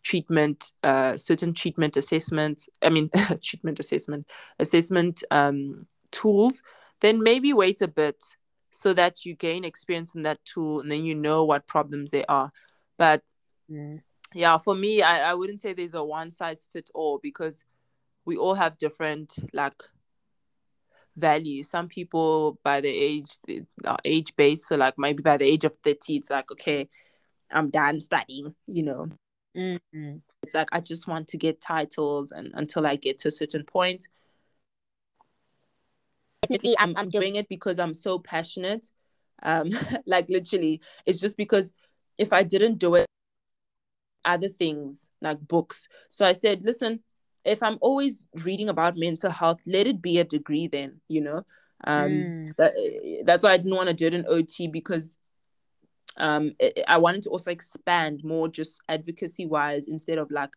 treatment, 0.04 0.72
uh, 0.84 1.18
certain 1.18 1.54
treatment 1.54 1.98
assessments, 1.98 2.70
I 2.82 2.90
mean, 2.90 3.10
treatment 3.44 3.80
assessment, 3.80 4.30
assessment 4.60 5.24
um, 5.30 5.88
tools, 6.12 6.64
then 7.02 7.22
maybe 7.22 7.52
wait 7.52 7.82
a 7.82 7.88
bit 7.88 8.24
so 8.72 8.94
that 8.94 9.26
you 9.26 9.36
gain 9.36 9.64
experience 9.64 10.16
in 10.16 10.24
that 10.24 10.44
tool 10.46 10.80
and 10.80 10.92
then 10.92 11.06
you 11.06 11.14
know 11.14 11.44
what 11.44 11.68
problems 11.68 12.12
they 12.12 12.26
are. 12.26 12.52
But 12.98 13.22
Mm. 13.70 14.02
yeah, 14.34 14.58
for 14.58 14.76
me, 14.76 15.02
I, 15.02 15.32
I 15.32 15.34
wouldn't 15.34 15.62
say 15.62 15.74
there's 15.74 15.94
a 15.94 16.04
one 16.04 16.30
size 16.30 16.68
fit 16.74 16.90
all 16.94 17.20
because 17.24 17.64
we 18.26 18.36
all 18.36 18.56
have 18.56 18.78
different 18.78 19.34
like 19.54 19.82
values. 21.16 21.70
Some 21.70 21.88
people 21.88 22.60
by 22.64 22.82
the 22.82 22.90
age 22.90 23.30
are 23.86 23.98
age 24.04 24.36
based, 24.36 24.68
so 24.68 24.76
like 24.76 24.96
maybe 24.98 25.22
by 25.24 25.38
the 25.38 25.46
age 25.46 25.64
of 25.64 25.76
30, 25.84 26.18
it's 26.18 26.30
like, 26.30 26.52
okay, 26.52 26.90
I'm 27.50 27.70
done 27.70 28.02
studying, 28.02 28.56
you 28.68 28.84
know. 28.84 29.08
Mm. 29.56 30.22
It's 30.44 30.54
like 30.54 30.70
I 30.72 30.80
just 30.80 31.08
want 31.08 31.28
to 31.30 31.38
get 31.38 31.62
titles 31.62 32.32
and 32.32 32.52
until 32.54 32.86
I 32.86 32.96
get 32.96 33.18
to 33.20 33.28
a 33.28 33.32
certain 33.32 33.64
point. 33.64 34.08
Definitely 36.52 36.76
I'm 36.80 36.96
I'm 36.98 37.10
doing 37.10 37.36
it 37.36 37.50
because 37.50 37.80
I'm 37.80 37.94
so 37.94 38.20
passionate. 38.20 38.92
Um 39.44 39.70
like 40.06 40.30
literally 40.30 40.82
it's 41.06 41.20
just 41.20 41.38
because 41.38 41.74
if 42.18 42.34
I 42.34 42.44
didn't 42.44 42.78
do 42.78 42.96
it 42.96 43.06
other 44.24 44.50
things 44.50 45.10
like 45.22 45.40
books. 45.48 45.88
So 46.08 46.26
I 46.26 46.34
said, 46.34 46.62
listen, 46.64 47.00
if 47.44 47.64
I'm 47.64 47.78
always 47.82 48.28
reading 48.44 48.70
about 48.70 48.98
mental 48.98 49.32
health, 49.32 49.62
let 49.66 49.88
it 49.88 50.02
be 50.02 50.20
a 50.20 50.24
degree 50.24 50.68
then, 50.68 51.02
you 51.08 51.22
know. 51.22 51.46
Um 51.86 52.30
Mm. 52.48 52.56
that, 52.58 52.74
that's 53.26 53.44
why 53.44 53.52
I 53.54 53.58
didn't 53.58 53.76
want 53.76 53.90
to 53.90 53.96
do 53.96 54.08
it 54.08 54.14
in 54.14 54.26
OT 54.28 54.68
because 54.68 55.18
um 56.18 56.52
it, 56.60 56.84
I 56.88 56.98
wanted 56.98 57.24
to 57.24 57.30
also 57.30 57.52
expand 57.52 58.24
more 58.24 58.48
just 58.48 58.82
advocacy 58.90 59.46
wise 59.46 59.88
instead 59.88 60.18
of 60.18 60.30
like 60.30 60.52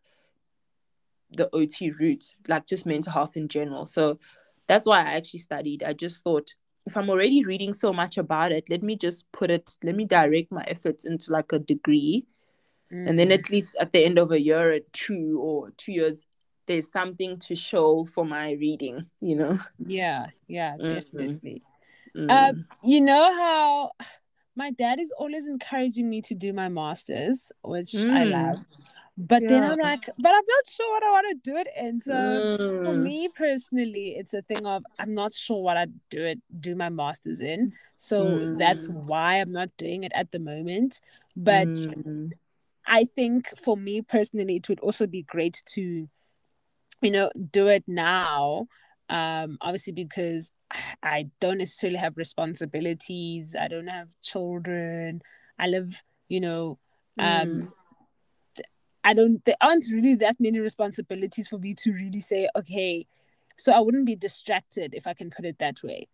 the 1.31 1.49
OT 1.53 1.91
route, 1.91 2.35
like 2.47 2.67
just 2.67 2.85
mental 2.85 3.11
health 3.11 3.35
in 3.35 3.47
general. 3.47 3.85
So 3.85 4.19
that's 4.67 4.87
why 4.87 4.99
I 5.01 5.13
actually 5.15 5.39
studied. 5.39 5.83
I 5.83 5.93
just 5.93 6.23
thought 6.23 6.53
if 6.85 6.95
I'm 6.95 7.09
already 7.09 7.43
reading 7.43 7.73
so 7.73 7.91
much 7.91 8.17
about 8.17 8.51
it, 8.51 8.69
let 8.69 8.83
me 8.83 8.95
just 8.95 9.31
put 9.31 9.49
it, 9.49 9.75
let 9.83 9.95
me 9.95 10.05
direct 10.05 10.51
my 10.51 10.63
efforts 10.67 11.05
into 11.05 11.31
like 11.31 11.51
a 11.51 11.59
degree. 11.59 12.25
And 12.91 13.17
then 13.19 13.29
Mm. 13.29 13.33
at 13.33 13.49
least 13.49 13.75
at 13.79 13.91
the 13.91 14.05
end 14.05 14.19
of 14.19 14.31
a 14.31 14.39
year 14.39 14.73
or 14.73 14.79
two 14.93 15.39
or 15.41 15.71
two 15.77 15.91
years, 15.91 16.25
there's 16.67 16.91
something 16.91 17.37
to 17.39 17.55
show 17.55 18.05
for 18.05 18.25
my 18.25 18.51
reading, 18.53 19.05
you 19.21 19.35
know? 19.35 19.59
yeah, 19.85 20.27
yeah, 20.47 20.77
Mhm. 20.77 20.89
definitely. 20.89 21.61
Mm. 22.15 22.29
Um, 22.31 22.65
you 22.83 23.01
know 23.01 23.33
how 23.35 23.91
my 24.55 24.71
dad 24.71 24.99
is 24.99 25.11
always 25.11 25.47
encouraging 25.47 26.09
me 26.09 26.21
to 26.21 26.35
do 26.35 26.53
my 26.53 26.69
masters, 26.69 27.51
which 27.63 27.93
I 27.93 28.25
Mm. 28.25 28.31
love. 28.31 28.59
But 29.17 29.47
then 29.47 29.63
I'm 29.63 29.79
like, 29.79 30.05
but 30.17 30.29
I'm 30.29 30.43
not 30.47 30.67
sure 30.69 30.91
what 30.91 31.03
I 31.03 31.11
want 31.11 31.27
to 31.43 31.51
do 31.51 31.57
it 31.57 31.67
in. 31.77 31.99
So 32.01 32.13
for 32.83 32.93
Mm. 32.93 33.03
me 33.03 33.29
personally, 33.29 34.15
it's 34.17 34.33
a 34.33 34.41
thing 34.41 34.65
of 34.65 34.83
I'm 34.99 35.13
not 35.13 35.33
sure 35.33 35.61
what 35.63 35.77
I 35.77 35.87
do 36.09 36.23
it 36.25 36.39
do 36.59 36.75
my 36.75 36.89
masters 36.89 37.39
in. 37.39 37.71
So 37.97 38.39
that's 38.59 38.87
Mm. 38.87 39.07
why 39.07 39.39
I'm 39.39 39.51
not 39.51 39.69
doing 39.77 40.03
it 40.03 40.11
at 40.15 40.31
the 40.31 40.39
moment. 40.39 40.99
But 41.35 41.67
Mm. 41.69 42.33
I 42.85 43.05
think 43.05 43.57
for 43.57 43.77
me 43.77 44.01
personally, 44.01 44.57
it 44.57 44.67
would 44.69 44.81
also 44.81 45.07
be 45.07 45.23
great 45.23 45.63
to, 45.67 46.09
you 47.01 47.11
know, 47.11 47.31
do 47.51 47.67
it 47.67 47.83
now. 47.87 48.67
Um, 49.07 49.57
obviously 49.61 49.93
because 49.93 50.51
I 51.03 51.29
don't 51.39 51.59
necessarily 51.59 51.99
have 51.99 52.17
responsibilities. 52.17 53.55
I 53.59 53.67
don't 53.67 53.87
have 53.87 54.09
children. 54.21 55.21
I 55.57 55.67
live, 55.67 56.03
you 56.27 56.41
know, 56.41 56.79
um, 57.19 57.61
Mm. 57.61 57.71
I 59.05 59.13
don't. 59.13 59.43
There 59.45 59.55
aren't 59.61 59.85
really 59.91 60.15
that 60.15 60.37
many 60.39 60.59
responsibilities 60.59 61.47
for 61.47 61.59
me 61.59 61.73
to 61.75 61.93
really 61.93 62.19
say, 62.19 62.49
okay, 62.57 63.05
so 63.55 63.71
I 63.71 63.79
wouldn't 63.79 64.05
be 64.05 64.15
distracted 64.15 64.93
if 64.93 65.07
I 65.07 65.13
can 65.13 65.29
put 65.29 65.45
it 65.45 65.59
that 65.59 65.81
way. 65.83 66.07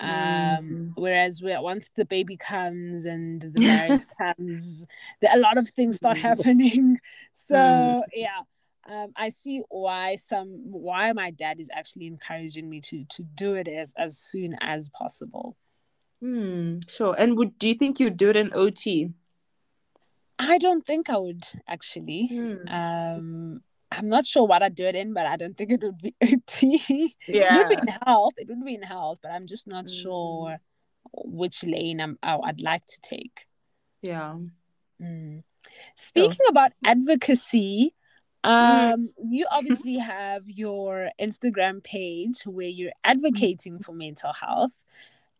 Um, 0.00 0.08
Mm. 0.08 0.92
whereas 0.96 1.42
where 1.42 1.60
once 1.60 1.90
the 1.96 2.04
baby 2.04 2.36
comes 2.36 3.04
and 3.04 3.40
the 3.42 3.60
marriage 3.60 4.04
comes, 4.18 4.86
there, 5.20 5.30
a 5.34 5.38
lot 5.38 5.58
of 5.58 5.68
things 5.68 5.96
start 5.96 6.18
Mm. 6.18 6.22
happening. 6.22 6.98
So 7.32 7.54
Mm. 7.56 8.02
yeah, 8.14 8.40
um, 8.88 9.12
I 9.16 9.28
see 9.28 9.62
why 9.68 10.16
some 10.16 10.48
why 10.70 11.12
my 11.12 11.30
dad 11.30 11.60
is 11.60 11.70
actually 11.72 12.06
encouraging 12.06 12.70
me 12.70 12.80
to 12.88 13.04
to 13.16 13.22
do 13.22 13.54
it 13.54 13.68
as 13.68 13.94
as 13.98 14.16
soon 14.18 14.56
as 14.60 14.88
possible. 14.88 15.56
Hmm, 16.20 16.80
sure. 16.88 17.14
And 17.18 17.36
would 17.36 17.58
do 17.58 17.68
you 17.68 17.74
think 17.74 18.00
you'd 18.00 18.16
do 18.16 18.30
it 18.30 18.36
in 18.36 18.50
OT? 18.54 19.12
I 20.38 20.58
don't 20.58 20.86
think 20.86 21.10
I 21.10 21.16
would 21.16 21.44
actually. 21.66 22.26
Hmm. 22.28 22.68
Um, 22.68 23.62
I'm 23.90 24.06
not 24.08 24.26
sure 24.26 24.46
what 24.46 24.62
I'd 24.62 24.74
do 24.74 24.84
it 24.84 24.94
in, 24.94 25.14
but 25.14 25.26
I 25.26 25.36
don't 25.36 25.56
think 25.56 25.72
it 25.72 25.82
would 25.82 25.98
be 25.98 26.14
OT. 26.22 26.76
It 26.76 26.80
would 26.88 26.88
be 26.88 27.14
Yeah. 27.26 27.68
in 27.70 27.88
health. 28.04 28.34
It 28.36 28.48
would 28.48 28.64
be 28.64 28.74
in 28.74 28.82
health, 28.82 29.18
but 29.22 29.32
I'm 29.32 29.46
just 29.46 29.66
not 29.66 29.86
Mm. 29.86 30.02
sure 30.02 30.60
which 31.12 31.64
lane 31.64 32.00
I'm, 32.00 32.18
I- 32.22 32.36
I'd 32.44 32.60
like 32.60 32.84
to 32.86 33.00
take. 33.00 33.46
Yeah. 34.02 34.36
Mm. 35.02 35.42
Speaking 35.94 36.46
about 36.48 36.72
advocacy, 36.84 37.94
um, 38.44 39.08
you 39.18 39.46
obviously 39.50 39.96
have 39.98 40.48
your 40.48 41.10
Instagram 41.20 41.82
page 41.82 42.42
where 42.44 42.68
you're 42.68 42.92
advocating 43.04 43.78
for 43.80 43.92
mental 43.92 44.32
health. 44.32 44.84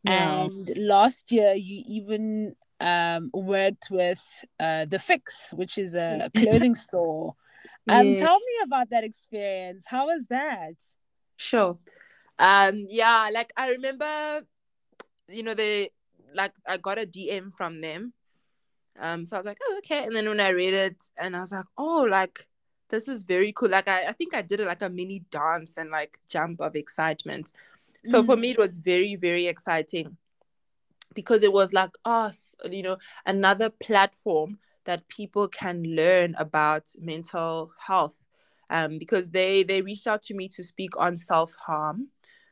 Yeah. 0.04 0.44
And 0.44 0.72
last 0.76 1.30
year, 1.30 1.52
you 1.52 1.82
even 1.87 2.56
um, 2.81 3.31
worked 3.33 3.88
with 3.91 4.45
uh, 4.61 4.85
The 4.85 4.99
Fix, 4.99 5.53
which 5.55 5.79
is 5.79 5.95
a 5.95 6.31
clothing 6.37 6.75
store. 6.75 7.35
Um, 7.88 8.14
Yeah. 8.14 8.21
Tell 8.21 8.38
me 8.38 8.55
about 8.64 8.91
that 8.91 9.05
experience. 9.05 9.85
How 9.87 10.07
was 10.07 10.27
that? 10.29 10.75
Sure. 11.37 11.79
Um, 12.38 12.87
yeah, 12.88 13.31
like 13.33 13.53
I 13.57 13.71
remember, 13.71 14.43
you 15.29 15.43
know, 15.43 15.55
they 15.55 15.91
like 16.35 16.53
I 16.67 16.77
got 16.77 16.99
a 16.99 17.07
DM 17.07 17.53
from 17.57 17.81
them. 17.81 18.12
Um, 19.01 19.25
so 19.25 19.37
I 19.37 19.41
was 19.41 19.47
like, 19.47 19.59
oh, 19.62 19.77
okay. 19.79 20.05
And 20.05 20.14
then 20.14 20.29
when 20.29 20.41
I 20.41 20.51
read 20.51 20.75
it 20.75 20.97
and 21.17 21.37
I 21.37 21.41
was 21.41 21.53
like, 21.53 21.64
oh, 21.77 22.07
like 22.09 22.49
this 22.91 23.09
is 23.09 23.23
very 23.25 23.53
cool. 23.53 23.71
Like 23.71 23.88
I, 23.88 24.07
I 24.07 24.12
think 24.12 24.35
I 24.35 24.43
did 24.43 24.61
it 24.61 24.67
like 24.67 24.83
a 24.83 24.88
mini 24.88 25.25
dance 25.31 25.79
and 25.79 25.91
like 25.91 26.19
jump 26.29 26.61
of 26.61 26.77
excitement. 26.77 27.51
So 28.05 28.25
for 28.25 28.37
me, 28.37 28.51
it 28.51 28.59
was 28.59 28.79
very, 28.79 29.17
very 29.17 29.47
exciting 29.47 30.17
because 31.18 31.42
it 31.42 31.52
was 31.52 31.72
like 31.72 31.90
us, 32.04 32.54
you 32.70 32.81
know, 32.81 32.96
another 33.26 33.70
platform 33.70 34.57
that 34.85 35.09
people 35.09 35.48
can 35.48 35.83
learn 35.83 36.37
about 36.38 36.85
mental 37.00 37.72
health. 37.88 38.14
Um, 38.70 38.98
because 38.98 39.31
they 39.31 39.64
they 39.64 39.83
reached 39.83 40.07
out 40.07 40.22
to 40.22 40.35
me 40.35 40.46
to 40.50 40.62
speak 40.62 40.92
on 40.96 41.16
self 41.16 41.54
harm. 41.66 42.11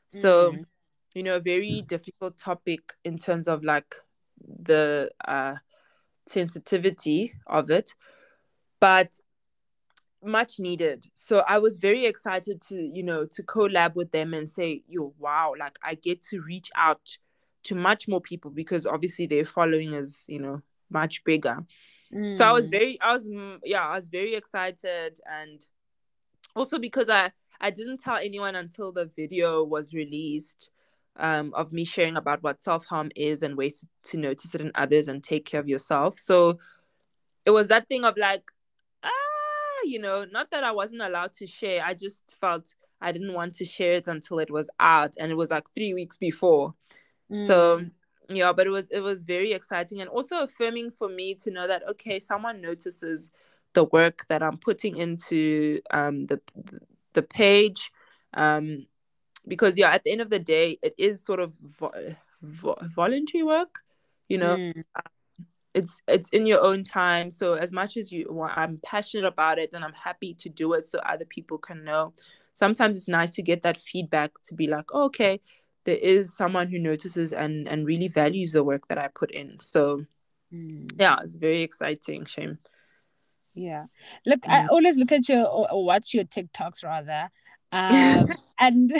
So, 0.08 0.50
Mm. 0.50 0.64
you 1.14 1.22
know, 1.22 1.36
a 1.36 1.40
very 1.54 1.82
difficult 1.82 2.38
topic 2.38 2.80
in 3.04 3.18
terms 3.18 3.46
of 3.46 3.62
like 3.62 3.94
the 4.40 5.12
uh 5.28 5.54
sensitivity 6.26 7.34
of 7.46 7.70
it, 7.70 7.94
but 8.80 9.20
much 10.24 10.58
needed. 10.58 11.06
So 11.14 11.44
I 11.46 11.58
was 11.58 11.78
very 11.78 12.04
excited 12.06 12.60
to, 12.62 12.76
you 12.92 13.04
know, 13.04 13.26
to 13.26 13.42
collab 13.44 13.94
with 13.94 14.10
them 14.10 14.34
and 14.34 14.48
say, 14.48 14.82
yo, 14.88 15.14
wow, 15.20 15.54
like 15.56 15.78
I 15.84 15.94
get 15.94 16.20
to 16.30 16.40
reach 16.40 16.70
out 16.74 17.18
to 17.66 17.74
much 17.74 18.08
more 18.08 18.20
people 18.20 18.50
because 18.50 18.86
obviously 18.86 19.26
their 19.26 19.44
following 19.44 19.92
is, 19.94 20.24
you 20.28 20.40
know, 20.40 20.62
much 20.90 21.22
bigger. 21.24 21.58
So 22.32 22.44
I 22.44 22.52
was 22.52 22.68
Mm. 22.68 22.70
very, 22.70 23.00
I 23.00 23.12
was, 23.12 23.28
mm, 23.28 23.58
yeah, 23.64 23.86
I 23.86 23.94
was 23.94 24.08
very 24.08 24.34
excited, 24.34 25.18
and 25.40 25.66
also 26.54 26.78
because 26.78 27.08
I, 27.08 27.32
I 27.60 27.70
didn't 27.70 27.98
tell 28.00 28.16
anyone 28.16 28.54
until 28.54 28.92
the 28.92 29.10
video 29.16 29.64
was 29.64 29.92
released, 29.92 30.70
um, 31.18 31.52
of 31.54 31.72
me 31.72 31.84
sharing 31.84 32.16
about 32.16 32.42
what 32.42 32.60
self 32.62 32.84
harm 32.84 33.10
is 33.16 33.42
and 33.42 33.56
ways 33.56 33.84
to 34.04 34.16
notice 34.16 34.54
it 34.54 34.60
in 34.60 34.70
others 34.74 35.08
and 35.08 35.22
take 35.24 35.44
care 35.46 35.60
of 35.60 35.68
yourself. 35.68 36.18
So 36.18 36.58
it 37.44 37.50
was 37.50 37.68
that 37.68 37.88
thing 37.88 38.04
of 38.04 38.16
like, 38.16 38.50
ah, 39.02 39.80
you 39.84 39.98
know, 39.98 40.24
not 40.30 40.50
that 40.50 40.62
I 40.64 40.72
wasn't 40.72 41.02
allowed 41.02 41.32
to 41.34 41.46
share. 41.46 41.84
I 41.84 41.94
just 41.94 42.36
felt 42.40 42.74
I 43.00 43.12
didn't 43.12 43.34
want 43.34 43.54
to 43.56 43.64
share 43.64 43.92
it 43.92 44.08
until 44.08 44.38
it 44.38 44.50
was 44.50 44.70
out, 44.78 45.14
and 45.18 45.32
it 45.32 45.36
was 45.36 45.50
like 45.50 45.64
three 45.74 45.92
weeks 45.94 46.16
before. 46.16 46.74
So 47.34 47.78
Mm. 47.80 47.90
yeah, 48.28 48.52
but 48.52 48.66
it 48.66 48.70
was 48.70 48.90
it 48.90 49.00
was 49.00 49.24
very 49.24 49.52
exciting 49.52 50.00
and 50.00 50.10
also 50.10 50.40
affirming 50.42 50.90
for 50.90 51.08
me 51.08 51.34
to 51.36 51.50
know 51.50 51.66
that 51.66 51.86
okay, 51.90 52.18
someone 52.20 52.60
notices 52.60 53.30
the 53.72 53.84
work 53.84 54.24
that 54.28 54.42
I'm 54.42 54.56
putting 54.56 54.96
into 54.96 55.80
um 55.90 56.26
the 56.26 56.40
the 57.12 57.22
page, 57.22 57.92
um 58.34 58.86
because 59.48 59.78
yeah, 59.78 59.90
at 59.90 60.04
the 60.04 60.12
end 60.12 60.20
of 60.20 60.30
the 60.30 60.38
day, 60.40 60.78
it 60.82 60.94
is 60.98 61.24
sort 61.24 61.40
of 61.40 61.52
vo- 61.60 62.14
vo- 62.42 62.78
voluntary 62.94 63.44
work, 63.44 63.80
you 64.28 64.38
know. 64.38 64.56
Mm. 64.56 64.84
It's 65.74 66.00
it's 66.08 66.30
in 66.30 66.46
your 66.46 66.62
own 66.64 66.84
time. 66.84 67.30
So 67.30 67.54
as 67.54 67.72
much 67.72 67.96
as 67.96 68.10
you, 68.10 68.26
want, 68.30 68.56
I'm 68.56 68.80
passionate 68.82 69.26
about 69.26 69.58
it 69.58 69.74
and 69.74 69.84
I'm 69.84 69.92
happy 69.92 70.34
to 70.34 70.48
do 70.48 70.72
it, 70.72 70.84
so 70.84 70.98
other 71.00 71.26
people 71.26 71.58
can 71.58 71.84
know. 71.84 72.14
Sometimes 72.54 72.96
it's 72.96 73.08
nice 73.08 73.30
to 73.32 73.42
get 73.42 73.62
that 73.62 73.76
feedback 73.76 74.40
to 74.44 74.54
be 74.54 74.66
like, 74.66 74.86
oh, 74.92 75.04
okay, 75.04 75.40
there 75.86 75.96
is 75.96 76.36
someone 76.36 76.68
who 76.68 76.78
notices 76.78 77.32
and 77.32 77.66
and 77.66 77.86
really 77.86 78.08
values 78.08 78.52
the 78.52 78.62
work 78.62 78.86
that 78.88 78.98
I 78.98 79.08
put 79.08 79.30
in. 79.30 79.58
So 79.58 80.04
Mm. 80.52 80.88
yeah, 80.96 81.16
it's 81.24 81.38
very 81.38 81.62
exciting, 81.62 82.24
Shame. 82.24 82.58
Yeah. 83.54 83.86
Look, 84.24 84.40
I 84.48 84.62
Mm. 84.62 84.68
always 84.70 84.96
look 84.96 85.10
at 85.10 85.28
your 85.28 85.44
or, 85.46 85.66
or 85.72 85.84
watch 85.84 86.14
your 86.14 86.24
TikToks 86.24 86.84
rather. 86.84 87.30
Um, 87.72 88.28
and 88.60 88.92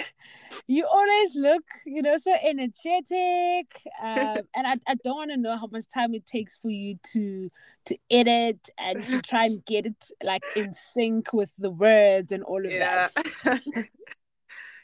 you 0.66 0.86
always 0.86 1.36
look, 1.36 1.62
you 1.84 2.02
know, 2.02 2.16
so 2.18 2.34
energetic. 2.42 3.66
Um, 4.02 4.42
and 4.56 4.66
I, 4.66 4.74
I 4.88 4.94
don't 5.04 5.16
want 5.16 5.30
to 5.30 5.36
know 5.36 5.56
how 5.56 5.68
much 5.70 5.84
time 5.92 6.14
it 6.14 6.26
takes 6.26 6.56
for 6.56 6.70
you 6.70 6.98
to 7.12 7.50
to 7.86 7.98
edit 8.10 8.68
and 8.78 9.06
to 9.08 9.20
try 9.20 9.44
and 9.44 9.64
get 9.64 9.86
it 9.86 10.04
like 10.24 10.42
in 10.56 10.72
sync 10.72 11.32
with 11.32 11.52
the 11.58 11.70
words 11.70 12.32
and 12.32 12.42
all 12.42 12.64
of 12.66 12.72
Yeah. 12.72 13.06
that. 13.44 13.60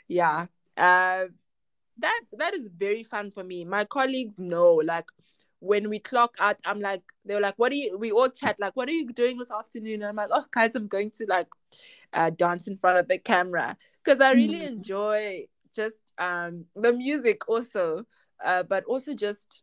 yeah. 0.08 0.46
Uh, 0.74 1.26
that 1.98 2.20
that 2.38 2.54
is 2.54 2.68
very 2.68 3.02
fun 3.04 3.30
for 3.30 3.44
me. 3.44 3.64
My 3.64 3.84
colleagues 3.84 4.38
know, 4.38 4.74
like 4.84 5.06
when 5.60 5.88
we 5.88 5.98
clock 6.00 6.34
out, 6.40 6.56
I'm 6.64 6.80
like, 6.80 7.02
they're 7.24 7.40
like, 7.40 7.58
what 7.58 7.70
are 7.72 7.76
you 7.76 7.96
we 7.98 8.10
all 8.10 8.28
chat, 8.28 8.56
like, 8.58 8.74
what 8.76 8.88
are 8.88 8.92
you 8.92 9.06
doing 9.12 9.38
this 9.38 9.50
afternoon? 9.50 10.02
And 10.02 10.06
I'm 10.06 10.16
like, 10.16 10.30
oh 10.32 10.44
guys, 10.50 10.74
I'm 10.74 10.88
going 10.88 11.10
to 11.12 11.26
like 11.28 11.48
uh 12.12 12.30
dance 12.30 12.66
in 12.68 12.78
front 12.78 12.98
of 12.98 13.08
the 13.08 13.18
camera. 13.18 13.76
Because 14.04 14.20
I 14.20 14.32
really 14.32 14.66
Mm. 14.66 14.68
enjoy 14.72 15.46
just 15.74 16.12
um 16.18 16.64
the 16.74 16.92
music 16.92 17.48
also, 17.48 18.04
uh, 18.44 18.62
but 18.64 18.84
also 18.84 19.14
just 19.14 19.62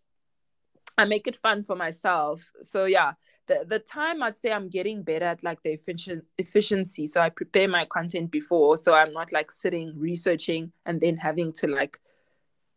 I 0.97 1.05
make 1.05 1.27
it 1.27 1.35
fun 1.37 1.63
for 1.63 1.75
myself. 1.75 2.51
So 2.61 2.85
yeah, 2.85 3.13
the 3.47 3.65
the 3.67 3.79
time 3.79 4.21
I'd 4.23 4.37
say 4.37 4.51
I'm 4.51 4.69
getting 4.69 5.03
better 5.03 5.25
at 5.25 5.43
like 5.43 5.61
the 5.63 5.71
efficient 5.71 6.25
efficiency. 6.37 7.07
So 7.07 7.21
I 7.21 7.29
prepare 7.29 7.67
my 7.67 7.85
content 7.85 8.31
before, 8.31 8.77
so 8.77 8.93
I'm 8.93 9.11
not 9.11 9.31
like 9.31 9.51
sitting 9.51 9.93
researching 9.97 10.71
and 10.85 10.99
then 11.01 11.17
having 11.17 11.51
to 11.53 11.67
like 11.67 11.99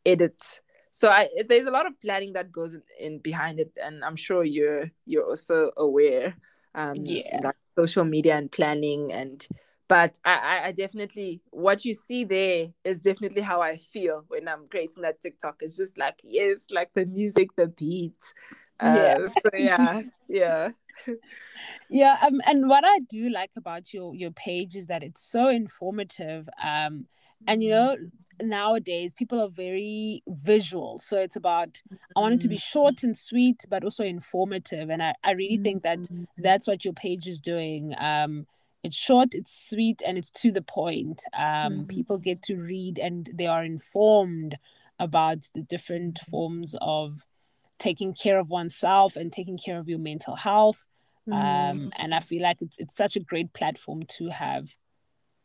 edit. 0.05 0.61
So 0.91 1.11
I 1.11 1.29
there's 1.49 1.67
a 1.67 1.71
lot 1.71 1.87
of 1.87 1.99
planning 2.01 2.35
that 2.35 2.53
goes 2.53 2.75
in, 2.75 2.83
in 2.99 3.19
behind 3.19 3.61
it, 3.61 3.73
and 3.83 4.05
I'm 4.05 4.17
sure 4.17 4.45
you're 4.45 4.91
you're 5.07 5.27
also 5.27 5.71
aware. 5.77 6.37
Um, 6.75 7.05
Yeah. 7.05 7.41
like 7.43 7.57
social 7.79 8.05
media 8.05 8.37
and 8.37 8.51
planning 8.51 9.13
and. 9.13 9.47
But 9.89 10.19
I, 10.25 10.63
I, 10.65 10.73
definitely 10.73 11.43
what 11.51 11.85
you 11.85 11.93
see 11.93 12.25
there 12.25 12.69
is 12.83 13.03
definitely 13.03 13.43
how 13.43 13.61
I 13.61 13.77
feel 13.77 14.25
when 14.29 14.49
I'm 14.49 14.67
creating 14.69 15.03
that 15.03 15.21
TikTok. 15.21 15.57
It's 15.61 15.77
just 15.77 15.99
like 15.99 16.19
yes, 16.25 16.67
like 16.71 16.95
the 16.95 17.05
music, 17.05 17.51
the 17.57 17.69
beat. 17.69 18.17
Uh, 18.81 18.95
Yeah. 18.97 19.29
So 19.29 19.51
yeah, 19.55 20.03
yeah. 20.29 20.71
Yeah, 21.91 22.17
um, 22.23 22.41
and 22.47 22.69
what 22.69 22.85
I 22.87 23.01
do 23.01 23.29
like 23.29 23.51
about 23.57 23.93
your 23.93 24.15
your 24.15 24.31
page 24.31 24.77
is 24.77 24.87
that 24.87 25.03
it's 25.03 25.21
so 25.23 25.49
informative. 25.49 26.49
Um, 26.63 27.07
and 27.47 27.63
you 27.63 27.71
know, 27.71 27.97
nowadays 28.43 29.15
people 29.15 29.41
are 29.41 29.49
very 29.49 30.23
visual, 30.29 30.99
so 30.99 31.19
it's 31.21 31.37
about 31.37 31.83
I 32.17 32.21
want 32.21 32.35
it 32.35 32.41
to 32.43 32.49
be 32.49 32.57
short 32.59 33.03
and 33.03 33.17
sweet, 33.17 33.65
but 33.69 33.85
also 33.85 34.05
informative. 34.05 34.91
And 34.91 35.03
I 35.03 35.15
I 35.25 35.33
really 35.33 35.57
think 35.65 35.83
that 35.83 35.99
that's 36.39 36.67
what 36.67 36.85
your 36.85 36.95
page 36.95 37.27
is 37.29 37.41
doing. 37.41 37.95
Um, 37.99 38.47
it's 38.83 38.97
short, 38.97 39.35
it's 39.35 39.53
sweet, 39.71 40.03
and 40.05 40.19
it's 40.19 40.31
to 40.43 40.51
the 40.53 40.63
point. 40.63 41.23
Um, 41.35 41.75
Mhm. 41.75 41.89
people 41.89 42.19
get 42.19 42.43
to 42.43 42.57
read 42.57 42.99
and 42.99 43.31
they 43.33 43.47
are 43.47 43.65
informed 43.65 44.59
about 44.99 45.49
the 45.55 45.63
different 45.63 46.19
forms 46.19 46.75
of 46.81 47.27
taking 47.79 48.13
care 48.15 48.39
of 48.39 48.51
oneself 48.51 49.17
and 49.17 49.33
taking 49.33 49.59
care 49.59 49.79
of 49.79 49.89
your 49.89 49.99
mental 49.99 50.37
health 50.37 50.87
um 51.29 51.91
and 51.97 52.15
i 52.15 52.21
feel 52.21 52.43
like 52.43 52.61
it's 52.61 52.77
it's 52.79 52.95
such 52.97 53.15
a 53.17 53.21
great 53.21 53.53
platform 53.53 54.03
to 54.05 54.29
have 54.31 54.77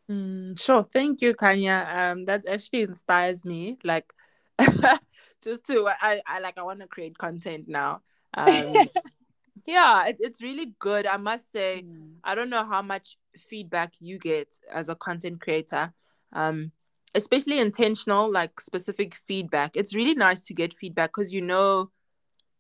Mm, 0.09 0.59
sure. 0.59 0.85
Thank 0.91 1.21
you, 1.21 1.33
Kanya. 1.33 1.87
Um, 1.91 2.25
that 2.25 2.47
actually 2.47 2.83
inspires 2.83 3.43
me. 3.43 3.77
Like, 3.83 4.13
just 5.43 5.65
to 5.67 5.87
I, 6.01 6.21
I 6.25 6.39
like 6.39 6.57
I 6.57 6.63
want 6.63 6.79
to 6.79 6.87
create 6.87 7.17
content 7.17 7.65
now. 7.67 8.01
Um, 8.33 8.73
yeah, 9.65 10.07
it, 10.07 10.17
it's 10.19 10.41
really 10.41 10.73
good. 10.79 11.05
I 11.05 11.17
must 11.17 11.51
say. 11.51 11.83
I 12.23 12.35
don't 12.35 12.49
know 12.49 12.65
how 12.65 12.81
much 12.81 13.17
feedback 13.37 13.93
you 13.99 14.17
get 14.19 14.55
as 14.71 14.89
a 14.89 14.95
content 14.95 15.41
creator. 15.41 15.93
Um, 16.33 16.71
especially 17.15 17.59
intentional 17.59 18.29
like 18.31 18.59
specific 18.59 19.15
feedback 19.15 19.77
it's 19.77 19.95
really 19.95 20.13
nice 20.13 20.45
to 20.45 20.53
get 20.53 20.73
feedback 20.73 21.09
because 21.09 21.31
you 21.33 21.41
know 21.41 21.89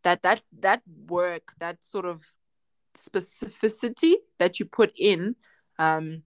that 0.03 0.23
that 0.23 0.41
that 0.59 0.81
work 1.07 1.53
that 1.59 1.83
sort 1.83 2.05
of 2.05 2.23
specificity 2.97 4.15
that 4.39 4.59
you 4.59 4.65
put 4.65 4.91
in 4.97 5.35
um 5.79 6.23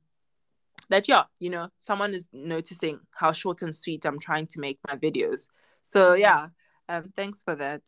that 0.92 1.08
yeah 1.08 1.24
you 1.40 1.50
know 1.50 1.68
someone 1.78 2.14
is 2.14 2.30
noticing 2.32 3.00
how 3.20 3.32
short 3.32 3.62
and 3.64 3.76
sweet 3.76 4.06
i'm 4.06 4.20
trying 4.20 4.46
to 4.46 4.60
make 4.60 4.78
my 4.88 4.96
videos 4.96 5.48
so 5.82 6.14
yeah 6.14 6.48
um 6.90 7.12
thanks 7.16 7.42
for 7.44 7.56
that 7.56 7.82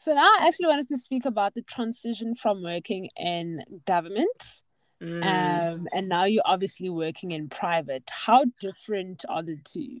So 0.00 0.14
now 0.14 0.28
I 0.38 0.46
actually 0.46 0.66
wanted 0.68 0.86
to 0.88 0.96
speak 0.96 1.24
about 1.24 1.54
the 1.54 1.62
transition 1.62 2.34
from 2.36 2.62
working 2.62 3.08
in 3.16 3.62
government 3.86 4.62
Mm. 5.00 5.22
um, 5.24 5.86
and 5.94 6.08
now 6.08 6.24
you're 6.24 6.42
obviously 6.54 6.90
working 6.90 7.30
in 7.30 7.48
private. 7.48 8.02
How 8.26 8.40
different 8.60 9.24
are 9.28 9.44
the 9.44 9.56
two? 9.72 10.00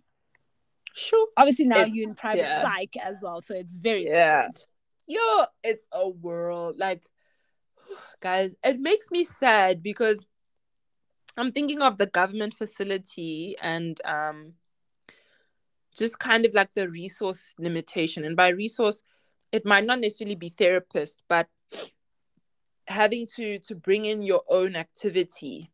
sure 0.92 1.28
Obviously 1.36 1.66
now 1.66 1.76
It's- 1.82 1.94
you're 1.94 2.08
in 2.08 2.16
private 2.16 2.42
yeah. 2.42 2.62
psych 2.62 2.94
as 3.10 3.20
well, 3.22 3.40
so 3.40 3.54
it's 3.54 3.76
very 3.76 4.06
Yeah. 4.06 4.48
different. 4.48 4.66
yo 5.06 5.46
it's 5.62 5.86
a 5.92 6.08
world 6.26 6.74
like 6.78 7.02
guys 8.20 8.50
it 8.64 8.78
makes 8.80 9.06
me 9.14 9.22
sad 9.24 9.82
because 9.90 10.18
i'm 11.38 11.52
thinking 11.52 11.80
of 11.82 11.98
the 11.98 12.06
government 12.06 12.54
facility 12.54 13.56
and 13.62 14.00
um 14.04 14.52
just 15.96 16.18
kind 16.18 16.44
of 16.44 16.54
like 16.54 16.72
the 16.74 16.88
resource 16.88 17.54
limitation 17.58 18.24
and 18.24 18.36
by 18.36 18.48
resource 18.48 19.02
it 19.50 19.64
might 19.64 19.84
not 19.84 19.98
necessarily 20.00 20.36
be 20.36 20.50
therapists 20.50 21.22
but 21.28 21.48
having 22.86 23.26
to 23.26 23.58
to 23.60 23.74
bring 23.74 24.04
in 24.04 24.22
your 24.22 24.42
own 24.48 24.76
activity 24.76 25.70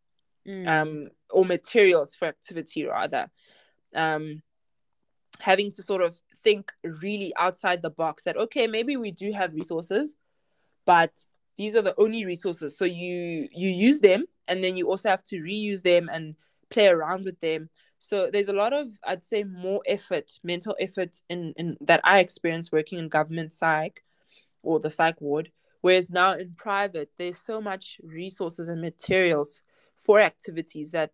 Mm. 0.47 0.69
um, 0.69 1.09
or 1.31 1.47
materials 1.47 2.15
for 2.15 2.29
activity 2.29 2.85
rather 2.85 3.31
um, 3.95 4.43
having 5.41 5.71
to 5.71 5.83
sort 5.83 6.03
of 6.03 6.21
think 6.43 6.71
really 6.83 7.33
outside 7.39 7.81
the 7.81 7.89
box 7.89 8.25
that 8.25 8.37
okay 8.37 8.67
maybe 8.67 8.99
we 8.99 9.11
do 9.11 9.33
have 9.33 9.55
resources 9.55 10.17
but 10.85 11.25
these 11.57 11.77
are 11.77 11.83
the 11.83 11.95
only 11.99 12.25
resources. 12.25 12.77
So 12.77 12.85
you 12.85 13.49
you 13.53 13.69
use 13.69 14.01
them 14.01 14.25
and 14.49 14.63
then 14.63 14.77
you 14.77 14.89
also 14.89 15.09
have 15.09 15.25
to 15.25 15.41
reuse 15.41 15.83
them 15.83 16.09
and 16.13 16.35
play 16.71 16.89
around 16.89 17.25
with 17.25 17.41
them. 17.41 17.69
So 17.99 18.31
there's 18.31 18.49
a 18.49 18.53
lot 18.53 18.73
of 18.73 18.89
i'd 19.07 19.25
say 19.25 19.45
more 19.45 19.81
effort 19.87 20.39
mental 20.43 20.77
effort 20.79 21.23
in, 21.31 21.55
in 21.57 21.77
that 21.81 22.01
i 22.05 22.19
experienced 22.19 22.71
working 22.71 22.99
in 22.99 23.09
government 23.09 23.53
psych 23.53 24.03
or 24.63 24.79
the 24.81 24.91
psych 24.91 25.21
ward. 25.21 25.51
Whereas 25.81 26.11
now 26.11 26.33
in 26.33 26.55
private 26.57 27.11
there's 27.17 27.39
so 27.39 27.61
much 27.61 28.01
resources 28.03 28.69
and 28.69 28.81
materials 28.81 29.63
for 29.97 30.21
activities 30.21 30.91
that 30.91 31.13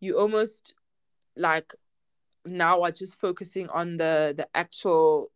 you 0.00 0.18
almost 0.18 0.74
like 1.36 1.74
now 2.46 2.82
are 2.82 2.90
just 2.90 3.20
focusing 3.20 3.68
on 3.68 3.96
the 3.96 4.34
the 4.36 4.48
actual 4.54 5.30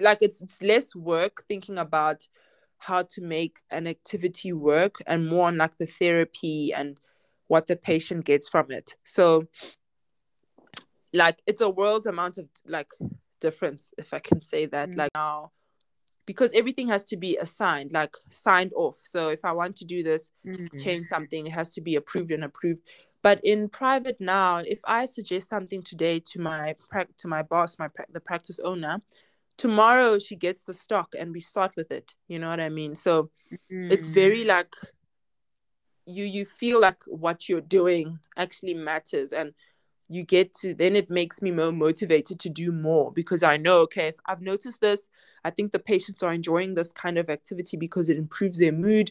like 0.00 0.18
it's 0.20 0.42
it's 0.42 0.62
less 0.62 0.94
work 0.94 1.44
thinking 1.48 1.78
about 1.78 2.26
how 2.78 3.02
to 3.02 3.20
make 3.22 3.58
an 3.70 3.86
activity 3.86 4.52
work 4.52 4.96
and 5.06 5.26
more 5.28 5.48
on 5.48 5.56
like 5.56 5.76
the 5.78 5.86
therapy 5.86 6.72
and 6.72 7.00
what 7.48 7.66
the 7.66 7.76
patient 7.76 8.24
gets 8.24 8.48
from 8.48 8.70
it 8.70 8.96
so 9.04 9.46
like 11.12 11.40
it's 11.46 11.60
a 11.60 11.70
world 11.70 12.06
amount 12.06 12.38
of 12.38 12.46
like 12.66 12.90
difference 13.40 13.94
if 13.98 14.12
i 14.12 14.18
can 14.18 14.40
say 14.40 14.66
that 14.66 14.90
Mm. 14.90 14.96
like 14.96 15.10
now 15.14 15.50
because 16.26 16.52
everything 16.54 16.88
has 16.88 17.04
to 17.04 17.16
be 17.16 17.36
assigned 17.36 17.92
like 17.92 18.14
signed 18.30 18.72
off 18.74 18.98
so 19.02 19.28
if 19.28 19.44
i 19.44 19.52
want 19.52 19.76
to 19.76 19.84
do 19.84 20.02
this 20.02 20.30
Mm. 20.44 20.68
change 20.82 21.06
something 21.06 21.46
it 21.46 21.52
has 21.52 21.70
to 21.70 21.80
be 21.80 21.96
approved 21.96 22.30
and 22.32 22.44
approved 22.44 22.80
but 23.22 23.40
in 23.44 23.68
private 23.68 24.20
now 24.20 24.58
if 24.58 24.80
i 24.84 25.04
suggest 25.04 25.48
something 25.48 25.82
today 25.82 26.18
to 26.20 26.40
my 26.40 26.74
prac- 26.90 27.16
to 27.18 27.28
my 27.28 27.42
boss 27.42 27.78
my 27.78 27.88
prac- 27.88 28.12
the 28.12 28.20
practice 28.20 28.58
owner 28.60 29.00
tomorrow 29.56 30.18
she 30.18 30.36
gets 30.36 30.64
the 30.64 30.74
stock 30.74 31.14
and 31.18 31.32
we 31.32 31.40
start 31.40 31.72
with 31.76 31.90
it 31.90 32.14
you 32.28 32.38
know 32.38 32.50
what 32.50 32.60
i 32.60 32.68
mean? 32.68 32.94
So 32.94 33.30
it's 33.90 34.08
Mm. 34.08 34.14
very 34.14 34.44
like 34.44 34.74
you 36.06 36.24
you 36.24 36.44
feel 36.44 36.80
like 36.80 37.02
what 37.06 37.48
you're 37.48 37.60
doing 37.60 38.18
actually 38.36 38.74
matters 38.74 39.32
and 39.32 39.52
you 40.08 40.22
get 40.22 40.54
to 40.54 40.72
then 40.74 40.94
it 40.94 41.10
makes 41.10 41.42
me 41.42 41.50
more 41.50 41.72
motivated 41.72 42.38
to 42.38 42.48
do 42.48 42.70
more 42.70 43.10
because 43.12 43.42
i 43.42 43.56
know 43.56 43.78
okay 43.80 44.06
if 44.08 44.16
i've 44.26 44.40
noticed 44.40 44.80
this 44.80 45.08
i 45.44 45.50
think 45.50 45.72
the 45.72 45.78
patients 45.80 46.22
are 46.22 46.32
enjoying 46.32 46.74
this 46.74 46.92
kind 46.92 47.18
of 47.18 47.28
activity 47.28 47.76
because 47.76 48.08
it 48.08 48.16
improves 48.16 48.58
their 48.58 48.72
mood. 48.72 49.10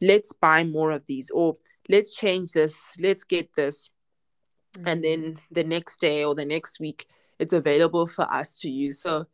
Let's 0.00 0.32
buy 0.32 0.64
more 0.64 0.90
of 0.90 1.06
these 1.06 1.30
or 1.30 1.56
let's 1.88 2.14
change 2.16 2.52
this 2.52 2.96
let's 2.98 3.24
get 3.24 3.54
this. 3.54 3.90
And 4.84 5.04
then 5.04 5.36
the 5.50 5.64
next 5.64 6.00
day 6.00 6.24
or 6.24 6.34
the 6.34 6.44
next 6.44 6.80
week 6.80 7.06
it's 7.38 7.52
available 7.52 8.06
for 8.06 8.24
us 8.32 8.58
to 8.60 8.70
use. 8.70 9.00
So 9.00 9.26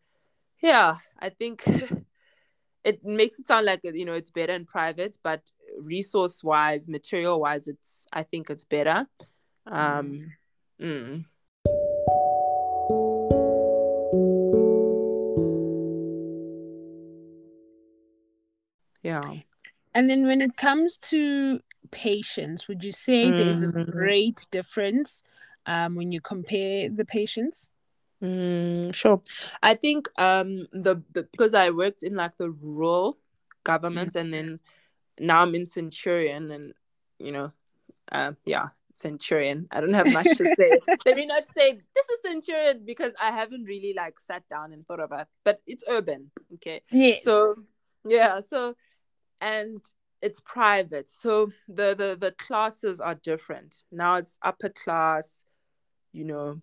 yeah 0.62 0.96
i 1.18 1.28
think 1.28 1.64
it 2.84 3.04
makes 3.04 3.38
it 3.38 3.46
sound 3.46 3.66
like 3.66 3.80
you 3.84 4.04
know 4.04 4.12
it's 4.14 4.30
better 4.30 4.52
in 4.52 4.64
private 4.64 5.16
but 5.22 5.50
resource 5.80 6.42
wise 6.42 6.88
material 6.88 7.40
wise 7.40 7.68
it's 7.68 8.06
i 8.12 8.22
think 8.22 8.50
it's 8.50 8.64
better 8.64 9.06
um 9.66 10.32
mm. 10.80 11.24
yeah 19.02 19.34
And 19.94 20.08
then 20.08 20.26
when 20.26 20.40
it 20.40 20.56
comes 20.56 20.96
to 21.10 21.60
patients, 21.90 22.68
would 22.68 22.84
you 22.84 22.92
say 22.92 23.32
there's 23.32 23.62
a 23.62 23.72
Mm. 23.72 23.90
great 23.90 24.46
difference 24.50 25.22
um, 25.66 25.96
when 25.96 26.12
you 26.12 26.20
compare 26.20 26.88
the 26.88 27.04
patients? 27.04 27.70
Mm, 28.22 28.94
sure. 28.94 29.20
I 29.62 29.74
think 29.74 30.08
um 30.18 30.66
the, 30.72 31.02
the 31.12 31.28
because 31.30 31.54
I 31.54 31.70
worked 31.70 32.02
in 32.02 32.14
like 32.16 32.36
the 32.36 32.50
rural 32.50 33.18
government 33.64 34.16
and 34.16 34.32
then 34.34 34.60
now 35.20 35.42
I'm 35.42 35.54
in 35.54 35.66
Centurion 35.66 36.50
and 36.50 36.72
you 37.18 37.32
know 37.32 37.52
uh 38.10 38.32
yeah 38.44 38.68
Centurion. 38.92 39.68
I 39.70 39.80
don't 39.80 39.94
have 39.94 40.12
much 40.12 40.36
to 40.38 40.52
say. 40.56 40.80
Let 41.06 41.16
me 41.16 41.26
not 41.26 41.44
say 41.56 41.72
this 41.72 42.08
is 42.08 42.18
Centurion 42.26 42.82
because 42.84 43.12
I 43.22 43.30
haven't 43.30 43.64
really 43.64 43.94
like 43.96 44.18
sat 44.18 44.42
down 44.48 44.72
and 44.72 44.86
thought 44.86 45.00
about 45.00 45.28
but 45.44 45.60
it's 45.66 45.84
urban. 45.88 46.30
Okay. 46.54 46.82
Yes. 46.90 47.22
So 47.22 47.54
yeah, 48.04 48.40
so 48.40 48.74
and 49.40 49.80
it's 50.22 50.40
private. 50.40 51.08
So 51.08 51.52
the 51.68 51.94
the 51.94 52.16
the 52.18 52.32
classes 52.32 52.98
are 53.00 53.14
different. 53.14 53.84
Now 53.92 54.16
it's 54.16 54.38
upper 54.42 54.70
class, 54.70 55.44
you 56.12 56.24
know. 56.24 56.60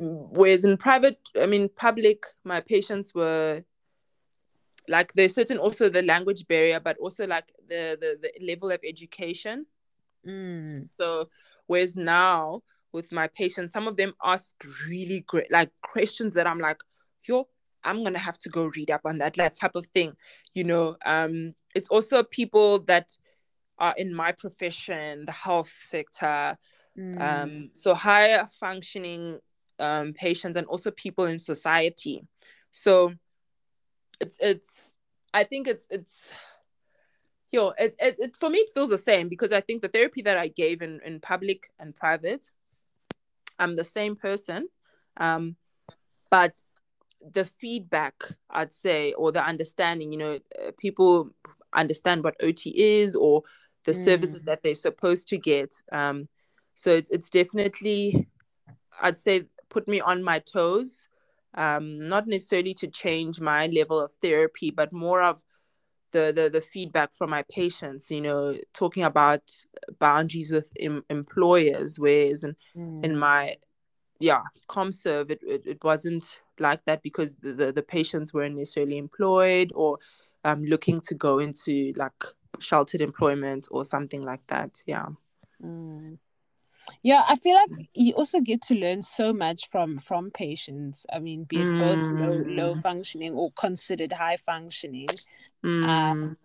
Whereas 0.00 0.64
in 0.64 0.76
private, 0.76 1.18
I 1.40 1.46
mean 1.46 1.68
public, 1.68 2.24
my 2.44 2.60
patients 2.60 3.14
were 3.14 3.62
like 4.88 5.12
there's 5.12 5.34
certain 5.34 5.58
also 5.58 5.88
the 5.88 6.02
language 6.02 6.46
barrier, 6.48 6.80
but 6.80 6.96
also 6.98 7.26
like 7.26 7.52
the 7.68 7.96
the, 8.00 8.18
the 8.22 8.46
level 8.46 8.70
of 8.70 8.80
education. 8.84 9.66
Mm. 10.26 10.88
So 10.96 11.28
whereas 11.66 11.96
now 11.96 12.62
with 12.92 13.12
my 13.12 13.28
patients, 13.28 13.72
some 13.72 13.86
of 13.86 13.96
them 13.96 14.14
ask 14.24 14.54
really 14.86 15.20
great 15.26 15.50
like 15.52 15.70
questions 15.82 16.34
that 16.34 16.46
I'm 16.46 16.58
like, 16.58 16.80
yo, 17.24 17.48
I'm 17.84 18.02
gonna 18.02 18.18
have 18.18 18.38
to 18.40 18.48
go 18.48 18.70
read 18.74 18.90
up 18.90 19.02
on 19.04 19.18
that, 19.18 19.34
that 19.34 19.56
type 19.56 19.74
of 19.74 19.86
thing. 19.88 20.14
You 20.54 20.64
know, 20.64 20.96
um, 21.04 21.54
it's 21.74 21.90
also 21.90 22.22
people 22.22 22.80
that 22.80 23.10
are 23.78 23.94
in 23.96 24.14
my 24.14 24.32
profession, 24.32 25.24
the 25.26 25.32
health 25.32 25.72
sector, 25.86 26.58
Mm. 26.98 27.20
um, 27.20 27.70
so 27.74 27.94
higher 27.94 28.44
functioning 28.58 29.38
um, 29.78 30.12
patients 30.12 30.56
and 30.56 30.66
also 30.66 30.90
people 30.90 31.24
in 31.24 31.38
society. 31.38 32.24
So 32.70 33.14
it's 34.20 34.36
it's 34.40 34.92
I 35.32 35.44
think 35.44 35.66
it's 35.68 35.84
it's 35.90 36.32
yo 37.50 37.70
it, 37.78 37.94
it, 37.98 38.16
it 38.18 38.36
for 38.38 38.50
me 38.50 38.58
it 38.58 38.70
feels 38.74 38.90
the 38.90 38.98
same 38.98 39.28
because 39.28 39.52
I 39.52 39.60
think 39.60 39.82
the 39.82 39.88
therapy 39.88 40.22
that 40.22 40.36
I 40.38 40.48
gave 40.48 40.82
in 40.82 41.00
in 41.04 41.20
public 41.20 41.70
and 41.78 41.94
private, 41.94 42.50
I'm 43.58 43.76
the 43.76 43.84
same 43.84 44.16
person, 44.16 44.68
um, 45.16 45.56
but 46.30 46.62
the 47.32 47.44
feedback 47.44 48.14
I'd 48.50 48.72
say 48.72 49.12
or 49.12 49.32
the 49.32 49.44
understanding, 49.44 50.12
you 50.12 50.18
know, 50.18 50.34
uh, 50.34 50.70
people 50.78 51.30
understand 51.74 52.22
what 52.24 52.36
OT 52.42 52.70
is 52.70 53.16
or 53.16 53.42
the 53.84 53.92
Mm. 53.92 54.04
services 54.04 54.42
that 54.44 54.62
they're 54.62 54.74
supposed 54.74 55.28
to 55.28 55.38
get. 55.38 55.82
Um, 55.90 56.28
so 56.74 56.94
it's 56.94 57.10
it's 57.10 57.30
definitely 57.30 58.28
I'd 59.00 59.18
say 59.18 59.44
put 59.68 59.88
me 59.88 60.00
on 60.00 60.22
my 60.22 60.38
toes. 60.40 61.08
Um, 61.54 62.08
not 62.08 62.26
necessarily 62.26 62.74
to 62.74 62.86
change 62.88 63.40
my 63.40 63.66
level 63.68 64.00
of 64.00 64.12
therapy, 64.22 64.70
but 64.70 64.92
more 64.92 65.22
of 65.22 65.42
the 66.12 66.32
the, 66.34 66.50
the 66.50 66.60
feedback 66.60 67.12
from 67.14 67.30
my 67.30 67.42
patients. 67.50 68.10
You 68.10 68.20
know, 68.20 68.56
talking 68.74 69.02
about 69.04 69.50
boundaries 69.98 70.50
with 70.50 70.68
em- 70.78 71.04
employers, 71.10 71.98
whereas 71.98 72.44
in, 72.44 72.56
Mm. 72.76 73.04
in 73.04 73.18
my 73.18 73.56
yeah 74.20 74.42
comserve 74.66 75.30
it, 75.30 75.40
it, 75.46 75.62
it 75.64 75.84
wasn't 75.84 76.40
like 76.58 76.84
that 76.86 77.02
because 77.02 77.36
the, 77.36 77.52
the, 77.52 77.72
the 77.72 77.82
patients 77.82 78.34
weren't 78.34 78.56
necessarily 78.56 78.98
employed 78.98 79.70
or 79.76 79.98
um, 80.44 80.64
looking 80.64 81.00
to 81.02 81.14
go 81.14 81.38
into 81.38 81.92
like 81.96 82.24
sheltered 82.58 83.00
employment 83.00 83.68
or 83.70 83.84
something 83.84 84.22
like 84.22 84.44
that 84.48 84.82
yeah 84.86 85.06
Mm. 85.64 86.18
Yeah 87.02 87.22
i 87.28 87.36
feel 87.36 87.54
like 87.54 87.70
you 87.94 88.12
also 88.14 88.40
get 88.40 88.60
to 88.62 88.74
learn 88.74 89.02
so 89.02 89.32
much 89.32 89.68
from 89.70 89.98
from 89.98 90.30
patients 90.30 91.04
i 91.12 91.18
mean 91.18 91.44
be 91.44 91.60
it 91.62 91.70
both 91.78 92.10
low 92.12 92.42
low 92.46 92.74
Mm. 92.74 92.82
functioning 92.82 93.32
or 93.34 93.52
considered 93.52 94.12
high 94.12 94.36
functioning 94.36 95.08
Mm. 95.64 96.36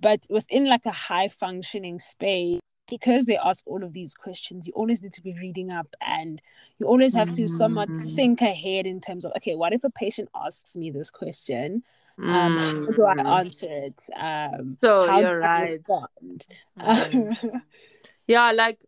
but 0.00 0.20
within 0.30 0.66
like 0.66 0.86
a 0.86 0.90
high 0.90 1.28
functioning 1.28 1.98
space 1.98 2.60
because 2.88 3.26
they 3.26 3.36
ask 3.36 3.66
all 3.66 3.84
of 3.84 3.92
these 3.92 4.14
questions 4.14 4.66
you 4.66 4.72
always 4.74 5.02
need 5.02 5.12
to 5.12 5.22
be 5.22 5.34
reading 5.34 5.70
up 5.70 5.94
and 6.00 6.40
you 6.78 6.86
always 6.86 7.14
have 7.14 7.30
to 7.30 7.46
somewhat 7.48 7.88
Mm. 7.90 8.14
think 8.14 8.40
ahead 8.42 8.86
in 8.86 9.00
terms 9.00 9.24
of 9.24 9.32
okay 9.36 9.54
what 9.54 9.72
if 9.72 9.84
a 9.84 9.90
patient 9.90 10.28
asks 10.34 10.76
me 10.76 10.90
this 10.90 11.10
question 11.10 11.82
um 12.24 12.56
how 12.56 12.92
do 12.92 13.02
Mm. 13.02 13.26
i 13.26 13.38
answer 13.40 13.68
it 13.70 14.00
um 14.16 14.76
So 14.82 15.06
how 15.06 15.20
you're 15.20 15.38
do 15.40 15.46
i 15.46 15.60
right. 15.60 15.60
respond 15.60 16.46
Mm. 16.78 17.62
yeah 18.26 18.52
like 18.52 18.84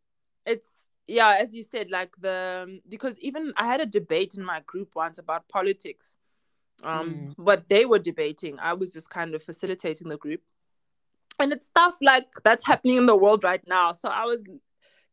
it's 0.46 0.88
yeah 1.10 1.36
as 1.38 1.54
you 1.54 1.62
said 1.62 1.90
like 1.90 2.16
the 2.20 2.80
because 2.88 3.18
even 3.20 3.52
i 3.56 3.66
had 3.66 3.80
a 3.80 3.86
debate 3.86 4.34
in 4.36 4.44
my 4.44 4.60
group 4.66 4.94
once 4.94 5.18
about 5.18 5.48
politics 5.48 6.16
um 6.84 7.32
what 7.36 7.68
they 7.68 7.84
were 7.86 7.98
debating. 7.98 8.58
I 8.58 8.74
was 8.74 8.92
just 8.92 9.10
kind 9.10 9.34
of 9.34 9.42
facilitating 9.42 10.08
the 10.08 10.16
group. 10.16 10.40
And 11.38 11.52
it's 11.52 11.66
stuff 11.66 11.96
like 12.02 12.28
that's 12.44 12.66
happening 12.66 12.96
in 12.96 13.06
the 13.06 13.16
world 13.16 13.44
right 13.44 13.66
now. 13.66 13.92
So 13.92 14.08
i 14.08 14.24
was 14.24 14.44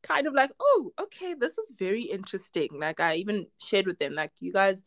kind 0.04 0.28
of 0.28 0.34
like 0.34 0.52
oh 0.60 0.92
okay 1.00 1.34
this 1.34 1.58
is 1.58 1.74
very 1.78 2.04
interesting. 2.04 2.70
Like 2.74 3.00
i 3.00 3.16
even 3.16 3.48
shared 3.60 3.88
with 3.88 4.00
them 4.00 4.14
like 4.14 4.32
you 4.40 4.54
guys 4.54 4.84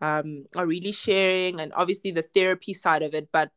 um 0.00 0.46
are 0.56 0.66
really 0.66 0.92
sharing 0.92 1.60
and 1.60 1.72
obviously 1.74 2.10
the 2.10 2.22
therapy 2.22 2.74
side 2.74 3.02
of 3.02 3.14
it 3.14 3.28
but 3.30 3.50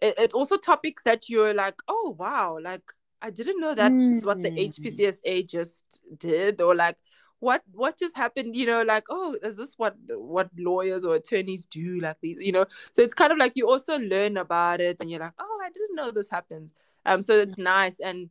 it, 0.00 0.14
it's 0.16 0.32
also 0.32 0.56
topics 0.56 1.02
that 1.02 1.28
you're 1.28 1.52
like 1.52 1.74
oh 1.88 2.16
wow 2.18 2.58
like 2.62 2.82
i 3.26 3.30
didn't 3.30 3.60
know 3.60 3.74
that's 3.74 4.24
what 4.24 4.42
the 4.42 4.50
Mm. 4.50 4.68
hpcsa 4.68 5.34
just 5.56 6.02
did 6.26 6.60
or 6.60 6.74
like 6.74 6.96
what 7.40 7.62
what 7.72 7.98
just 7.98 8.16
happened 8.16 8.56
you 8.56 8.66
know 8.70 8.82
like 8.82 9.04
oh 9.10 9.36
is 9.42 9.56
this 9.60 9.74
what 9.76 9.94
what 10.08 10.48
lawyers 10.56 11.04
or 11.04 11.16
attorneys 11.16 11.66
do? 11.66 12.00
Like 12.00 12.16
these 12.22 12.38
you 12.40 12.52
know? 12.56 12.64
So 12.92 13.02
it's 13.02 13.18
kind 13.20 13.32
of 13.32 13.38
like 13.38 13.52
you 13.56 13.68
also 13.68 13.98
learn 13.98 14.38
about 14.38 14.80
it 14.80 15.00
and 15.00 15.10
you're 15.10 15.20
like 15.20 15.34
oh 15.38 15.58
i 15.66 15.68
didn't 15.68 15.96
know 15.96 16.10
this 16.10 16.30
happens. 16.30 16.72
Um 17.04 17.20
so 17.22 17.34
it's 17.44 17.58
nice 17.58 18.00
and 18.00 18.30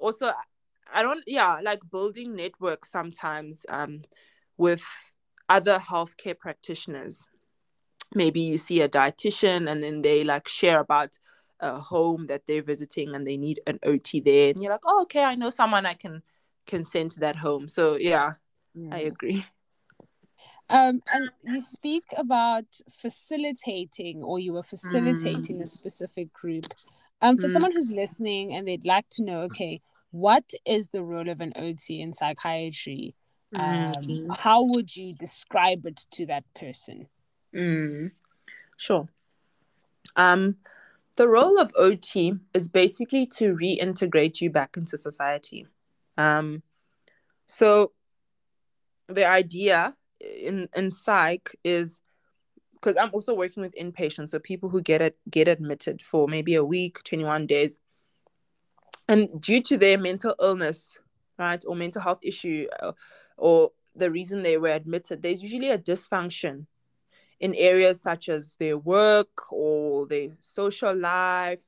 also 0.00 0.32
i 0.92 1.00
don't 1.06 1.22
yeah 1.26 1.60
like 1.62 1.80
building 1.92 2.34
networks 2.34 2.90
sometimes 2.90 3.64
um 3.68 4.02
with 4.56 4.84
other 5.48 5.78
healthcare 5.78 6.38
practitioners. 6.38 7.26
Maybe 8.14 8.40
you 8.40 8.58
see 8.58 8.80
a 8.80 8.88
dietitian 8.88 9.70
and 9.70 9.82
then 9.84 10.02
they 10.02 10.24
like 10.24 10.48
share 10.48 10.80
about 10.80 11.18
a 11.60 11.78
home 11.78 12.26
that 12.26 12.46
they're 12.46 12.62
visiting 12.62 13.14
and 13.14 13.26
they 13.26 13.36
need 13.36 13.60
an 13.66 13.78
ot 13.84 14.24
there 14.24 14.50
and 14.50 14.62
you're 14.62 14.72
like 14.72 14.80
oh 14.86 15.02
okay 15.02 15.24
i 15.24 15.34
know 15.34 15.50
someone 15.50 15.86
i 15.86 15.94
can 15.94 16.22
can 16.66 16.84
send 16.84 17.10
to 17.10 17.20
that 17.20 17.36
home 17.36 17.68
so 17.68 17.96
yeah 17.96 18.32
i 18.92 18.98
Mm. 19.00 19.06
agree 19.06 19.44
Um, 20.68 21.02
and 21.12 21.30
you 21.42 21.60
speak 21.60 22.04
about 22.16 22.64
facilitating, 22.92 24.22
or 24.22 24.38
you 24.38 24.52
were 24.52 24.62
facilitating 24.62 25.56
Mm. 25.58 25.62
a 25.62 25.66
specific 25.66 26.32
group. 26.32 26.66
Um, 27.20 27.36
for 27.36 27.48
Mm. 27.48 27.50
someone 27.50 27.72
who's 27.72 27.90
listening 27.90 28.52
and 28.54 28.66
they'd 28.66 28.84
like 28.86 29.08
to 29.10 29.24
know, 29.24 29.40
okay, 29.42 29.80
what 30.12 30.52
is 30.64 30.88
the 30.88 31.02
role 31.02 31.28
of 31.28 31.40
an 31.40 31.52
OT 31.56 32.00
in 32.00 32.12
psychiatry? 32.12 33.14
Um, 33.56 34.04
Mm. 34.06 34.38
how 34.38 34.62
would 34.62 34.94
you 34.96 35.12
describe 35.12 35.84
it 35.86 36.06
to 36.12 36.26
that 36.26 36.44
person? 36.54 37.08
Mm, 37.52 38.12
sure. 38.76 39.08
Um, 40.14 40.56
the 41.20 41.28
role 41.28 41.60
of 41.60 41.70
OT 41.76 42.32
is 42.54 42.66
basically 42.66 43.26
to 43.26 43.54
reintegrate 43.54 44.40
you 44.40 44.48
back 44.48 44.78
into 44.78 44.96
society. 44.96 45.66
Um, 46.16 46.62
so 47.44 47.92
the 49.06 49.26
idea 49.26 49.92
in 50.18 50.70
in 50.74 50.88
psych 50.88 51.54
is 51.62 52.00
because 52.72 52.96
I'm 52.96 53.10
also 53.12 53.34
working 53.34 53.60
with 53.60 53.74
inpatients, 53.74 54.30
so 54.30 54.38
people 54.38 54.70
who 54.70 54.80
get 54.80 55.02
it 55.02 55.18
get 55.30 55.46
admitted 55.46 56.00
for 56.00 56.26
maybe 56.26 56.54
a 56.54 56.64
week, 56.64 57.04
21 57.04 57.46
days, 57.46 57.80
and 59.06 59.28
due 59.42 59.60
to 59.64 59.76
their 59.76 59.98
mental 59.98 60.34
illness, 60.40 60.98
right, 61.38 61.62
or 61.68 61.76
mental 61.76 62.00
health 62.00 62.20
issue, 62.22 62.66
uh, 62.82 62.92
or 63.36 63.72
the 63.94 64.10
reason 64.10 64.42
they 64.42 64.56
were 64.56 64.70
admitted, 64.70 65.20
there's 65.20 65.42
usually 65.42 65.68
a 65.68 65.76
dysfunction 65.76 66.64
in 67.40 67.54
areas 67.54 68.00
such 68.00 68.28
as 68.28 68.56
their 68.56 68.76
work 68.76 69.50
or 69.50 70.06
their 70.06 70.28
social 70.40 70.94
life, 70.94 71.62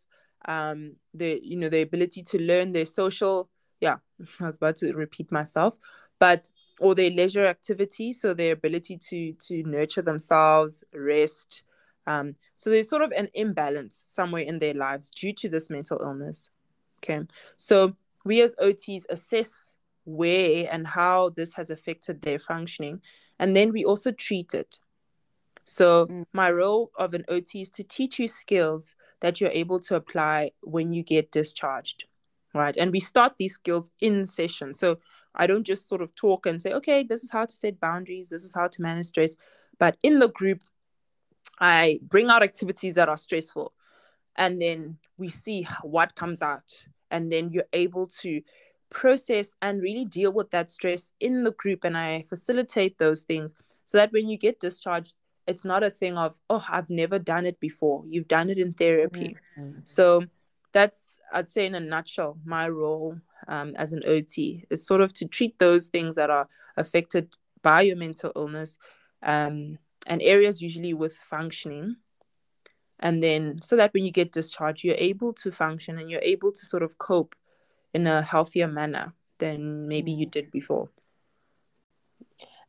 um, 0.46 0.96
the 1.14 1.40
you 1.42 1.56
know 1.56 1.68
the 1.68 1.82
ability 1.82 2.22
to 2.22 2.38
learn 2.38 2.72
their 2.72 2.86
social. 2.86 3.48
Yeah, 3.80 3.96
I 4.40 4.46
was 4.46 4.58
about 4.58 4.76
to 4.76 4.92
repeat 4.92 5.32
myself, 5.32 5.78
but 6.20 6.48
or 6.78 6.94
their 6.94 7.10
leisure 7.10 7.46
activity, 7.46 8.12
so 8.12 8.34
their 8.34 8.52
ability 8.52 8.98
to 8.98 9.32
to 9.32 9.62
nurture 9.64 10.02
themselves, 10.02 10.84
rest. 10.94 11.64
Um, 12.06 12.34
so 12.56 12.70
there's 12.70 12.88
sort 12.88 13.02
of 13.02 13.12
an 13.12 13.28
imbalance 13.32 14.04
somewhere 14.08 14.42
in 14.42 14.58
their 14.58 14.74
lives 14.74 15.10
due 15.10 15.32
to 15.34 15.48
this 15.48 15.70
mental 15.70 16.00
illness. 16.02 16.50
Okay, 16.98 17.20
so 17.56 17.96
we 18.24 18.42
as 18.42 18.54
OTs 18.60 19.06
assess 19.08 19.76
where 20.04 20.68
and 20.70 20.86
how 20.86 21.30
this 21.30 21.54
has 21.54 21.70
affected 21.70 22.22
their 22.22 22.38
functioning, 22.38 23.00
and 23.38 23.56
then 23.56 23.72
we 23.72 23.84
also 23.84 24.12
treat 24.12 24.52
it. 24.52 24.80
So 25.64 26.06
Mm. 26.06 26.24
my 26.32 26.50
role 26.50 26.90
of 26.96 27.14
an 27.14 27.24
OT 27.28 27.60
is 27.62 27.70
to 27.70 27.84
teach 27.84 28.18
you 28.18 28.28
skills 28.28 28.94
that 29.20 29.40
you're 29.40 29.50
able 29.50 29.78
to 29.80 29.96
apply 29.96 30.50
when 30.62 30.92
you 30.92 31.02
get 31.02 31.30
discharged, 31.30 32.06
right? 32.54 32.76
And 32.76 32.90
we 32.92 33.00
start 33.00 33.34
these 33.38 33.54
skills 33.54 33.90
in 34.00 34.26
session. 34.26 34.74
So 34.74 34.98
I 35.34 35.46
don't 35.46 35.66
just 35.66 35.88
sort 35.88 36.02
of 36.02 36.14
talk 36.14 36.46
and 36.46 36.60
say, 36.60 36.72
okay, 36.72 37.02
this 37.02 37.22
is 37.22 37.30
how 37.30 37.46
to 37.46 37.54
set 37.54 37.80
boundaries, 37.80 38.28
this 38.28 38.44
is 38.44 38.54
how 38.54 38.66
to 38.66 38.82
manage 38.82 39.06
stress. 39.06 39.36
But 39.78 39.96
in 40.02 40.18
the 40.18 40.28
group, 40.28 40.62
I 41.60 42.00
bring 42.02 42.28
out 42.28 42.42
activities 42.42 42.96
that 42.96 43.08
are 43.08 43.16
stressful, 43.16 43.72
and 44.36 44.60
then 44.60 44.98
we 45.16 45.28
see 45.28 45.66
what 45.82 46.16
comes 46.16 46.42
out, 46.42 46.86
and 47.10 47.30
then 47.30 47.50
you're 47.50 47.68
able 47.72 48.08
to 48.22 48.42
process 48.90 49.54
and 49.62 49.80
really 49.80 50.04
deal 50.04 50.32
with 50.32 50.50
that 50.50 50.70
stress 50.70 51.12
in 51.20 51.44
the 51.44 51.52
group. 51.52 51.84
And 51.84 51.96
I 51.96 52.22
facilitate 52.28 52.98
those 52.98 53.22
things 53.22 53.54
so 53.84 53.98
that 53.98 54.12
when 54.12 54.28
you 54.28 54.36
get 54.36 54.60
discharged, 54.60 55.14
it's 55.46 55.64
not 55.64 55.82
a 55.82 55.90
thing 55.90 56.16
of 56.16 56.38
oh 56.50 56.64
i've 56.70 56.90
never 56.90 57.18
done 57.18 57.46
it 57.46 57.58
before. 57.60 58.04
You've 58.08 58.28
done 58.28 58.50
it 58.50 58.58
in 58.58 58.72
therapy. 58.72 59.36
So 59.84 60.24
that's 60.72 61.20
i'd 61.34 61.50
say 61.50 61.66
in 61.66 61.74
a 61.74 61.80
nutshell 61.80 62.38
my 62.46 62.66
role 62.66 63.14
um, 63.46 63.74
as 63.76 63.92
an 63.92 64.00
ot 64.06 64.64
is 64.70 64.86
sort 64.86 65.02
of 65.02 65.12
to 65.12 65.28
treat 65.28 65.58
those 65.58 65.88
things 65.88 66.14
that 66.14 66.30
are 66.30 66.48
affected 66.76 67.36
by 67.62 67.82
your 67.82 67.96
mental 67.96 68.32
illness 68.34 68.78
um, 69.22 69.78
and 70.06 70.22
areas 70.22 70.60
usually 70.60 70.94
with 70.94 71.14
functioning. 71.16 71.96
And 72.98 73.22
then 73.22 73.60
so 73.60 73.76
that 73.76 73.92
when 73.92 74.04
you 74.04 74.12
get 74.12 74.32
discharged 74.32 74.84
you're 74.84 74.94
able 74.96 75.32
to 75.34 75.50
function 75.50 75.98
and 75.98 76.10
you're 76.10 76.22
able 76.22 76.52
to 76.52 76.66
sort 76.66 76.82
of 76.84 76.98
cope 76.98 77.34
in 77.92 78.06
a 78.06 78.22
healthier 78.22 78.68
manner 78.68 79.12
than 79.38 79.88
maybe 79.88 80.12
you 80.12 80.24
did 80.24 80.50
before 80.52 80.88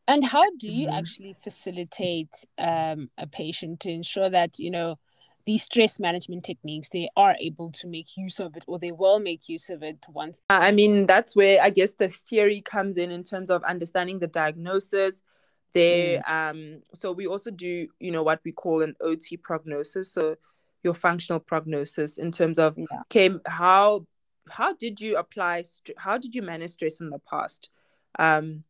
And 0.07 0.25
how 0.25 0.43
do 0.57 0.69
you 0.69 0.87
Mhm. 0.87 0.97
actually 0.97 1.33
facilitate 1.33 2.45
um, 2.57 3.09
a 3.17 3.25
patient 3.27 3.79
to 3.81 3.89
ensure 3.89 4.29
that 4.29 4.59
you 4.59 4.69
know 4.71 4.99
these 5.45 5.63
stress 5.63 5.99
management 5.99 6.43
techniques 6.45 6.89
they 6.89 7.09
are 7.17 7.35
able 7.39 7.69
to 7.69 7.87
make 7.87 8.15
use 8.15 8.39
of 8.39 8.55
it 8.55 8.63
or 8.67 8.79
they 8.79 8.91
will 8.93 9.19
make 9.19 9.49
use 9.49 9.69
of 9.69 9.83
it 9.83 10.05
once 10.09 10.39
I 10.49 10.71
mean, 10.71 11.05
that's 11.05 11.35
where 11.35 11.61
I 11.61 11.69
guess 11.69 11.95
the 11.95 12.09
theory 12.09 12.61
comes 12.61 12.97
in 12.97 13.11
in 13.11 13.23
terms 13.23 13.49
of 13.49 13.63
understanding 13.63 14.19
the 14.19 14.27
diagnosis. 14.27 15.21
There, 15.73 16.21
um, 16.31 16.83
so 16.93 17.11
we 17.11 17.25
also 17.25 17.49
do, 17.49 17.87
you 17.99 18.11
know, 18.11 18.21
what 18.23 18.41
we 18.45 18.51
call 18.51 18.83
an 18.83 18.95
OT 19.01 19.37
prognosis. 19.37 20.11
So 20.11 20.35
your 20.83 20.93
functional 20.93 21.39
prognosis 21.39 22.17
in 22.17 22.31
terms 22.31 22.59
of 22.59 22.75
yeah 22.77 23.01
okay, 23.03 23.29
how 23.47 24.05
how 24.49 24.73
did 24.73 25.01
you 25.01 25.17
apply? 25.17 25.63
How 25.97 26.17
did 26.17 26.35
you 26.35 26.41
manage 26.41 26.71
stress 26.71 26.99
in 27.01 27.09
the 27.09 27.19
past? 27.19 27.69
Um, 28.19 28.63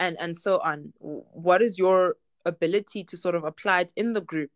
and 0.00 0.16
and 0.18 0.36
so 0.36 0.58
on. 0.58 0.92
What 0.98 1.62
is 1.62 1.78
your 1.78 2.16
ability 2.44 3.04
to 3.04 3.16
sort 3.16 3.36
of 3.36 3.44
apply 3.44 3.82
it 3.82 3.92
in 3.94 4.14
the 4.14 4.20
group? 4.22 4.50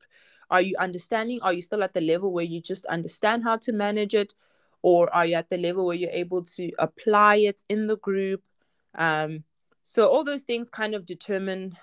Are 0.51 0.61
you 0.61 0.75
understanding? 0.81 1.41
Are 1.43 1.53
you 1.53 1.61
still 1.61 1.85
at 1.85 1.95
the 1.95 2.01
level 2.01 2.33
where 2.33 2.45
you 2.45 2.61
just 2.61 2.85
understand 2.87 3.45
how 3.45 3.57
to 3.59 3.73
manage 3.73 4.15
it? 4.15 4.35
Or 4.83 5.15
are 5.15 5.25
you 5.25 5.37
at 5.37 5.49
the 5.49 5.59
level 5.59 5.87
where 5.87 5.97
you're 5.97 6.11
able 6.11 6.43
to 6.43 6.71
apply 6.79 7.37
it 7.37 7.63
in 7.69 7.87
the 7.87 7.97
group? 7.97 8.43
Um, 8.95 9.45
so 9.83 10.09
all 10.09 10.25
those 10.25 10.43
things 10.43 10.69
kind 10.69 10.95
of 10.95 11.07
determine 11.07 11.77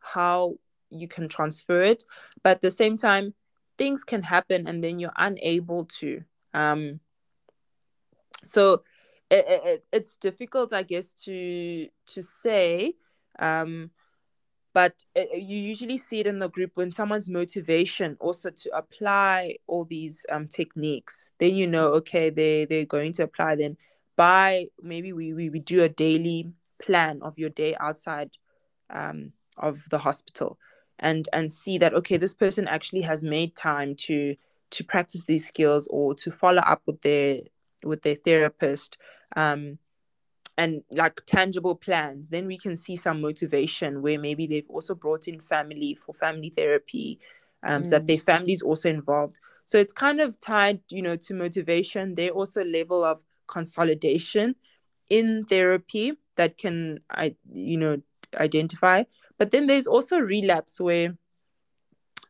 how 0.00 0.56
you 0.90 1.08
can 1.08 1.28
transfer 1.28 1.80
it. 1.80 2.04
But 2.42 2.50
at 2.50 2.60
the 2.60 2.70
same 2.70 2.96
time, 2.96 3.34
things 3.76 4.04
can 4.04 4.22
happen 4.22 4.66
and 4.66 4.82
then 4.82 4.98
you're 4.98 5.12
unable 5.16 5.84
to. 6.00 6.22
Um, 6.54 7.00
so 8.44 8.82
it, 9.30 9.44
it, 9.48 9.84
it's 9.92 10.16
difficult, 10.16 10.72
I 10.72 10.82
guess, 10.82 11.12
to 11.24 11.88
to 12.06 12.22
say. 12.22 12.94
Um, 13.38 13.90
but 14.74 15.04
it, 15.14 15.42
you 15.42 15.56
usually 15.56 15.98
see 15.98 16.20
it 16.20 16.26
in 16.26 16.38
the 16.38 16.48
group 16.48 16.72
when 16.74 16.92
someone's 16.92 17.28
motivation 17.30 18.16
also 18.20 18.50
to 18.50 18.70
apply 18.76 19.56
all 19.66 19.84
these 19.84 20.24
um, 20.30 20.46
techniques 20.46 21.32
then 21.38 21.54
you 21.54 21.66
know 21.66 21.88
okay 21.88 22.30
they 22.30 22.64
they're 22.64 22.84
going 22.84 23.12
to 23.12 23.22
apply 23.22 23.56
them 23.56 23.76
by 24.16 24.66
maybe 24.82 25.12
we, 25.12 25.32
we, 25.32 25.48
we 25.48 25.60
do 25.60 25.82
a 25.82 25.88
daily 25.88 26.52
plan 26.82 27.20
of 27.22 27.38
your 27.38 27.50
day 27.50 27.74
outside 27.80 28.30
um, 28.90 29.32
of 29.56 29.88
the 29.90 29.98
hospital 29.98 30.58
and 30.98 31.28
and 31.32 31.50
see 31.50 31.78
that 31.78 31.94
okay 31.94 32.16
this 32.16 32.34
person 32.34 32.68
actually 32.68 33.02
has 33.02 33.24
made 33.24 33.54
time 33.56 33.94
to 33.94 34.36
to 34.70 34.84
practice 34.84 35.24
these 35.24 35.46
skills 35.46 35.88
or 35.88 36.14
to 36.14 36.30
follow 36.30 36.62
up 36.62 36.82
with 36.86 37.00
their 37.02 37.40
with 37.84 38.02
their 38.02 38.16
therapist 38.16 38.96
um, 39.36 39.78
and 40.56 40.82
like 40.90 41.20
tangible 41.26 41.74
plans. 41.74 42.28
Then 42.28 42.46
we 42.46 42.58
can 42.58 42.76
see 42.76 42.96
some 42.96 43.20
motivation 43.20 44.02
where 44.02 44.18
maybe 44.18 44.46
they've 44.46 44.68
also 44.68 44.94
brought 44.94 45.28
in 45.28 45.40
family 45.40 45.94
for 45.94 46.14
family 46.14 46.50
therapy 46.50 47.20
um, 47.62 47.82
mm. 47.82 47.86
so 47.86 47.90
that 47.92 48.06
their 48.06 48.18
family 48.18 48.52
is 48.52 48.62
also 48.62 48.88
involved. 48.88 49.38
So 49.64 49.78
it's 49.78 49.92
kind 49.92 50.20
of 50.20 50.40
tied 50.40 50.80
you 50.90 51.02
know 51.02 51.16
to 51.16 51.34
motivation. 51.34 52.14
There 52.14 52.30
also 52.30 52.64
level 52.64 53.04
of 53.04 53.20
consolidation 53.46 54.56
in 55.08 55.46
therapy 55.46 56.12
that 56.36 56.58
can 56.58 57.00
i 57.10 57.34
you 57.50 57.78
know 57.78 58.02
identify. 58.36 59.04
But 59.38 59.52
then 59.52 59.66
there's 59.66 59.86
also 59.86 60.18
relapse 60.18 60.80
where 60.80 61.16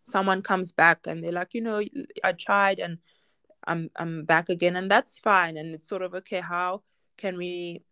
someone 0.05 0.43
comes 0.43 0.73
back 0.73 1.07
and 1.07 1.23
they're 1.23 1.33
like 1.33 1.53
you 1.53 1.61
know 1.61 1.83
i 2.25 2.33
tried 2.33 2.79
and 2.79 2.99
i'm 3.67 3.91
i'm 3.97 4.25
back 4.25 4.49
again 4.49 4.77
and 4.77 4.91
that's 4.91 5.19
fine. 5.19 5.57
And 5.57 5.75
it's 5.75 5.89
sort 5.89 6.03
of 6.03 6.15
okay 6.15 6.41
how 6.41 6.83
can 7.17 7.37
we 7.37 7.83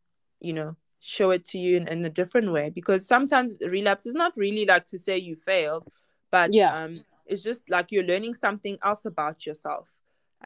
you 0.40 0.52
know 0.52 0.76
show 1.00 1.30
it 1.30 1.44
to 1.44 1.58
you 1.58 1.76
in, 1.76 1.88
in 1.88 2.04
a 2.04 2.10
different 2.10 2.52
way? 2.52 2.70
Because 2.70 3.06
sometimes 3.06 3.56
relapse 3.60 4.06
is 4.06 4.14
not 4.14 4.36
really 4.36 4.64
like 4.64 4.84
to 4.86 4.98
say 4.98 5.16
you 5.16 5.36
failed 5.36 5.86
but 6.30 6.52
yeah. 6.52 6.74
um 6.74 7.00
it's 7.26 7.42
just 7.42 7.68
like 7.68 7.90
you're 7.90 8.04
learning 8.04 8.34
something 8.34 8.78
else 8.84 9.04
about 9.04 9.46
yourself 9.46 9.88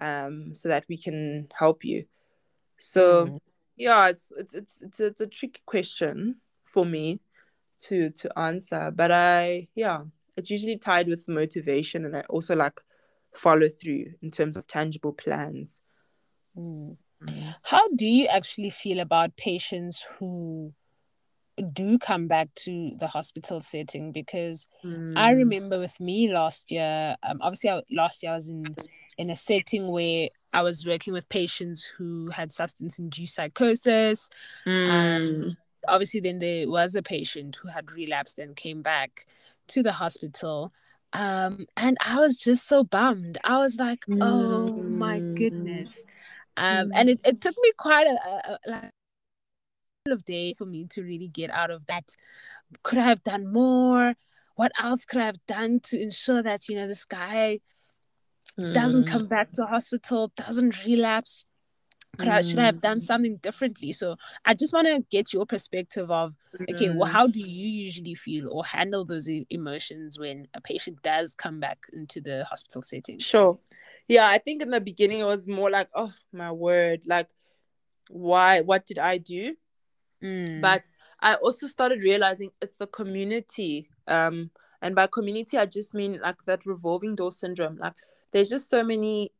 um 0.00 0.54
so 0.54 0.68
that 0.68 0.84
we 0.88 0.96
can 0.96 1.48
help 1.58 1.84
you. 1.84 2.04
So 2.78 3.24
mm. 3.26 3.38
yeah 3.76 4.08
it's, 4.08 4.32
it's 4.36 4.54
it's 4.54 4.82
it's 4.82 5.00
it's 5.00 5.20
a 5.20 5.26
tricky 5.26 5.62
question 5.66 6.36
for 6.64 6.86
me 6.86 7.20
to 7.80 8.10
to 8.10 8.38
answer 8.38 8.92
but 8.94 9.10
i 9.10 9.66
yeah 9.74 10.02
it's 10.36 10.50
usually 10.50 10.78
tied 10.78 11.08
with 11.08 11.28
motivation 11.28 12.04
and 12.04 12.16
i 12.16 12.20
also 12.28 12.54
like 12.54 12.80
follow 13.34 13.68
through 13.68 14.06
in 14.22 14.30
terms 14.30 14.56
of 14.56 14.66
tangible 14.66 15.12
plans 15.12 15.80
mm. 16.56 16.96
how 17.62 17.88
do 17.94 18.06
you 18.06 18.26
actually 18.26 18.70
feel 18.70 19.00
about 19.00 19.36
patients 19.36 20.06
who 20.18 20.72
do 21.72 21.98
come 21.98 22.26
back 22.26 22.48
to 22.54 22.92
the 22.98 23.06
hospital 23.06 23.60
setting 23.60 24.12
because 24.12 24.66
mm. 24.84 25.16
I 25.16 25.32
remember 25.32 25.78
with 25.78 26.00
me 26.00 26.32
last 26.32 26.70
year, 26.70 27.16
um, 27.22 27.38
obviously 27.42 27.68
I, 27.68 27.82
last 27.92 28.22
year 28.22 28.32
I 28.32 28.36
was 28.36 28.48
in 28.48 28.74
in 29.18 29.28
a 29.28 29.34
setting 29.34 29.88
where 29.88 30.28
I 30.54 30.62
was 30.62 30.86
working 30.86 31.12
with 31.12 31.28
patients 31.28 31.84
who 31.84 32.30
had 32.30 32.50
substance 32.50 32.98
induced 32.98 33.34
psychosis. 33.34 34.30
Mm 34.66 35.56
obviously 35.88 36.20
then 36.20 36.38
there 36.38 36.68
was 36.68 36.94
a 36.94 37.02
patient 37.02 37.56
who 37.56 37.68
had 37.68 37.92
relapsed 37.92 38.38
and 38.38 38.56
came 38.56 38.82
back 38.82 39.26
to 39.68 39.82
the 39.82 39.92
hospital 39.92 40.72
um, 41.12 41.66
and 41.76 41.96
i 42.06 42.16
was 42.18 42.36
just 42.36 42.66
so 42.66 42.84
bummed. 42.84 43.38
I 43.44 43.58
was 43.58 43.76
like 43.76 44.04
oh 44.20 44.72
my 44.72 45.18
goodness. 45.18 46.04
Um, 46.56 46.90
and 46.94 47.08
it, 47.08 47.20
it 47.24 47.40
took 47.40 47.54
me 47.62 47.72
quite 47.78 48.06
a, 48.06 48.10
a, 48.10 48.52
a 48.52 48.70
like 48.70 48.90
of 50.10 50.24
days 50.24 50.58
for 50.58 50.66
me 50.66 50.86
to 50.90 51.02
really 51.02 51.28
get 51.28 51.50
out 51.50 51.70
of 51.70 51.86
that. 51.86 52.16
Could 52.82 52.98
i 52.98 53.02
have 53.02 53.22
done 53.22 53.52
more? 53.52 54.14
What 54.56 54.72
else 54.80 55.04
could 55.04 55.20
i 55.20 55.26
have 55.26 55.44
done 55.46 55.80
to 55.84 56.00
ensure 56.00 56.42
that 56.42 56.68
you 56.68 56.76
know 56.76 56.86
this 56.86 57.04
guy 57.04 57.60
mm. 58.58 58.74
doesn't 58.74 59.06
come 59.06 59.26
back 59.26 59.52
to 59.52 59.64
hospital 59.64 60.32
doesn't 60.36 60.84
relapse 60.84 61.44
could 62.18 62.28
I, 62.28 62.40
should 62.42 62.58
I 62.58 62.66
have 62.66 62.80
done 62.80 62.98
mm. 62.98 63.02
something 63.02 63.36
differently? 63.36 63.92
So 63.92 64.16
I 64.44 64.54
just 64.54 64.72
want 64.72 64.88
to 64.88 65.04
get 65.10 65.32
your 65.32 65.46
perspective 65.46 66.10
of 66.10 66.34
okay, 66.70 66.90
well, 66.90 67.08
mm. 67.08 67.12
how 67.12 67.26
do 67.26 67.40
you 67.40 67.68
usually 67.84 68.14
feel 68.14 68.50
or 68.50 68.64
handle 68.64 69.04
those 69.04 69.28
emotions 69.48 70.18
when 70.18 70.48
a 70.54 70.60
patient 70.60 71.02
does 71.02 71.34
come 71.34 71.60
back 71.60 71.78
into 71.92 72.20
the 72.20 72.44
hospital 72.44 72.82
setting? 72.82 73.18
Sure. 73.18 73.58
Yeah, 74.08 74.28
I 74.28 74.38
think 74.38 74.60
in 74.60 74.70
the 74.70 74.80
beginning 74.80 75.20
it 75.20 75.26
was 75.26 75.48
more 75.48 75.70
like, 75.70 75.88
oh 75.94 76.12
my 76.32 76.50
word, 76.50 77.02
like 77.06 77.28
why 78.08 78.60
what 78.60 78.86
did 78.86 78.98
I 78.98 79.18
do? 79.18 79.54
Mm. 80.22 80.60
But 80.60 80.88
I 81.20 81.34
also 81.34 81.66
started 81.66 82.02
realizing 82.02 82.50
it's 82.60 82.76
the 82.76 82.88
community. 82.88 83.88
Um 84.08 84.50
and 84.82 84.94
by 84.94 85.06
community 85.06 85.58
I 85.58 85.66
just 85.66 85.94
mean 85.94 86.20
like 86.20 86.42
that 86.46 86.66
revolving 86.66 87.14
door 87.14 87.30
syndrome. 87.30 87.78
Like 87.78 87.94
there's 88.32 88.50
just 88.50 88.68
so 88.68 88.82
many 88.82 89.30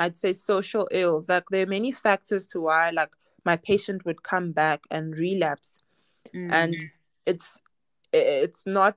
I'd 0.00 0.16
say 0.16 0.32
social 0.32 0.88
ills. 0.90 1.28
Like 1.28 1.44
there 1.50 1.64
are 1.64 1.76
many 1.78 1.92
factors 1.92 2.46
to 2.46 2.60
why 2.62 2.88
like 2.88 3.10
my 3.44 3.56
patient 3.56 4.06
would 4.06 4.22
come 4.22 4.50
back 4.50 4.84
and 4.90 5.16
relapse. 5.18 5.78
Mm. 6.34 6.50
And 6.50 6.84
it's 7.26 7.60
it's 8.10 8.66
not, 8.66 8.96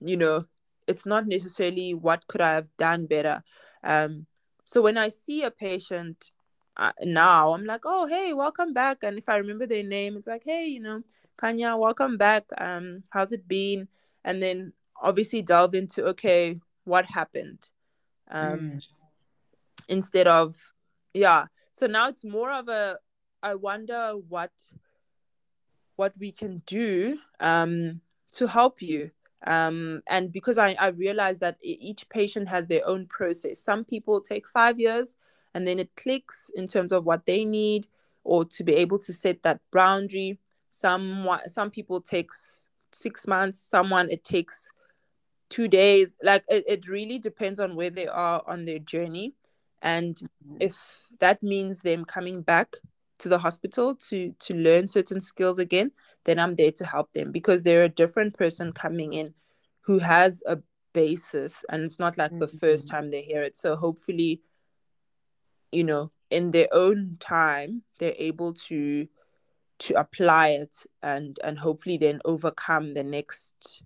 you 0.00 0.16
know, 0.16 0.46
it's 0.88 1.06
not 1.06 1.28
necessarily 1.28 1.94
what 1.94 2.26
could 2.26 2.40
I 2.40 2.54
have 2.54 2.68
done 2.76 3.06
better. 3.06 3.44
Um 3.84 4.26
so 4.64 4.82
when 4.82 4.98
I 4.98 5.08
see 5.08 5.44
a 5.44 5.52
patient 5.52 6.32
uh, 6.76 6.90
now, 7.02 7.54
I'm 7.54 7.64
like, 7.64 7.82
oh 7.84 8.06
hey, 8.06 8.32
welcome 8.32 8.72
back. 8.72 9.04
And 9.04 9.16
if 9.16 9.28
I 9.28 9.36
remember 9.36 9.66
their 9.66 9.84
name, 9.84 10.16
it's 10.16 10.26
like, 10.26 10.42
hey, 10.44 10.66
you 10.66 10.80
know, 10.80 11.02
Kanya, 11.36 11.76
welcome 11.76 12.16
back. 12.16 12.44
Um, 12.58 13.04
how's 13.10 13.30
it 13.30 13.46
been? 13.46 13.86
And 14.24 14.42
then 14.42 14.72
obviously 15.00 15.42
delve 15.42 15.74
into 15.74 16.06
okay, 16.06 16.58
what 16.82 17.06
happened? 17.06 17.70
Um, 18.28 18.58
mm 18.58 18.82
instead 19.88 20.26
of 20.26 20.56
yeah. 21.14 21.46
So 21.72 21.86
now 21.86 22.08
it's 22.08 22.24
more 22.24 22.52
of 22.52 22.68
a 22.68 22.98
i 23.42 23.54
wonder 23.54 24.14
what 24.28 24.52
what 25.96 26.12
we 26.18 26.32
can 26.32 26.62
do 26.66 27.18
um 27.40 28.00
to 28.34 28.46
help 28.46 28.82
you. 28.82 29.10
Um 29.46 30.02
and 30.08 30.32
because 30.32 30.58
i 30.58 30.76
i 30.80 30.88
realize 30.88 31.38
that 31.38 31.56
each 31.62 32.08
patient 32.08 32.48
has 32.48 32.66
their 32.66 32.86
own 32.86 33.06
process. 33.06 33.60
Some 33.60 33.84
people 33.84 34.20
take 34.20 34.48
5 34.48 34.78
years 34.80 35.16
and 35.54 35.66
then 35.66 35.78
it 35.78 35.94
clicks 35.96 36.50
in 36.56 36.66
terms 36.66 36.92
of 36.92 37.04
what 37.04 37.26
they 37.26 37.44
need 37.44 37.86
or 38.24 38.44
to 38.44 38.64
be 38.64 38.74
able 38.74 38.98
to 38.98 39.12
set 39.12 39.42
that 39.42 39.60
boundary. 39.72 40.38
Some 40.70 41.28
some 41.46 41.70
people 41.70 42.00
takes 42.00 42.66
6 42.92 43.26
months 43.26 43.58
someone 43.58 44.10
it 44.10 44.24
takes 44.24 44.70
2 45.50 45.68
days. 45.68 46.16
Like 46.22 46.44
it, 46.48 46.64
it 46.66 46.88
really 46.88 47.18
depends 47.18 47.60
on 47.60 47.76
where 47.76 47.90
they 47.90 48.08
are 48.08 48.42
on 48.46 48.64
their 48.64 48.80
journey 48.80 49.34
and 49.84 50.16
mm-hmm. 50.16 50.56
if 50.58 51.06
that 51.20 51.40
means 51.42 51.82
them 51.82 52.04
coming 52.04 52.42
back 52.42 52.74
to 53.18 53.28
the 53.28 53.38
hospital 53.38 53.94
to 53.94 54.34
to 54.40 54.54
learn 54.54 54.88
certain 54.88 55.20
skills 55.20 55.60
again 55.60 55.92
then 56.24 56.40
i'm 56.40 56.56
there 56.56 56.72
to 56.72 56.84
help 56.84 57.12
them 57.12 57.30
because 57.30 57.62
they're 57.62 57.84
a 57.84 57.88
different 57.88 58.36
person 58.36 58.72
coming 58.72 59.12
in 59.12 59.32
who 59.82 59.98
has 60.00 60.42
a 60.46 60.58
basis 60.92 61.64
and 61.70 61.84
it's 61.84 61.98
not 61.98 62.18
like 62.18 62.30
mm-hmm. 62.30 62.40
the 62.40 62.48
first 62.48 62.88
mm-hmm. 62.88 62.96
time 62.96 63.10
they 63.10 63.22
hear 63.22 63.42
it 63.42 63.56
so 63.56 63.76
hopefully 63.76 64.40
you 65.70 65.84
know 65.84 66.10
in 66.30 66.50
their 66.50 66.68
own 66.72 67.16
time 67.20 67.82
they're 67.98 68.14
able 68.18 68.52
to 68.52 69.06
to 69.78 69.94
apply 69.94 70.48
it 70.48 70.86
and 71.02 71.38
and 71.44 71.58
hopefully 71.58 71.98
then 71.98 72.20
overcome 72.24 72.94
the 72.94 73.02
next 73.04 73.82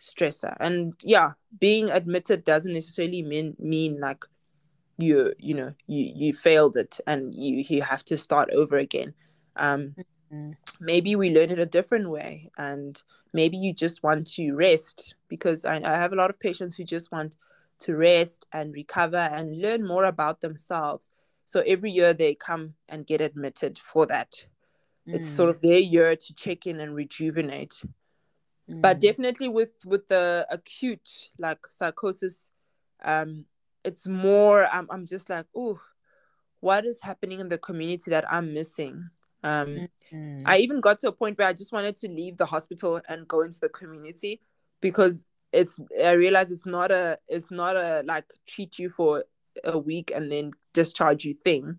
stressor 0.00 0.56
and 0.60 0.94
yeah 1.02 1.32
being 1.58 1.90
admitted 1.90 2.44
doesn't 2.44 2.74
necessarily 2.74 3.22
mean 3.22 3.56
mean 3.58 3.98
like 4.00 4.24
you 4.98 5.32
you 5.38 5.54
know 5.54 5.72
you 5.86 6.12
you 6.14 6.32
failed 6.32 6.76
it 6.76 7.00
and 7.06 7.34
you 7.34 7.64
you 7.68 7.80
have 7.82 8.04
to 8.04 8.18
start 8.18 8.50
over 8.50 8.76
again 8.76 9.14
um 9.56 9.94
mm-hmm. 10.32 10.50
maybe 10.80 11.16
we 11.16 11.30
learn 11.30 11.50
it 11.50 11.58
a 11.58 11.66
different 11.66 12.10
way 12.10 12.50
and 12.58 13.02
maybe 13.32 13.56
you 13.56 13.72
just 13.72 14.02
want 14.02 14.26
to 14.26 14.52
rest 14.54 15.14
because 15.28 15.64
I, 15.64 15.76
I 15.76 15.96
have 15.96 16.12
a 16.12 16.16
lot 16.16 16.30
of 16.30 16.40
patients 16.40 16.76
who 16.76 16.84
just 16.84 17.12
want 17.12 17.36
to 17.80 17.94
rest 17.94 18.46
and 18.52 18.74
recover 18.74 19.16
and 19.16 19.62
learn 19.62 19.86
more 19.86 20.04
about 20.04 20.40
themselves 20.40 21.12
so 21.44 21.62
every 21.66 21.92
year 21.92 22.12
they 22.12 22.34
come 22.34 22.74
and 22.88 23.06
get 23.06 23.20
admitted 23.20 23.78
for 23.78 24.04
that 24.06 24.46
mm. 25.08 25.14
it's 25.14 25.28
sort 25.28 25.50
of 25.50 25.60
their 25.60 25.78
year 25.78 26.16
to 26.16 26.34
check 26.34 26.66
in 26.66 26.80
and 26.80 26.96
rejuvenate 26.96 27.82
mm. 28.68 28.82
but 28.82 29.00
definitely 29.00 29.48
with 29.48 29.70
with 29.86 30.08
the 30.08 30.44
acute 30.50 31.30
like 31.38 31.64
psychosis 31.68 32.50
um 33.04 33.44
it's 33.84 34.06
more 34.06 34.66
I'm, 34.66 34.86
I'm 34.90 35.06
just 35.06 35.30
like 35.30 35.46
oh 35.54 35.80
what 36.60 36.84
is 36.84 37.00
happening 37.00 37.40
in 37.40 37.48
the 37.48 37.58
community 37.58 38.10
that 38.10 38.30
i'm 38.30 38.52
missing 38.52 39.08
um 39.44 39.88
mm-hmm. 40.12 40.42
i 40.44 40.58
even 40.58 40.80
got 40.80 40.98
to 41.00 41.08
a 41.08 41.12
point 41.12 41.38
where 41.38 41.48
i 41.48 41.52
just 41.52 41.72
wanted 41.72 41.96
to 41.96 42.08
leave 42.08 42.36
the 42.36 42.46
hospital 42.46 43.00
and 43.08 43.28
go 43.28 43.42
into 43.42 43.60
the 43.60 43.68
community 43.68 44.40
because 44.80 45.24
it's 45.52 45.78
i 46.04 46.12
realize 46.12 46.50
it's 46.50 46.66
not 46.66 46.90
a 46.90 47.18
it's 47.28 47.50
not 47.50 47.76
a 47.76 48.02
like 48.04 48.26
treat 48.46 48.78
you 48.78 48.90
for 48.90 49.24
a 49.64 49.78
week 49.78 50.12
and 50.14 50.30
then 50.30 50.50
discharge 50.72 51.24
you 51.24 51.34
thing 51.34 51.78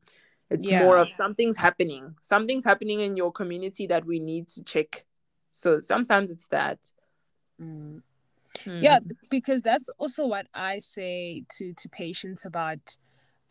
it's 0.49 0.69
yeah. 0.69 0.83
more 0.83 0.97
of 0.97 1.11
something's 1.11 1.57
happening 1.57 2.15
something's 2.21 2.63
happening 2.63 2.99
in 2.99 3.15
your 3.15 3.31
community 3.31 3.87
that 3.87 4.05
we 4.05 4.19
need 4.19 4.47
to 4.47 4.63
check 4.63 5.05
so 5.51 5.79
sometimes 5.79 6.31
it's 6.31 6.47
that 6.47 6.79
mm. 7.61 8.01
Hmm. 8.65 8.81
Yeah, 8.81 8.99
because 9.29 9.61
that's 9.61 9.89
also 9.97 10.25
what 10.25 10.47
I 10.53 10.79
say 10.79 11.43
to 11.57 11.73
to 11.73 11.89
patients 11.89 12.45
about 12.45 12.97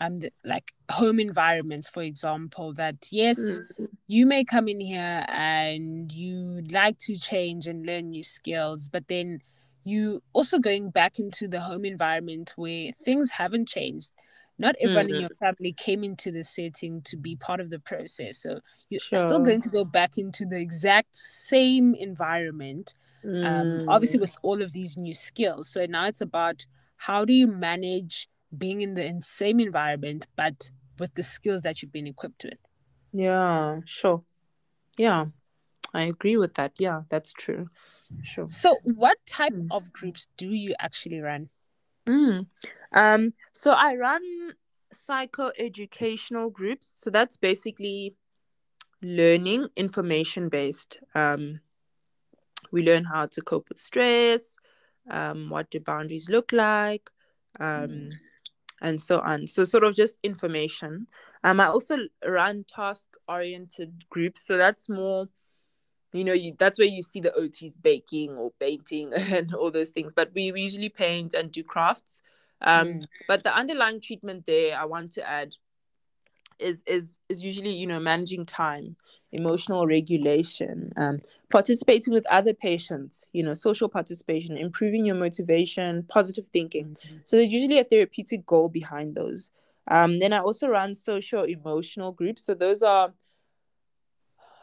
um 0.00 0.20
the, 0.20 0.32
like 0.44 0.72
home 0.90 1.20
environments 1.20 1.88
for 1.88 2.02
example 2.02 2.72
that 2.74 3.09
yes 3.12 3.61
Mm. 3.78 3.88
you 4.06 4.26
may 4.26 4.44
come 4.44 4.68
in 4.68 4.80
here 4.80 5.24
and 5.28 6.12
you'd 6.12 6.72
like 6.72 6.98
to 6.98 7.18
change 7.18 7.66
and 7.66 7.86
learn 7.86 8.11
new 8.11 8.22
skills 8.22 8.88
but 8.88 9.09
then 9.09 9.40
you 9.84 10.22
also 10.32 10.59
going 10.59 10.90
back 10.90 11.18
into 11.18 11.48
the 11.48 11.61
home 11.61 11.84
environment 11.84 12.52
where 12.56 12.92
things 13.04 13.32
haven't 13.32 13.68
changed 13.68 14.12
not 14.59 14.74
everyone 14.80 15.11
in 15.11 15.18
Mm. 15.18 15.20
your 15.20 15.30
family 15.40 15.72
came 15.72 16.02
into 16.04 16.30
the 16.32 16.42
setting 16.42 17.00
to 17.02 17.16
be 17.16 17.36
part 17.36 17.61
of 17.61 17.70
the 17.70 17.78
process 17.78 18.38
so 18.38 18.61
you're 18.88 19.00
still 19.14 19.40
going 19.40 19.61
to 19.61 19.70
go 19.70 19.84
back 19.84 20.12
into 20.16 20.44
the 20.44 20.61
exact 20.61 21.14
same 21.16 21.94
environment 21.94 22.94
um, 23.24 23.84
obviously 23.88 24.18
Mm. 24.18 24.22
with 24.22 24.36
all 24.42 24.62
of 24.62 24.72
these 24.72 24.96
new 24.96 25.14
skills. 25.14 25.68
So 25.68 25.86
now 25.86 26.06
it's 26.06 26.20
about 26.20 26.66
how 26.96 27.24
do 27.24 27.32
you 27.32 27.46
manage 27.46 28.28
being 28.56 28.80
in 28.80 28.94
the 28.94 29.20
same 29.20 29.60
environment, 29.60 30.26
but 30.36 30.70
with 30.98 31.14
the 31.14 31.22
skills 31.22 31.62
that 31.62 31.82
you've 31.82 31.92
been 31.92 32.06
equipped 32.06 32.44
with. 32.44 32.58
Yeah, 33.12 33.80
sure. 33.84 34.22
Yeah, 34.96 35.26
I 35.94 36.02
agree 36.02 36.36
with 36.36 36.54
that. 36.54 36.72
Yeah, 36.78 37.02
that's 37.08 37.32
true. 37.32 37.70
Sure. 38.22 38.48
So, 38.50 38.78
what 38.82 39.18
type 39.26 39.52
Mm. 39.52 39.68
of 39.70 39.92
groups 39.92 40.28
do 40.36 40.50
you 40.50 40.74
actually 40.80 41.20
run? 41.20 41.50
Mm. 42.06 42.46
Um, 42.92 43.34
so 43.52 43.72
I 43.72 43.94
run 43.96 44.54
psycho-educational 44.92 46.50
groups. 46.50 46.94
So 46.96 47.10
that's 47.10 47.36
basically 47.36 48.14
learning 49.02 49.68
information 49.76 50.48
based. 50.48 50.98
Um, 51.14 51.60
we 52.72 52.82
learn 52.82 53.04
how 53.04 53.26
to 53.26 53.40
cope 53.42 53.68
with 53.68 53.78
stress, 53.80 54.56
um, 55.10 55.50
what 55.50 55.70
do 55.70 55.80
boundaries 55.80 56.28
look 56.28 56.52
like, 56.52 57.10
um, 57.60 58.10
and 58.80 59.00
so 59.00 59.20
on. 59.20 59.46
So 59.46 59.64
sort 59.64 59.84
of 59.84 59.94
just 59.94 60.18
information. 60.22 61.06
Um, 61.44 61.60
I 61.60 61.66
also 61.66 61.98
run 62.26 62.64
task-oriented 62.68 64.08
groups. 64.10 64.46
So 64.46 64.56
that's 64.56 64.88
more 64.88 65.28
you 66.12 66.24
know 66.24 66.32
you, 66.32 66.54
that's 66.58 66.78
where 66.78 66.88
you 66.88 67.02
see 67.02 67.20
the 67.20 67.32
ots 67.38 67.74
baking 67.82 68.30
or 68.30 68.50
painting 68.58 69.12
and 69.14 69.54
all 69.54 69.70
those 69.70 69.90
things 69.90 70.14
but 70.14 70.30
we 70.34 70.50
usually 70.56 70.88
paint 70.88 71.34
and 71.34 71.52
do 71.52 71.62
crafts 71.62 72.22
um 72.62 72.86
Mm. 72.88 73.04
but 73.28 73.44
the 73.44 73.54
underlying 73.54 74.00
treatment 74.00 74.46
there 74.46 74.78
i 74.78 74.84
want 74.84 75.12
to 75.12 75.28
add 75.28 75.52
is 76.59 76.82
is 76.86 77.18
is 77.28 77.42
usually 77.42 77.70
you 77.72 77.86
know 77.86 78.00
managing 78.00 78.44
time 78.46 78.96
emotional 79.32 79.86
regulation 79.86 80.92
um 80.96 81.20
participating 81.50 82.12
with 82.14 82.26
other 82.30 82.54
patients 82.54 83.26
you 83.32 83.42
know 83.42 83.54
social 83.54 83.88
participation 83.88 84.56
improving 84.56 85.04
your 85.04 85.16
motivation 85.16 86.02
positive 86.09 86.46
thinking. 86.52 86.96
So 87.24 87.36
there's 87.36 87.50
usually 87.50 87.78
a 87.78 87.84
therapeutic 87.84 88.46
goal 88.46 88.68
behind 88.68 89.14
those. 89.14 89.50
Um 89.90 90.18
then 90.18 90.32
i 90.32 90.38
also 90.38 90.68
run 90.68 90.94
social 90.94 91.44
emotional 91.44 92.12
groups. 92.12 92.44
So 92.44 92.54
those 92.54 92.82
are 92.82 93.12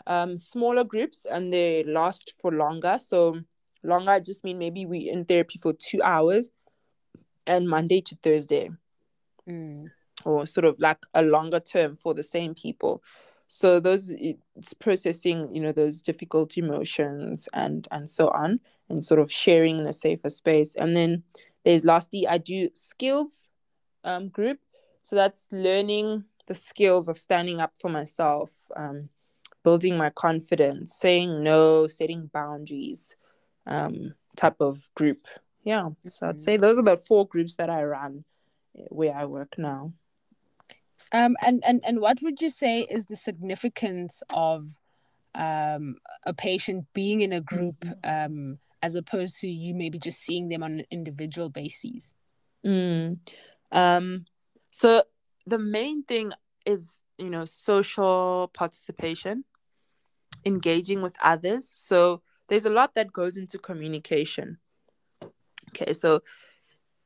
um, 0.07 0.37
smaller 0.37 0.83
groups 0.83 1.25
and 1.25 1.51
they 1.51 1.83
last 1.83 2.33
for 2.39 2.51
longer. 2.51 2.97
So 2.99 3.41
longer, 3.83 4.11
I 4.11 4.19
just 4.19 4.43
mean 4.43 4.57
maybe 4.59 4.85
we 4.85 5.09
in 5.09 5.25
therapy 5.25 5.59
for 5.59 5.73
two 5.73 6.01
hours 6.03 6.49
and 7.47 7.67
Monday 7.69 8.01
to 8.01 8.15
Thursday, 8.23 8.69
Mm. 9.47 9.91
Or 10.25 10.45
sort 10.45 10.65
of 10.65 10.75
like 10.79 10.99
a 11.13 11.21
longer 11.21 11.59
term 11.59 11.95
for 11.95 12.13
the 12.13 12.23
same 12.23 12.53
people. 12.55 13.01
So 13.47 13.79
those 13.79 14.09
it's 14.09 14.73
processing, 14.73 15.53
you 15.53 15.61
know, 15.61 15.71
those 15.71 16.01
difficult 16.01 16.57
emotions 16.57 17.47
and 17.53 17.87
and 17.91 18.09
so 18.09 18.29
on, 18.29 18.59
and 18.89 19.03
sort 19.03 19.19
of 19.19 19.31
sharing 19.31 19.79
in 19.79 19.87
a 19.87 19.93
safer 19.93 20.29
space. 20.29 20.75
And 20.75 20.95
then 20.95 21.23
there's 21.63 21.85
lastly, 21.85 22.27
I 22.27 22.37
do 22.39 22.69
skills 22.73 23.47
um, 24.03 24.29
group. 24.29 24.59
So 25.03 25.15
that's 25.15 25.47
learning 25.51 26.23
the 26.47 26.55
skills 26.55 27.07
of 27.07 27.17
standing 27.17 27.61
up 27.61 27.73
for 27.77 27.89
myself, 27.89 28.51
um, 28.75 29.09
building 29.63 29.97
my 29.97 30.09
confidence, 30.09 30.95
saying 30.95 31.43
no, 31.43 31.87
setting 31.87 32.27
boundaries, 32.33 33.15
um, 33.67 34.13
type 34.35 34.59
of 34.59 34.89
group. 34.95 35.27
Yeah. 35.63 35.89
So 36.07 36.29
I'd 36.29 36.37
Mhm. 36.37 36.41
say 36.41 36.57
those 36.57 36.77
are 36.79 36.83
the 36.83 36.97
four 36.97 37.27
groups 37.27 37.55
that 37.55 37.69
I 37.69 37.83
run 37.83 38.25
eh, 38.77 38.85
where 38.89 39.15
I 39.15 39.25
work 39.25 39.57
now. 39.57 39.93
Um, 41.13 41.35
and, 41.45 41.63
and, 41.65 41.81
and 41.85 41.99
what 41.99 42.19
would 42.21 42.41
you 42.41 42.49
say 42.49 42.81
is 42.89 43.05
the 43.05 43.15
significance 43.15 44.23
of 44.33 44.79
um, 45.35 45.97
a 46.25 46.33
patient 46.33 46.85
being 46.93 47.21
in 47.21 47.33
a 47.33 47.41
group 47.41 47.85
um, 48.03 48.59
as 48.81 48.95
opposed 48.95 49.39
to 49.41 49.47
you 49.47 49.73
maybe 49.75 49.99
just 49.99 50.19
seeing 50.19 50.49
them 50.49 50.63
on 50.63 50.79
an 50.79 50.85
individual 50.91 51.49
basis? 51.49 52.13
Mm. 52.65 53.19
Um, 53.71 54.25
so 54.71 55.03
the 55.45 55.59
main 55.59 56.03
thing 56.03 56.31
is, 56.65 57.03
you 57.17 57.29
know, 57.29 57.45
social 57.45 58.49
participation, 58.53 59.45
engaging 60.43 61.01
with 61.01 61.15
others. 61.23 61.71
So 61.75 62.21
there's 62.47 62.65
a 62.65 62.71
lot 62.71 62.95
that 62.95 63.13
goes 63.13 63.37
into 63.37 63.57
communication. 63.57 64.57
Okay, 65.69 65.93
so 65.93 66.21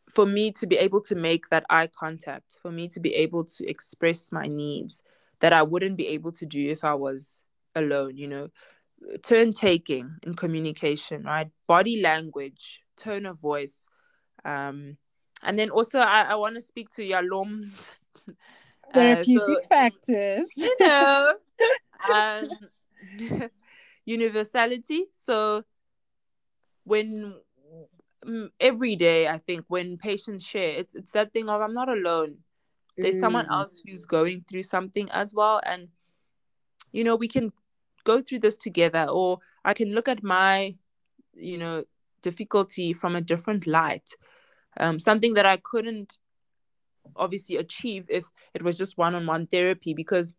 for 0.09 0.25
me 0.25 0.51
to 0.53 0.67
be 0.67 0.77
able 0.77 1.01
to 1.01 1.15
make 1.15 1.49
that 1.49 1.65
eye 1.69 1.87
contact, 1.87 2.57
for 2.61 2.71
me 2.71 2.87
to 2.89 2.99
be 2.99 3.13
able 3.15 3.45
to 3.45 3.69
express 3.69 4.31
my 4.31 4.47
needs 4.47 5.03
that 5.39 5.53
I 5.53 5.63
wouldn't 5.63 5.97
be 5.97 6.07
able 6.07 6.31
to 6.33 6.45
do 6.45 6.67
if 6.67 6.83
I 6.83 6.93
was 6.95 7.43
alone, 7.75 8.17
you 8.17 8.27
know, 8.27 8.49
turn 9.23 9.53
taking 9.53 10.17
in 10.23 10.33
communication, 10.33 11.23
right? 11.23 11.49
Body 11.67 12.01
language, 12.01 12.81
tone 12.97 13.25
of 13.25 13.39
voice. 13.39 13.87
Um, 14.43 14.97
and 15.41 15.57
then 15.57 15.69
also, 15.69 15.99
I, 15.99 16.21
I 16.21 16.35
want 16.35 16.55
to 16.55 16.61
speak 16.61 16.89
to 16.91 17.03
Yalom's 17.03 17.97
uh, 18.27 18.33
Therapeutic 18.93 19.61
so, 19.61 19.67
factors. 19.69 20.49
you 20.57 20.75
know, 20.79 21.33
um, 22.13 22.49
universality. 24.05 25.05
So 25.13 25.63
when 26.83 27.35
every 28.59 28.95
day, 28.95 29.27
I 29.27 29.37
think 29.37 29.65
when 29.67 29.97
patients 29.97 30.45
share, 30.45 30.77
it's 30.77 30.95
it's 30.95 31.11
that 31.13 31.33
thing 31.33 31.49
of 31.49 31.61
I'm 31.61 31.73
not 31.73 31.89
alone. 31.89 32.37
There's 32.97 33.19
someone 33.19 33.45
Mm. 33.45 33.51
else 33.51 33.81
who's 33.85 34.05
going 34.05 34.43
through 34.47 34.63
something 34.63 35.09
as 35.11 35.33
well, 35.33 35.61
and 35.65 35.89
you 36.91 37.03
know 37.03 37.15
we 37.15 37.27
can 37.27 37.51
go 38.03 38.21
through 38.21 38.39
this 38.39 38.57
together, 38.57 39.05
or 39.09 39.39
I 39.65 39.73
can 39.73 39.93
look 39.93 40.07
at 40.07 40.23
my, 40.23 40.75
you 41.33 41.57
know, 41.57 41.85
difficulty 42.21 42.93
from 42.93 43.15
a 43.15 43.21
different 43.21 43.67
light. 43.67 44.11
Um, 44.79 44.99
something 44.99 45.33
that 45.33 45.45
I 45.45 45.57
couldn't 45.57 46.17
obviously 47.15 47.57
achieve 47.57 48.05
if 48.09 48.25
it 48.53 48.61
was 48.61 48.77
just 48.77 48.97
one-on-one 48.97 49.47
therapy 49.47 49.93
because 49.93 50.33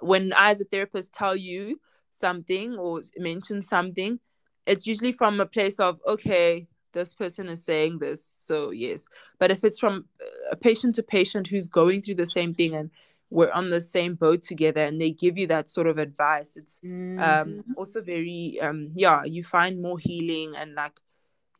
when 0.00 0.32
I 0.32 0.50
as 0.50 0.60
a 0.60 0.64
therapist 0.64 1.12
tell 1.12 1.36
you 1.36 1.80
something 2.12 2.76
or 2.76 3.02
mention 3.16 3.62
something, 3.62 4.20
it's 4.66 4.86
usually 4.86 5.12
from 5.12 5.40
a 5.40 5.46
place 5.46 5.78
of 5.80 6.00
okay, 6.06 6.68
this 6.94 7.12
person 7.12 7.48
is 7.48 7.64
saying 7.64 7.98
this, 7.98 8.32
so 8.36 8.70
yes. 8.70 9.06
But 9.38 9.50
if 9.50 9.64
it's 9.64 9.78
from 9.78 10.06
a 10.50 10.56
patient 10.56 10.94
to 10.94 11.02
patient 11.02 11.48
who's 11.48 11.68
going 11.68 12.00
through 12.02 12.14
the 12.16 12.26
same 12.26 12.54
thing 12.54 12.74
and 12.74 12.90
we're 13.30 13.50
on 13.50 13.70
the 13.70 13.80
same 13.80 14.14
boat 14.14 14.42
together 14.42 14.82
and 14.82 15.00
they 15.00 15.10
give 15.10 15.36
you 15.36 15.46
that 15.48 15.68
sort 15.68 15.86
of 15.88 15.98
advice, 15.98 16.56
it's 16.56 16.80
Mm. 16.80 17.20
um 17.22 17.64
also 17.76 18.00
very 18.00 18.58
um 18.62 18.90
yeah, 18.94 19.24
you 19.24 19.42
find 19.44 19.82
more 19.82 19.98
healing 19.98 20.54
and 20.56 20.74
like 20.74 21.00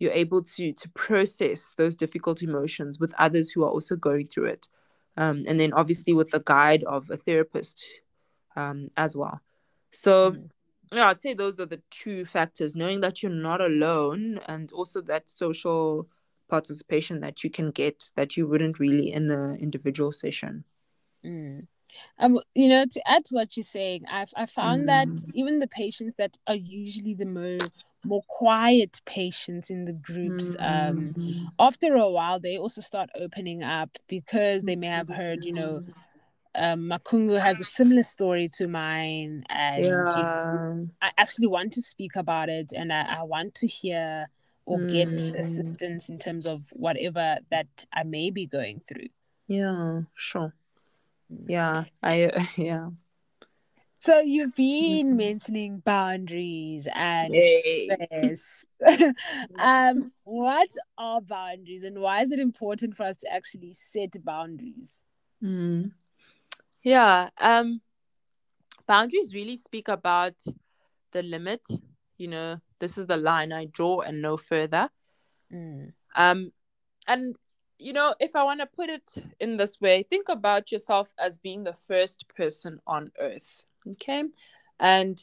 you're 0.01 0.13
able 0.13 0.43
to 0.43 0.73
to 0.73 0.89
process 0.91 1.75
those 1.75 1.95
difficult 1.97 2.43
emotions 2.43 2.99
with 2.99 3.13
others 3.19 3.51
who 3.53 3.63
are 3.65 3.71
also 3.71 3.97
going 3.97 4.27
through 4.29 4.47
it. 4.47 4.69
Um, 5.17 5.43
and 5.47 5.61
then 5.61 5.73
obviously 5.73 6.13
with 6.13 6.31
the 6.31 6.43
guide 6.45 6.83
of 6.85 7.11
a 7.11 7.17
therapist 7.17 7.87
um, 8.57 8.91
as 8.97 9.17
well. 9.17 9.41
So 9.93 10.33
Mm. 10.33 10.51
Yeah, 10.95 11.09
I'd 11.09 11.21
say 11.21 11.35
those 11.35 11.61
are 11.61 11.67
the 11.67 11.83
two 11.91 12.25
factors: 12.25 12.75
knowing 12.75 13.01
that 13.01 13.23
you're 13.23 13.33
not 13.33 13.61
alone, 13.61 14.39
and 14.49 14.71
also 14.73 15.01
that 15.03 15.31
social 15.31 16.09
participation 16.49 17.21
that 17.21 17.43
you 17.45 17.51
can 17.51 17.71
get 17.71 18.11
that 18.17 18.37
you 18.37 18.47
wouldn't 18.47 18.79
really 18.79 19.11
in 19.13 19.29
the 19.29 19.55
individual 19.61 20.13
session. 20.13 20.65
Mm. 21.25 21.67
Um, 22.19 22.41
you 22.55 22.69
know, 22.69 22.85
to 22.91 23.03
add 23.09 23.25
to 23.27 23.35
what 23.35 23.57
you're 23.57 23.65
saying, 23.65 24.05
I've 24.11 24.33
I 24.37 24.47
found 24.47 24.89
that 24.89 25.09
Mm. 25.09 25.25
even 25.35 25.59
the 25.61 25.69
patients 25.69 26.15
that 26.17 26.37
are 26.47 26.57
usually 26.57 27.15
the 27.15 27.27
more 27.27 27.71
more 28.05 28.23
quiet 28.29 29.01
patients 29.07 29.71
in 29.71 29.87
the 29.87 29.93
groups, 29.95 30.57
um, 30.61 31.15
Mm. 31.17 31.35
after 31.59 31.95
a 31.95 32.11
while 32.11 32.41
they 32.41 32.59
also 32.59 32.81
start 32.83 33.11
opening 33.17 33.63
up 33.63 33.91
because 34.09 34.65
they 34.65 34.77
may 34.77 34.89
have 34.89 35.09
heard, 35.09 35.45
you 35.45 35.53
know, 35.55 35.83
um, 36.55 36.89
Makungu 36.91 37.41
has 37.41 37.61
a 37.61 37.65
similar 37.65 38.03
story 38.03 38.49
to 38.55 38.67
mine, 38.69 39.45
and 39.49 39.85
you. 40.17 40.91
I 41.03 41.11
actually 41.19 41.49
want 41.49 41.73
to 41.75 41.83
speak 41.83 42.17
about 42.17 42.49
it, 42.49 42.73
and 42.75 42.93
I, 42.93 43.19
I 43.19 43.23
want 43.25 43.55
to 43.57 43.67
hear 43.67 44.29
or 44.67 44.79
get 44.81 45.09
Mm. 45.09 45.39
assistance 45.39 46.09
in 46.09 46.19
terms 46.19 46.47
of 46.47 46.71
whatever 46.73 47.39
that 47.51 47.85
I 47.93 48.05
may 48.05 48.31
be 48.31 48.47
going 48.47 48.81
through. 48.81 49.09
Yeah, 49.47 50.03
sure. 50.15 50.55
Yeah, 51.47 51.85
I 52.03 52.31
yeah. 52.57 52.89
So 53.99 54.21
you've 54.21 54.55
been 54.55 55.17
mentioning 55.17 55.79
boundaries 55.79 56.87
and 56.95 57.35
Yay. 57.35 57.89
stress. 57.89 58.67
um, 59.59 60.13
what 60.25 60.69
are 60.99 61.23
boundaries 61.23 61.85
and 61.85 61.99
why 61.99 62.21
is 62.21 62.31
it 62.31 62.39
important 62.39 62.97
for 62.97 63.05
us 63.05 63.17
to 63.19 63.33
actually 63.33 63.73
set 63.73 64.23
boundaries? 64.23 65.03
Mm. 65.43 65.93
Yeah. 66.85 67.31
Um, 67.41 67.81
boundaries 68.87 69.35
really 69.35 69.57
speak 69.57 69.89
about 69.89 70.35
the 71.13 71.23
limit. 71.23 71.67
You 72.19 72.29
know, 72.29 72.61
this 72.79 72.97
is 72.99 73.07
the 73.07 73.17
line 73.17 73.53
I 73.53 73.65
draw 73.65 74.01
and 74.01 74.23
no 74.23 74.37
further. 74.37 74.89
Mm. 75.53 75.93
Um, 76.15 76.53
and 77.09 77.35
you 77.79 77.93
know, 77.93 78.15
if 78.21 78.37
I 78.37 78.45
want 78.45 78.61
to 78.61 78.67
put 78.67 78.89
it 78.89 79.11
in 79.41 79.57
this 79.57 79.81
way, 79.81 80.05
think 80.05 80.29
about 80.29 80.71
yourself 80.71 81.13
as 81.19 81.39
being 81.39 81.65
the 81.65 81.75
first 81.89 82.25
person 82.37 82.79
on 82.87 83.11
earth. 83.19 83.65
Okay. 83.93 84.25
And 84.79 85.23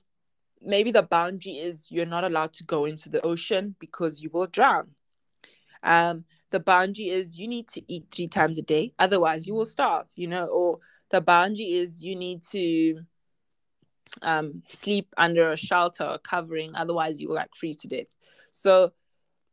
maybe 0.61 0.91
the 0.91 1.03
boundary 1.03 1.53
is 1.53 1.91
you're 1.91 2.05
not 2.05 2.23
allowed 2.23 2.53
to 2.53 2.63
go 2.65 2.85
into 2.85 3.09
the 3.09 3.21
ocean 3.21 3.75
because 3.79 4.21
you 4.21 4.29
will 4.33 4.47
drown. 4.47 4.89
Um, 5.83 6.25
the 6.51 6.59
boundary 6.59 7.09
is 7.09 7.39
you 7.39 7.47
need 7.47 7.67
to 7.69 7.81
eat 7.87 8.07
three 8.11 8.27
times 8.27 8.59
a 8.59 8.61
day, 8.61 8.93
otherwise 8.99 9.47
you 9.47 9.55
will 9.55 9.65
starve, 9.65 10.05
you 10.15 10.27
know, 10.27 10.45
or 10.47 10.79
the 11.11 11.21
boundary 11.21 11.73
is 11.73 12.03
you 12.03 12.15
need 12.15 12.43
to 12.51 13.01
um, 14.21 14.63
sleep 14.67 15.13
under 15.17 15.51
a 15.51 15.57
shelter 15.57 16.03
or 16.03 16.17
covering, 16.17 16.75
otherwise 16.75 17.19
you 17.19 17.27
will 17.27 17.35
like 17.35 17.55
freeze 17.55 17.77
to 17.77 17.87
death. 17.87 18.07
So 18.51 18.93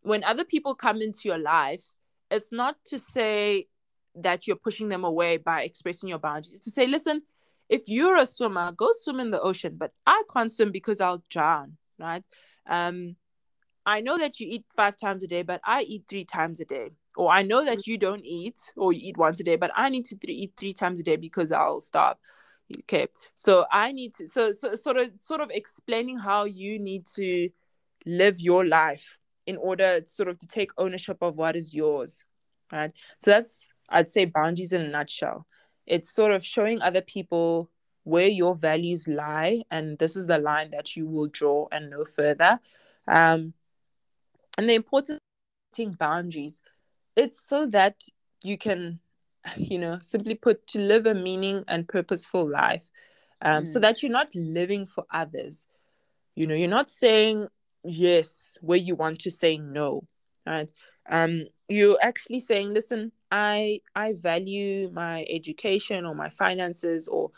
when 0.02 0.24
other 0.24 0.44
people 0.44 0.74
come 0.74 1.00
into 1.00 1.20
your 1.24 1.38
life, 1.38 1.84
it's 2.30 2.52
not 2.52 2.76
to 2.86 2.98
say 2.98 3.66
that 4.14 4.46
you're 4.46 4.56
pushing 4.56 4.88
them 4.88 5.04
away 5.04 5.36
by 5.36 5.62
expressing 5.62 6.09
your 6.09 6.18
boundaries. 6.18 6.52
It's 6.52 6.62
to 6.62 6.70
say, 6.70 6.86
listen, 6.86 7.22
if 7.68 7.82
you're 7.86 8.16
a 8.16 8.26
swimmer, 8.26 8.72
go 8.72 8.90
swim 8.92 9.20
in 9.20 9.30
the 9.30 9.40
ocean, 9.40 9.76
but 9.76 9.92
I 10.06 10.22
can't 10.32 10.50
swim 10.50 10.72
because 10.72 11.00
I'll 11.00 11.22
drown, 11.30 11.76
right? 11.98 12.24
Um, 12.68 13.16
I 13.84 14.00
know 14.00 14.18
that 14.18 14.40
you 14.40 14.48
eat 14.50 14.64
five 14.74 14.96
times 14.96 15.22
a 15.22 15.26
day, 15.26 15.42
but 15.42 15.61
I 15.64 15.82
eat 15.82 16.04
three 16.09 16.24
times 16.24 16.61
a 16.61 16.64
day. 16.64 16.90
Or 17.18 17.32
I 17.32 17.42
know 17.42 17.64
that 17.64 17.88
you 17.88 17.98
don't 17.98 18.24
eat 18.24 18.72
or 18.76 18.92
you 18.92 19.08
eat 19.08 19.16
once 19.16 19.40
a 19.40 19.42
day, 19.42 19.56
but 19.56 19.72
I 19.74 19.88
need 19.88 20.04
to 20.04 20.16
th- 20.16 20.38
eat 20.38 20.52
three 20.56 20.72
times 20.72 21.00
a 21.00 21.02
day 21.02 21.16
because 21.16 21.50
I'll 21.50 21.80
starve. 21.80 22.16
Okay. 22.80 23.08
So 23.34 23.66
I 23.72 23.90
need 23.90 24.14
to 24.14 24.28
so 24.28 24.52
so 24.52 24.74
sort 24.74 24.98
of 24.98 25.18
sort 25.18 25.40
of 25.40 25.50
explaining 25.50 26.18
how 26.18 26.44
you 26.44 26.78
need 26.78 27.06
to 27.16 27.50
live 28.06 28.38
your 28.38 28.64
life 28.64 29.18
in 29.46 29.56
order 29.56 30.00
sort 30.06 30.28
of 30.28 30.38
to 30.38 30.46
take 30.46 30.70
ownership 30.78 31.18
of 31.20 31.34
what 31.34 31.56
is 31.56 31.74
yours. 31.74 32.24
Right. 32.70 32.92
So 33.18 33.32
that's 33.32 33.68
I'd 33.88 34.10
say 34.10 34.26
boundaries 34.26 34.72
in 34.72 34.82
a 34.82 34.88
nutshell. 34.88 35.44
It's 35.86 36.10
sort 36.10 36.30
of 36.30 36.44
showing 36.44 36.80
other 36.80 37.00
people 37.00 37.68
where 38.04 38.28
your 38.28 38.54
values 38.54 39.08
lie 39.08 39.62
and 39.72 39.98
this 39.98 40.14
is 40.14 40.28
the 40.28 40.38
line 40.38 40.70
that 40.70 40.94
you 40.94 41.08
will 41.08 41.26
draw 41.26 41.66
and 41.72 41.90
no 41.90 42.04
further. 42.04 42.60
Um 43.08 43.54
and 44.56 44.68
the 44.68 44.74
important 44.74 45.18
thing 45.74 45.96
boundaries 45.98 46.62
it's 47.18 47.40
so 47.46 47.66
that 47.66 48.04
you 48.42 48.56
can 48.56 49.00
you 49.56 49.78
know 49.78 49.98
simply 50.00 50.34
put 50.34 50.66
to 50.68 50.78
live 50.78 51.06
a 51.06 51.14
meaning 51.14 51.64
and 51.68 51.88
purposeful 51.88 52.48
life 52.48 52.88
um, 53.42 53.64
mm. 53.64 53.68
so 53.68 53.78
that 53.78 54.02
you're 54.02 54.12
not 54.12 54.34
living 54.34 54.86
for 54.86 55.04
others. 55.10 55.66
You 56.34 56.46
know 56.46 56.54
you're 56.54 56.68
not 56.68 56.88
saying 56.88 57.48
yes 57.84 58.58
where 58.60 58.78
you 58.78 58.94
want 58.94 59.20
to 59.20 59.30
say 59.30 59.58
no 59.58 60.04
right? 60.46 60.70
Um 61.10 61.46
you're 61.68 61.98
actually 62.02 62.40
saying 62.40 62.72
listen 62.72 63.12
i 63.30 63.80
i 63.94 64.14
value 64.14 64.90
my 64.90 65.26
education 65.28 66.06
or 66.06 66.14
my 66.14 66.30
finances 66.30 67.08
or 67.08 67.30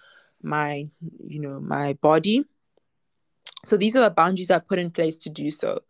my 0.43 0.89
you 1.27 1.41
know 1.41 1.61
my 1.61 1.95
body. 1.95 2.45
So 3.65 3.77
these 3.77 3.97
are 3.97 4.05
the 4.05 4.11
boundaries 4.11 4.51
i 4.51 4.59
put 4.59 4.79
in 4.79 4.91
place 4.91 5.17
to 5.19 5.31
do 5.31 5.51
so 5.51 5.81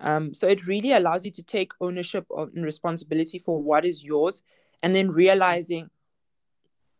um, 0.00 0.34
so 0.34 0.46
it 0.46 0.66
really 0.66 0.92
allows 0.92 1.24
you 1.24 1.30
to 1.32 1.42
take 1.42 1.72
ownership 1.80 2.26
of 2.30 2.50
and 2.54 2.64
responsibility 2.64 3.38
for 3.38 3.60
what 3.62 3.84
is 3.84 4.04
yours, 4.04 4.42
and 4.82 4.94
then 4.94 5.10
realizing 5.10 5.90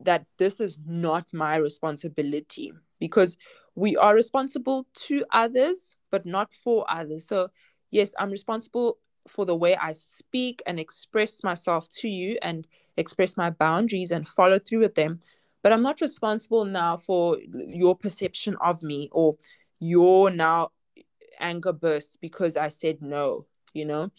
that 0.01 0.27
this 0.39 0.61
is 0.61 0.79
not 0.87 1.27
my 1.33 1.57
responsibility 1.57 2.73
because 2.99 3.37
we 3.75 3.97
are 3.97 4.15
responsible 4.15 4.87
to 4.95 5.25
others, 5.31 5.97
but 6.11 6.25
not 6.25 6.53
for 6.53 6.91
others. 6.91 7.27
So, 7.27 7.51
yes, 7.91 8.15
I'm 8.19 8.31
responsible 8.31 8.99
for 9.29 9.45
the 9.45 9.57
way 9.57 9.77
I 9.77 9.93
speak 9.93 10.63
and 10.67 10.81
express 10.81 11.43
myself 11.45 11.89
to 12.01 12.09
you 12.09 12.39
and 12.43 12.67
express 12.97 13.37
my 13.37 13.51
boundaries 13.51 14.11
and 14.11 14.27
follow 14.27 14.59
through 14.59 14.81
with 14.81 14.95
them. 14.95 15.21
But 15.63 15.73
I'm 15.73 15.83
not 15.83 16.01
responsible 16.01 16.65
now 16.65 16.97
for 16.97 17.39
your 17.53 17.97
perception 17.97 18.57
of 18.61 18.83
me 18.83 19.09
or 19.13 19.37
your 19.81 20.31
now 20.31 20.71
anger 21.41 21.73
bursts 21.73 22.17
because 22.17 22.57
I 22.57 22.69
said 22.69 23.03
no, 23.03 23.47
you 23.73 23.85
know? 23.85 24.11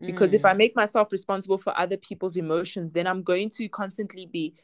Because 0.00 0.32
mm. 0.32 0.34
if 0.34 0.44
I 0.44 0.52
make 0.54 0.74
myself 0.74 1.12
responsible 1.12 1.58
for 1.58 1.78
other 1.78 1.96
people's 1.96 2.36
emotions, 2.36 2.92
then 2.92 3.06
I'm 3.06 3.22
going 3.22 3.50
to 3.50 3.68
constantly 3.68 4.26
be 4.26 4.54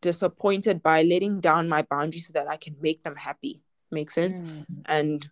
disappointed 0.00 0.82
by 0.82 1.02
letting 1.02 1.40
down 1.40 1.68
my 1.68 1.82
boundaries 1.82 2.26
so 2.26 2.32
that 2.32 2.48
I 2.48 2.56
can 2.56 2.76
make 2.80 3.04
them 3.04 3.16
happy. 3.16 3.62
Make 3.90 4.10
sense? 4.10 4.40
Mm. 4.40 4.66
And 4.86 5.30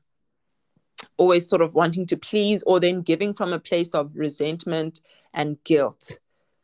always 1.16 1.48
sort 1.48 1.62
of 1.62 1.74
wanting 1.74 2.06
to 2.06 2.16
please 2.16 2.62
or 2.62 2.80
then 2.80 3.02
giving 3.02 3.34
from 3.34 3.52
a 3.52 3.58
place 3.58 3.94
of 3.94 4.12
resentment 4.14 5.00
and 5.32 5.62
guilt. 5.64 6.18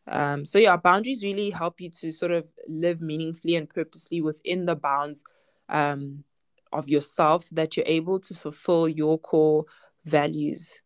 Um, 0.06 0.44
so 0.44 0.58
yeah, 0.58 0.76
boundaries 0.76 1.22
really 1.22 1.50
help 1.50 1.80
you 1.80 1.90
to 1.90 2.12
sort 2.12 2.32
of 2.32 2.48
live 2.66 3.00
meaningfully 3.00 3.56
and 3.56 3.68
purposely 3.68 4.20
within 4.20 4.66
the 4.66 4.76
bounds 4.76 5.24
um, 5.68 6.24
of 6.72 6.88
yourself 6.88 7.44
so 7.44 7.54
that 7.54 7.76
you're 7.76 7.86
able 7.86 8.20
to 8.20 8.34
fulfill 8.34 8.88
your 8.88 9.18
core 9.18 9.64
values. 10.04 10.80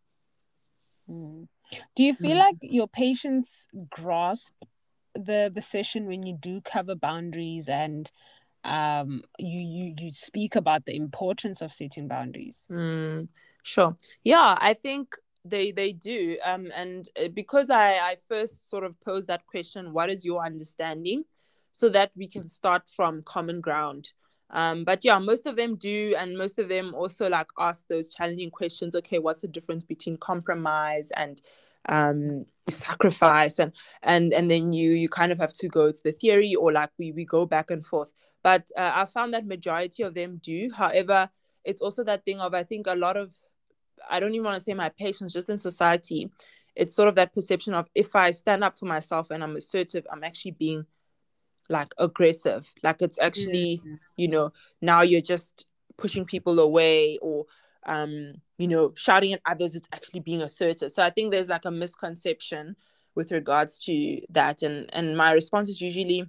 Mm. 1.09 1.49
Do 1.97 2.03
you 2.03 2.15
feel 2.15 2.37
mm. 2.37 2.41
like 2.41 2.57
your 2.61 2.89
patients 2.89 3.67
grasp 3.91 4.55
the 5.15 5.51
the 5.55 5.61
session 5.61 6.07
when 6.07 6.25
you 6.25 6.37
do 6.39 6.61
cover 6.61 6.95
boundaries 6.95 7.69
and 7.69 8.11
um 8.65 9.23
you 9.39 9.61
you 9.61 9.95
you 9.99 10.13
speak 10.13 10.57
about 10.57 10.87
the 10.87 10.97
importance 10.97 11.61
of 11.61 11.73
setting 11.73 12.09
boundaries? 12.09 12.69
Mm, 12.71 13.29
sure. 13.63 13.97
Yeah, 14.25 14.57
I 14.61 14.75
think 14.75 15.17
they 15.45 15.71
they 15.73 15.93
do 15.93 16.39
um 16.45 16.71
and 16.75 17.09
uh, 17.23 17.29
because 17.29 17.69
i 17.69 17.93
i 17.93 18.17
first 18.29 18.69
sort 18.69 18.83
of 18.83 18.99
posed 19.03 19.29
that 19.29 19.47
question 19.47 19.93
what 19.93 20.09
is 20.09 20.25
your 20.25 20.45
understanding 20.45 21.23
so 21.71 21.89
that 21.89 22.11
we 22.17 22.27
can 22.27 22.49
start 22.49 22.89
from 22.89 23.23
common 23.23 23.61
ground 23.61 24.13
um, 24.55 24.85
but 24.85 25.05
yeah, 25.05 25.19
most 25.19 25.47
of 25.47 25.57
them 25.57 25.75
do, 25.75 26.15
and 26.17 26.39
most 26.39 26.59
of 26.61 26.69
them 26.69 26.95
also 26.95 27.29
like 27.29 27.49
ask 27.59 27.87
those 27.89 28.11
challenging 28.11 28.51
questions. 28.51 28.95
Okay, 28.95 29.19
what's 29.19 29.41
the 29.41 29.49
difference 29.49 29.83
between 29.83 30.17
compromise 30.17 31.11
and 31.17 31.43
um, 31.89 32.47
sacrifice? 32.69 33.59
And 33.59 33.73
and 34.03 34.33
and 34.33 34.49
then 34.49 34.73
you 34.73 34.93
you 34.93 35.09
kind 35.09 35.33
of 35.33 35.39
have 35.39 35.53
to 35.55 35.69
go 35.69 35.91
to 35.91 36.01
the 36.05 36.13
theory, 36.13 36.55
or 36.55 36.73
like 36.73 36.91
we 36.99 37.11
we 37.11 37.25
go 37.25 37.47
back 37.47 37.73
and 37.73 37.85
forth. 37.85 38.15
But 38.45 38.71
uh, 38.77 38.93
I 38.95 39.07
found 39.07 39.35
that 39.35 39.45
majority 39.45 40.05
of 40.05 40.15
them 40.15 40.41
do. 40.41 40.71
However, 40.73 41.29
it's 41.65 41.83
also 41.83 42.05
that 42.05 42.25
thing 42.25 42.39
of 42.39 42.55
I 42.55 42.63
think 42.63 42.87
a 42.87 42.95
lot 42.95 43.17
of 43.17 43.37
I 44.09 44.21
don't 44.21 44.35
even 44.35 44.45
want 44.45 44.59
to 44.59 44.63
say 44.63 44.75
my 44.75 44.91
patients, 44.91 45.33
just 45.33 45.51
in 45.51 45.59
society, 45.59 46.31
it's 46.77 46.95
sort 46.95 47.09
of 47.09 47.17
that 47.17 47.35
perception 47.35 47.75
of 47.75 47.89
if 47.93 48.15
I 48.15 48.31
stand 48.31 48.63
up 48.63 48.79
for 48.79 48.87
myself 48.87 49.31
and 49.31 49.43
I'm 49.43 49.57
assertive, 49.57 50.07
I'm 50.13 50.23
actually 50.23 50.53
being 50.53 50.87
like 51.69 51.93
aggressive. 51.99 52.73
Like 52.83 53.03
it's 53.03 53.19
actually 53.19 53.79
mm-hmm. 53.79 53.95
you 54.17 54.29
know 54.29 54.53
now 54.81 55.03
you're 55.03 55.21
just 55.21 55.67
pushing 55.97 56.25
people 56.25 56.59
away 56.59 57.19
or 57.23 57.47
um 57.87 58.35
you 58.59 58.67
know 58.67 58.93
shouting 58.97 59.35
at 59.35 59.41
others 59.47 59.75
it's 59.75 59.89
actually 59.93 60.21
being 60.21 60.43
assertive. 60.43 60.93
So 60.93 61.03
i 61.03 61.11
think 61.11 61.31
there's 61.31 61.49
like 61.49 61.65
a 61.65 61.71
misconception 61.71 62.77
with 63.15 63.31
regards 63.33 63.79
to 63.81 64.21
that. 64.31 64.63
And 64.63 64.91
and 64.93 65.17
my 65.17 65.33
response 65.33 65.69
is 65.69 65.81
usually 65.81 66.29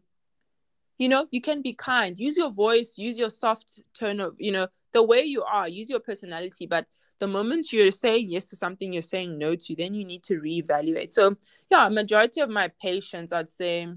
you 0.98 1.10
know 1.10 1.28
you 1.32 1.42
can 1.42 1.62
be 1.62 1.74
kind. 1.74 2.20
Use 2.20 2.38
your 2.38 2.52
voice 2.52 2.98
use 2.98 3.18
your 3.18 3.30
soft 3.30 3.82
tone 3.94 4.20
of 4.20 4.36
you 4.38 4.52
know 4.52 4.68
the 4.94 5.04
way 5.04 5.22
you 5.22 5.44
are 5.44 5.68
use 5.68 5.90
your 5.90 6.00
personality. 6.00 6.66
But 6.66 6.86
the 7.20 7.28
moment 7.28 7.72
you're 7.72 7.92
saying 7.92 8.30
yes 8.30 8.50
to 8.50 8.58
something 8.58 8.92
you're 8.92 9.02
saying 9.02 9.38
no 9.38 9.56
to 9.56 9.76
then 9.76 9.94
you 9.94 10.06
need 10.06 10.24
to 10.24 10.40
reevaluate. 10.40 11.12
So 11.14 11.36
yeah 11.70 11.90
majority 11.90 12.42
of 12.42 12.50
my 12.50 12.70
patients 12.82 13.32
i'd 13.32 13.50
say 13.50 13.88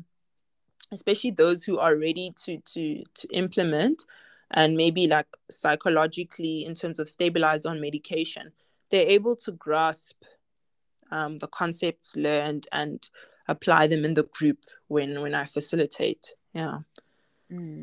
especially 0.92 1.30
those 1.30 1.64
who 1.64 1.78
are 1.78 1.96
ready 1.96 2.32
to 2.44 2.58
to 2.58 3.04
to 3.14 3.28
implement 3.28 4.04
and 4.50 4.76
maybe 4.76 5.06
like 5.06 5.26
psychologically 5.50 6.64
in 6.64 6.74
terms 6.74 6.98
of 6.98 7.08
stabilized 7.08 7.66
on 7.66 7.80
medication 7.80 8.52
they're 8.90 9.06
able 9.06 9.36
to 9.36 9.52
grasp 9.52 10.16
um, 11.10 11.38
the 11.38 11.46
concepts 11.46 12.16
learned 12.16 12.66
and 12.72 13.08
apply 13.46 13.86
them 13.86 14.04
in 14.04 14.14
the 14.14 14.24
group 14.24 14.58
when 14.88 15.20
when 15.20 15.34
i 15.34 15.44
facilitate 15.44 16.34
yeah 16.52 16.78
mm. 17.52 17.80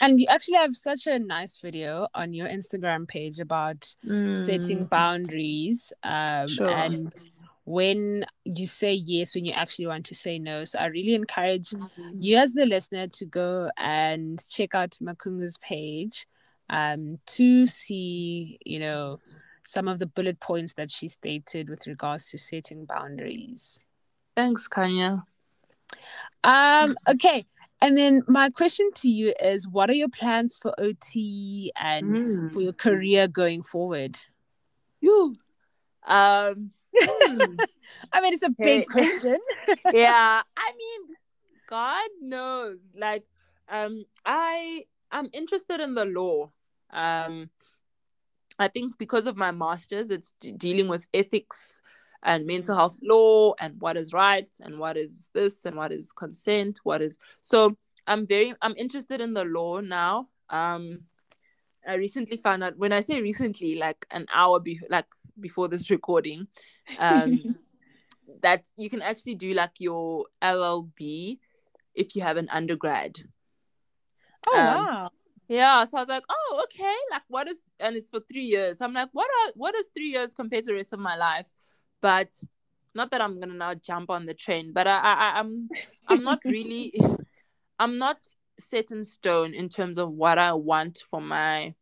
and 0.00 0.20
you 0.20 0.26
actually 0.28 0.56
have 0.56 0.76
such 0.76 1.06
a 1.06 1.18
nice 1.18 1.58
video 1.58 2.06
on 2.14 2.32
your 2.32 2.48
instagram 2.48 3.06
page 3.06 3.40
about 3.40 3.94
mm. 4.04 4.36
setting 4.36 4.84
boundaries 4.84 5.92
um, 6.02 6.48
sure. 6.48 6.70
and 6.70 7.26
when 7.66 8.24
you 8.44 8.64
say 8.64 8.94
yes 8.94 9.34
when 9.34 9.44
you 9.44 9.52
actually 9.52 9.88
want 9.88 10.06
to 10.06 10.14
say 10.14 10.38
no. 10.38 10.64
So 10.64 10.78
I 10.78 10.86
really 10.86 11.14
encourage 11.14 11.70
mm-hmm. 11.70 12.10
you 12.20 12.38
as 12.38 12.52
the 12.52 12.64
listener 12.64 13.08
to 13.08 13.26
go 13.26 13.70
and 13.76 14.40
check 14.48 14.74
out 14.74 14.96
Makungu's 15.02 15.58
page 15.58 16.26
um, 16.70 17.18
to 17.26 17.66
see, 17.66 18.58
you 18.64 18.78
know, 18.78 19.18
some 19.64 19.88
of 19.88 19.98
the 19.98 20.06
bullet 20.06 20.38
points 20.38 20.74
that 20.74 20.92
she 20.92 21.08
stated 21.08 21.68
with 21.68 21.88
regards 21.88 22.30
to 22.30 22.38
setting 22.38 22.84
boundaries. 22.84 23.82
Thanks, 24.36 24.68
Kanya. 24.68 25.24
Um, 26.44 26.96
okay. 27.08 27.46
And 27.80 27.96
then 27.96 28.22
my 28.28 28.48
question 28.48 28.88
to 28.96 29.10
you 29.10 29.34
is 29.42 29.66
what 29.66 29.90
are 29.90 29.94
your 29.94 30.08
plans 30.08 30.56
for 30.56 30.72
OT 30.78 31.72
and 31.76 32.16
Mm. 32.16 32.52
for 32.52 32.60
your 32.60 32.72
career 32.72 33.26
going 33.26 33.62
forward? 33.62 34.16
You. 35.00 35.36
Um. 36.06 36.70
Hmm. 37.00 37.56
I 38.12 38.20
mean, 38.20 38.34
it's 38.34 38.42
a 38.42 38.50
big 38.50 38.86
question. 38.90 39.36
yeah. 39.92 40.42
I 40.56 40.70
mean 40.76 41.16
god 41.68 42.08
knows. 42.20 42.78
Like 42.96 43.24
um 43.68 44.04
i 44.24 44.84
i'm 45.10 45.28
interested 45.32 45.80
in 45.80 45.94
the 45.94 46.04
law. 46.04 46.50
Um 46.90 47.50
i 48.58 48.68
think 48.68 48.96
because 48.98 49.26
of 49.26 49.36
my 49.36 49.50
masters 49.50 50.10
it's 50.10 50.32
d- 50.40 50.52
dealing 50.52 50.88
with 50.88 51.06
ethics 51.12 51.80
and 52.22 52.46
mental 52.46 52.74
health 52.76 52.98
law 53.02 53.52
and 53.60 53.78
what 53.80 53.96
is 53.96 54.12
right 54.12 54.48
and 54.60 54.78
what 54.78 54.96
is 54.96 55.30
this 55.34 55.64
and 55.66 55.76
what 55.76 55.92
is 55.92 56.10
consent 56.12 56.80
what 56.82 57.02
is 57.02 57.18
so 57.42 57.76
i'm 58.06 58.26
very 58.26 58.54
i'm 58.62 58.74
interested 58.78 59.20
in 59.20 59.34
the 59.34 59.44
law 59.44 59.80
now. 59.80 60.28
Um 60.48 61.00
i 61.86 61.94
recently 61.94 62.36
found 62.36 62.64
out 62.64 62.78
when 62.78 62.92
i 62.92 63.00
say 63.00 63.20
recently 63.20 63.74
like 63.76 64.06
an 64.10 64.26
hour 64.32 64.58
be- 64.60 64.80
like 64.88 65.06
before 65.40 65.68
this 65.68 65.90
recording 65.90 66.46
um 66.98 67.42
that 68.42 68.66
you 68.76 68.90
can 68.90 69.02
actually 69.02 69.34
do 69.34 69.54
like 69.54 69.72
your 69.78 70.26
LLB 70.42 71.38
if 71.94 72.14
you 72.16 72.22
have 72.22 72.36
an 72.36 72.48
undergrad. 72.50 73.20
Oh, 74.46 74.58
Um, 74.58 74.66
wow. 74.66 75.10
Yeah, 75.48 75.84
so 75.84 75.98
I 75.98 76.00
was 76.00 76.08
like, 76.08 76.24
oh, 76.28 76.60
okay. 76.64 76.94
Like, 77.10 77.22
what 77.28 77.48
is? 77.48 77.62
And 77.78 77.96
it's 77.96 78.10
for 78.10 78.20
three 78.20 78.42
years. 78.44 78.80
I'm 78.80 78.92
like, 78.92 79.10
what 79.12 79.28
are 79.28 79.52
what 79.54 79.74
is 79.76 79.88
three 79.94 80.08
years 80.08 80.34
compared 80.34 80.64
to 80.64 80.68
the 80.68 80.74
rest 80.74 80.92
of 80.92 80.98
my 80.98 81.16
life? 81.16 81.46
But 82.00 82.28
not 82.94 83.10
that 83.12 83.20
I'm 83.20 83.38
gonna 83.40 83.54
now 83.54 83.74
jump 83.74 84.10
on 84.10 84.26
the 84.26 84.34
train, 84.34 84.72
but 84.72 84.86
I 84.86 84.98
I- 84.98 85.38
I'm 85.38 85.68
I'm 86.08 86.22
not 86.24 86.40
really 86.48 86.92
I'm 87.78 87.98
not 87.98 88.18
set 88.58 88.90
in 88.90 89.04
stone 89.04 89.54
in 89.54 89.68
terms 89.68 89.98
of 89.98 90.10
what 90.10 90.38
I 90.38 90.52
want 90.54 91.04
for 91.10 91.20
my 91.20 91.74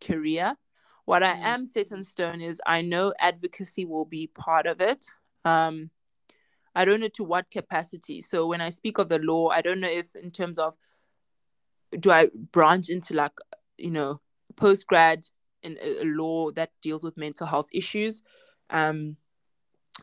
career. 0.00 0.56
What 1.08 1.22
I 1.22 1.36
Mm. 1.36 1.44
am 1.44 1.64
set 1.64 1.90
in 1.90 2.02
stone 2.02 2.42
is 2.42 2.60
I 2.66 2.82
know 2.82 3.14
advocacy 3.18 3.86
will 3.86 4.04
be 4.04 4.26
part 4.26 4.66
of 4.66 4.78
it. 4.82 5.06
Um, 5.42 5.90
I 6.74 6.84
don't 6.84 7.00
know 7.00 7.08
to 7.08 7.24
what 7.24 7.50
capacity. 7.50 8.20
So 8.20 8.46
when 8.46 8.60
I 8.60 8.68
speak 8.68 8.98
of 8.98 9.08
the 9.08 9.18
law, 9.18 9.48
I 9.48 9.62
don't 9.62 9.80
know 9.80 9.88
if 9.88 10.14
in 10.14 10.30
terms 10.30 10.58
of 10.58 10.76
do 11.98 12.10
I 12.10 12.28
branch 12.52 12.90
into 12.90 13.14
like 13.14 13.32
you 13.78 13.90
know 13.90 14.20
post 14.56 14.86
grad 14.86 15.24
in 15.62 15.78
a 15.80 16.02
a 16.02 16.04
law 16.04 16.50
that 16.50 16.72
deals 16.82 17.02
with 17.02 17.16
mental 17.16 17.46
health 17.46 17.68
issues. 17.72 18.22
Um, 18.68 19.16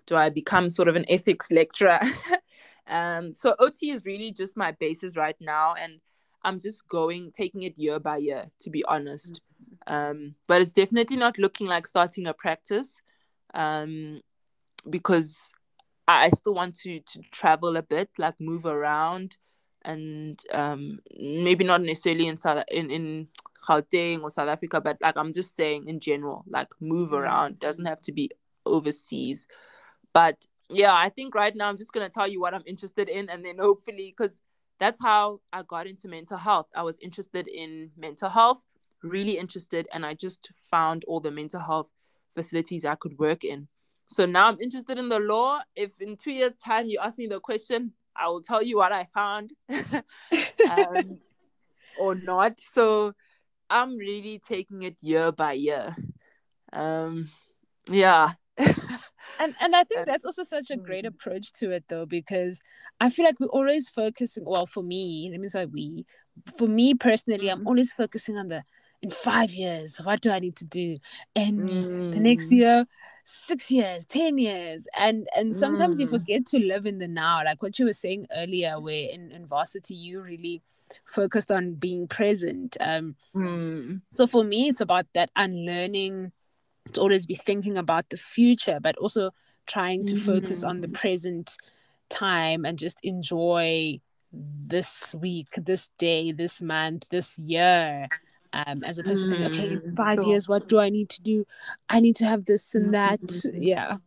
do 0.08 0.16
I 0.16 0.30
become 0.32 0.72
sort 0.72 0.88
of 0.88 0.96
an 0.96 1.06
ethics 1.08 1.52
lecturer? 1.52 2.00
um, 2.88 3.32
so 3.32 3.56
OT 3.60 3.92
is 3.92 4.06
really 4.06 4.32
just 4.32 4.58
my 4.58 4.72
basis 4.72 5.16
right 5.16 5.38
now, 5.40 5.76
and 5.76 6.02
I'm 6.42 6.58
just 6.58 6.88
going 6.88 7.32
taking 7.32 7.62
it 7.62 7.78
year 7.78 8.00
by 8.00 8.18
year, 8.18 8.50
to 8.62 8.72
be 8.72 8.84
honest. 8.86 9.42
Um, 9.88 10.36
but 10.48 10.62
it's 10.62 10.74
definitely 10.74 11.18
not 11.18 11.38
looking 11.38 11.68
like 11.68 11.88
starting 11.88 12.28
a 12.28 12.34
practice, 12.34 13.02
um, 13.54 14.22
because 14.90 15.54
I 16.08 16.26
I 16.26 16.30
still 16.30 16.54
want 16.54 16.76
to 16.80 17.00
to 17.00 17.22
travel 17.32 17.76
a 17.78 17.82
bit, 17.84 18.10
like 18.18 18.40
move 18.40 18.66
around, 18.66 19.38
and 19.84 20.40
um, 20.54 21.00
maybe 21.20 21.64
not 21.64 21.82
necessarily 21.82 22.28
in 22.28 22.38
South 22.38 22.64
in 22.70 22.92
in 22.92 23.28
Gauteng 23.68 24.22
or 24.22 24.30
South 24.30 24.50
Africa, 24.50 24.80
but 24.82 24.98
like 25.02 25.18
I'm 25.18 25.34
just 25.34 25.56
saying 25.56 25.88
in 25.88 26.00
general, 26.00 26.44
like 26.48 26.70
move 26.80 27.14
around 27.14 27.60
doesn't 27.60 27.86
have 27.86 28.02
to 28.02 28.12
be 28.12 28.30
overseas. 28.66 29.48
But 30.14 30.46
yeah, 30.70 30.94
I 30.94 31.10
think 31.10 31.36
right 31.36 31.56
now 31.56 31.70
I'm 31.70 31.78
just 31.78 31.94
gonna 31.94 32.10
tell 32.10 32.28
you 32.28 32.40
what 32.40 32.54
I'm 32.54 32.64
interested 32.66 33.10
in, 33.10 33.30
and 33.30 33.44
then 33.44 33.58
hopefully, 33.60 34.14
because 34.16 34.42
that's 34.80 35.02
how 35.02 35.40
I 35.54 35.64
got 35.64 35.88
into 35.88 36.08
mental 36.08 36.38
health. 36.38 36.68
I 36.76 36.84
was 36.84 37.00
interested 37.00 37.48
in 37.48 37.92
mental 37.98 38.30
health, 38.30 38.66
really 39.10 39.38
interested, 39.38 39.88
and 39.94 40.06
I 40.06 40.14
just 40.14 40.50
found 40.72 41.04
all 41.08 41.20
the 41.20 41.32
mental 41.32 41.60
health 41.60 41.88
facilities 42.34 42.86
I 42.86 42.96
could 42.96 43.18
work 43.18 43.44
in. 43.44 43.68
So 44.08 44.26
now 44.26 44.48
I'm 44.48 44.60
interested 44.60 44.98
in 44.98 45.10
the 45.10 45.20
law. 45.20 45.60
If 45.76 46.00
in 46.00 46.18
two 46.18 46.32
years' 46.32 46.54
time 46.56 46.88
you 46.88 47.00
ask 47.02 47.18
me 47.18 47.28
the 47.28 47.40
question, 47.40 47.94
I 48.16 48.28
will 48.28 48.42
tell 48.42 48.62
you 48.62 48.78
what 48.78 48.92
I 48.92 49.08
found 49.14 49.54
um, 50.70 51.20
or 52.00 52.16
not. 52.16 52.60
So 52.60 53.14
I'm 53.70 53.98
really 53.98 54.40
taking 54.40 54.84
it 54.84 54.98
year 55.02 55.32
by 55.32 55.54
year. 55.54 55.96
Um, 56.72 57.30
yeah. 57.90 58.34
and 58.58 59.54
and 59.60 59.76
I 59.76 59.84
think 59.84 60.06
that's 60.06 60.24
also 60.24 60.44
such 60.44 60.72
a 60.72 60.78
great 60.78 61.04
mm. 61.04 61.10
approach 61.10 61.52
to 61.54 61.72
it 61.72 61.86
though, 61.90 62.06
because 62.06 62.62
I 63.02 63.10
feel 63.10 63.26
like 63.26 63.40
we're 63.40 63.48
always 63.48 63.90
focusing 63.90 64.46
well 64.46 64.66
for 64.66 64.82
me, 64.82 65.30
let 65.32 65.42
me 65.42 65.50
say 65.50 65.66
we 65.66 66.06
for 66.58 66.68
me 66.68 66.94
personally, 66.94 67.50
I'm 67.50 67.64
Mm. 67.64 67.68
always 67.68 67.92
focusing 67.92 68.38
on 68.38 68.48
the 68.50 68.64
in 69.06 69.12
five 69.12 69.52
years, 69.52 70.00
what 70.04 70.20
do 70.22 70.32
I 70.32 70.40
need 70.40 70.56
to 70.58 70.66
do? 70.66 70.98
And 71.36 71.70
the 72.12 72.20
next 72.20 72.50
Mm. 72.50 72.58
year, 72.58 72.86
six 73.24 73.70
years, 73.70 74.04
ten 74.06 74.38
years. 74.38 74.88
And 74.98 75.28
and 75.38 75.56
sometimes 75.56 76.00
you 76.00 76.08
Mm. 76.08 76.10
forget 76.18 76.46
to 76.48 76.60
live 76.60 76.86
in 76.88 76.98
the 76.98 77.08
now. 77.08 77.44
Like 77.46 77.62
what 77.62 77.78
you 77.78 77.86
were 77.86 77.94
saying 77.94 78.26
earlier, 78.36 78.80
where 78.80 79.08
in, 79.12 79.32
in 79.32 79.46
varsity 79.46 79.94
you 79.94 80.22
really 80.24 80.62
focused 81.06 81.52
on 81.52 81.76
being 81.76 82.08
present. 82.08 82.78
Um 82.80 83.16
Mm. 83.36 84.02
so 84.10 84.28
for 84.28 84.44
me 84.44 84.70
it's 84.70 84.82
about 84.82 85.06
that 85.14 85.30
unlearning 85.36 86.32
to 86.94 87.02
always 87.02 87.26
be 87.26 87.36
thinking 87.36 87.78
about 87.78 88.10
the 88.10 88.18
future 88.18 88.80
but 88.82 88.96
also 88.98 89.32
trying 89.68 90.06
to 90.06 90.16
focus 90.16 90.64
on 90.64 90.82
the 90.82 90.88
Mm. 90.88 90.94
present 91.02 91.58
time 92.10 92.66
and 92.66 92.80
just 92.80 92.98
enjoy 93.04 94.00
this 94.32 95.14
week 95.16 95.50
this 95.72 95.90
day 95.98 96.32
this 96.32 96.62
month 96.62 97.10
this 97.10 97.38
year 97.40 98.08
um 98.56 98.84
as 98.84 98.98
opposed 99.00 99.26
to 99.28 99.46
okay 99.46 99.76
Mm, 99.76 99.96
five 99.96 100.20
sure. 100.20 100.28
years 100.30 100.48
what 100.50 100.68
do 100.68 100.80
i 100.80 100.90
need 100.90 101.10
to 101.10 101.22
do 101.22 101.46
i 101.90 102.00
need 102.00 102.16
to 102.18 102.26
have 102.26 102.46
this 102.46 102.74
and 102.76 102.94
that 102.94 103.22
Mhm. 103.22 103.52
yeah 103.62 103.98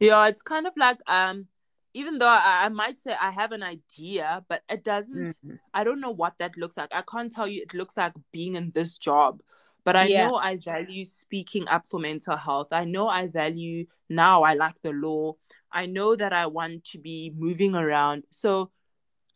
Yeah, 0.00 0.26
it's 0.26 0.42
kind 0.42 0.66
of 0.66 0.72
like 0.76 0.98
um, 1.06 1.46
even 1.94 2.18
though 2.18 2.28
I, 2.28 2.64
I 2.64 2.68
might 2.68 2.98
say 2.98 3.14
I 3.20 3.30
have 3.30 3.52
an 3.52 3.62
idea, 3.62 4.44
but 4.48 4.62
it 4.68 4.84
doesn't. 4.84 5.38
Mhm. 5.44 5.58
I 5.72 5.84
don't 5.84 6.00
know 6.00 6.10
what 6.10 6.34
that 6.38 6.56
looks 6.56 6.76
like. 6.76 6.92
I 6.94 7.02
can't 7.02 7.32
tell 7.32 7.46
you 7.48 7.62
it 7.62 7.74
looks 7.74 7.96
like 7.96 8.12
being 8.32 8.54
in 8.56 8.70
this 8.72 8.98
job, 8.98 9.40
but 9.84 9.96
I 9.96 10.06
Yeah. 10.08 10.26
know 10.26 10.36
I 10.36 10.56
value 10.56 11.04
speaking 11.04 11.68
up 11.68 11.86
for 11.86 11.98
mental 12.00 12.36
health. 12.36 12.68
I 12.72 12.84
know 12.84 13.08
I 13.08 13.28
value 13.28 13.86
now 14.08 14.42
I 14.42 14.54
like 14.54 14.80
the 14.82 14.92
law. 14.92 15.34
I 15.72 15.86
know 15.86 16.14
that 16.16 16.32
I 16.32 16.46
want 16.46 16.84
to 16.92 16.98
be 16.98 17.32
moving 17.34 17.74
around. 17.74 18.24
So 18.30 18.70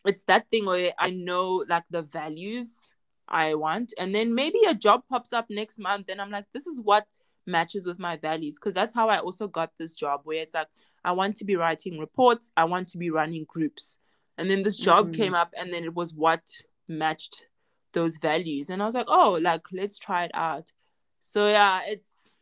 it's 0.05 0.25
that 0.25 0.51
thing 0.51 0.67
where 0.67 0.93
I 0.99 1.11
know 1.11 1.65
like 1.69 1.85
the 1.91 2.03
values 2.03 2.89
I 3.29 3.55
want, 3.55 3.93
and 3.99 4.15
then 4.15 4.35
maybe 4.35 4.59
a 4.69 4.75
job 4.75 5.03
pops 5.09 5.33
up 5.33 5.47
next 5.51 5.79
month, 5.79 6.09
and 6.09 6.21
I'm 6.21 6.31
like, 6.31 6.47
this 6.53 6.67
is 6.67 6.81
what 6.83 7.07
matches 7.47 7.87
with 7.87 7.99
my 7.99 8.17
values. 8.17 8.57
Because 8.59 8.75
that's 8.75 8.95
how 8.95 9.09
I 9.09 9.19
also 9.19 9.49
got 9.49 9.71
this 9.79 9.95
job 9.95 10.21
where 10.25 10.43
it's 10.43 10.55
like 10.55 10.69
I 11.05 11.13
want 11.13 11.37
to 11.37 11.45
be 11.45 11.57
writing 11.57 11.99
reports, 11.99 12.53
I 12.57 12.65
want 12.65 12.89
to 12.89 12.99
be 12.99 13.11
running 13.11 13.45
groups, 13.49 13.99
and 14.37 14.51
then 14.51 14.63
this 14.63 14.79
job 14.79 15.09
Mhm. 15.09 15.15
came 15.15 15.35
up, 15.35 15.53
and 15.59 15.73
then 15.73 15.85
it 15.85 15.95
was 15.95 16.15
what 16.15 16.43
matched 16.89 17.47
those 17.93 18.19
values, 18.19 18.71
and 18.71 18.83
I 18.83 18.87
was 18.87 18.95
like, 18.95 19.09
oh, 19.09 19.39
like 19.41 19.63
let's 19.73 19.99
try 19.99 20.25
it 20.25 20.31
out. 20.35 20.73
So 21.21 21.49
yeah, 21.49 21.81
it's 21.87 22.35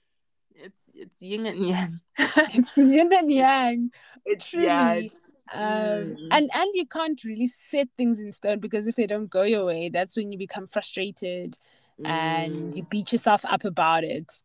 it's 0.55 0.81
it's 0.95 1.23
yin 1.23 1.47
and 1.47 1.69
yang. 1.69 2.01
it's 2.19 2.77
yin 2.77 3.13
and 3.13 3.31
yang. 3.33 3.91
It's 4.25 4.51
truly. 4.51 4.67
yeah, 4.67 4.93
it's, 4.95 5.31
um 5.55 5.61
mm. 5.63 6.29
and 6.31 6.51
and 6.55 6.71
you 6.75 6.87
can't 6.87 7.23
really 7.25 7.47
set 7.47 7.89
things 7.97 8.21
in 8.21 8.33
stone 8.33 8.59
because 8.59 8.87
if 8.87 8.97
they 8.97 9.07
don't 9.07 9.31
go 9.31 9.43
your 9.43 9.65
way 9.65 9.89
that's 9.89 10.17
when 10.17 10.33
you 10.33 10.39
become 10.39 10.67
frustrated 10.67 11.57
and 12.05 12.75
you 12.75 12.87
beat 12.91 13.11
yourself 13.13 13.43
up 13.45 13.65
about 13.65 14.05
it 14.05 14.43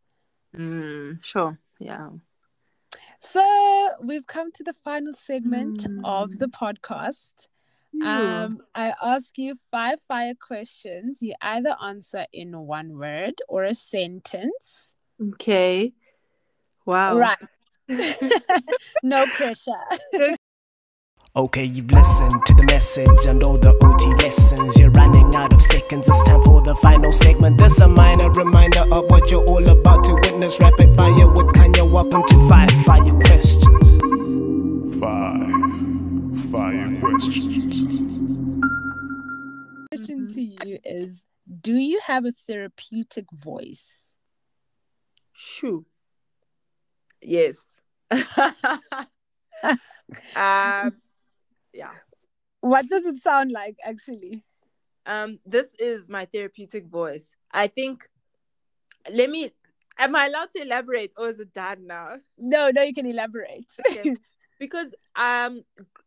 Mm, 0.57 1.23
sure. 1.23 1.57
Yeah. 1.79 2.09
so 3.19 3.41
we've 4.01 4.27
come 4.27 4.51
to 4.51 4.63
the 4.63 4.73
final 4.83 5.13
segment 5.13 5.87
of 6.03 6.37
the 6.37 6.47
podcast 6.47 7.47
um 8.03 8.59
i 8.73 8.93
ask 9.03 9.37
you 9.37 9.53
five 9.69 9.99
fire 10.07 10.33
questions 10.33 11.21
you 11.21 11.33
either 11.41 11.75
answer 11.83 12.25
in 12.31 12.57
one 12.57 12.97
word 12.97 13.33
or 13.47 13.63
a 13.63 13.75
sentence 13.75 14.95
okay. 15.33 15.93
Wow. 16.85 17.17
right 17.17 17.37
no 19.03 19.25
pressure 19.27 20.37
Okay, 21.33 21.63
you've 21.63 21.89
listened 21.91 22.45
to 22.45 22.53
the 22.55 22.63
message 22.63 23.25
and 23.25 23.41
all 23.41 23.57
the 23.57 23.69
OT 23.69 24.13
lessons. 24.21 24.77
You're 24.77 24.91
running 24.91 25.33
out 25.33 25.53
of 25.53 25.61
seconds. 25.61 26.05
It's 26.05 26.21
time 26.23 26.43
for 26.43 26.61
the 26.61 26.75
final 26.75 27.13
segment. 27.13 27.57
This 27.57 27.79
a 27.79 27.87
minor 27.87 28.29
reminder 28.31 28.81
of 28.91 29.09
what 29.09 29.31
you're 29.31 29.45
all 29.45 29.65
about 29.69 30.03
to 30.03 30.13
witness. 30.15 30.59
Rapid 30.59 30.93
fire 30.97 31.29
with 31.29 31.47
Kanye. 31.53 31.89
Welcome 31.89 32.23
to 32.27 32.49
Five 32.49 32.69
Fire 32.83 33.13
Questions. 33.21 33.97
Five 34.99 35.49
fire 36.51 36.99
questions. 36.99 37.79
question 39.87 40.27
to 40.27 40.41
you 40.41 40.79
is 40.83 41.23
do 41.61 41.77
you 41.77 42.01
have 42.07 42.25
a 42.25 42.33
therapeutic 42.33 43.31
voice 43.31 44.17
Shoo. 45.31 45.85
Yes. 47.21 47.77
um, 50.35 50.91
yeah. 51.73 51.91
What 52.61 52.87
does 52.89 53.05
it 53.05 53.17
sound 53.17 53.51
like 53.51 53.77
actually? 53.83 54.43
Um, 55.05 55.39
this 55.45 55.75
is 55.79 56.09
my 56.09 56.25
therapeutic 56.25 56.87
voice. 56.87 57.35
I 57.51 57.67
think. 57.67 58.07
Let 59.11 59.29
me. 59.29 59.51
Am 59.97 60.15
I 60.15 60.27
allowed 60.27 60.51
to 60.51 60.61
elaborate, 60.61 61.13
or 61.17 61.27
is 61.27 61.39
it 61.39 61.53
done 61.53 61.87
now? 61.87 62.17
No, 62.37 62.71
no, 62.73 62.81
you 62.81 62.93
can 62.93 63.05
elaborate. 63.05 63.71
Okay. 63.87 64.15
because 64.61 64.93
um, 65.15 65.63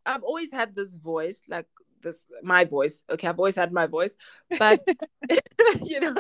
I've 0.07 0.23
always 0.23 0.53
had 0.53 0.77
this 0.77 0.95
voice, 0.95 1.43
like 1.49 1.67
this 2.03 2.27
my 2.43 2.65
voice. 2.65 3.03
Okay, 3.11 3.27
I've 3.27 3.39
always 3.39 3.57
had 3.57 3.73
my 3.73 3.87
voice, 3.87 4.17
but 4.59 4.87
you 5.85 5.99
know, 5.99 6.15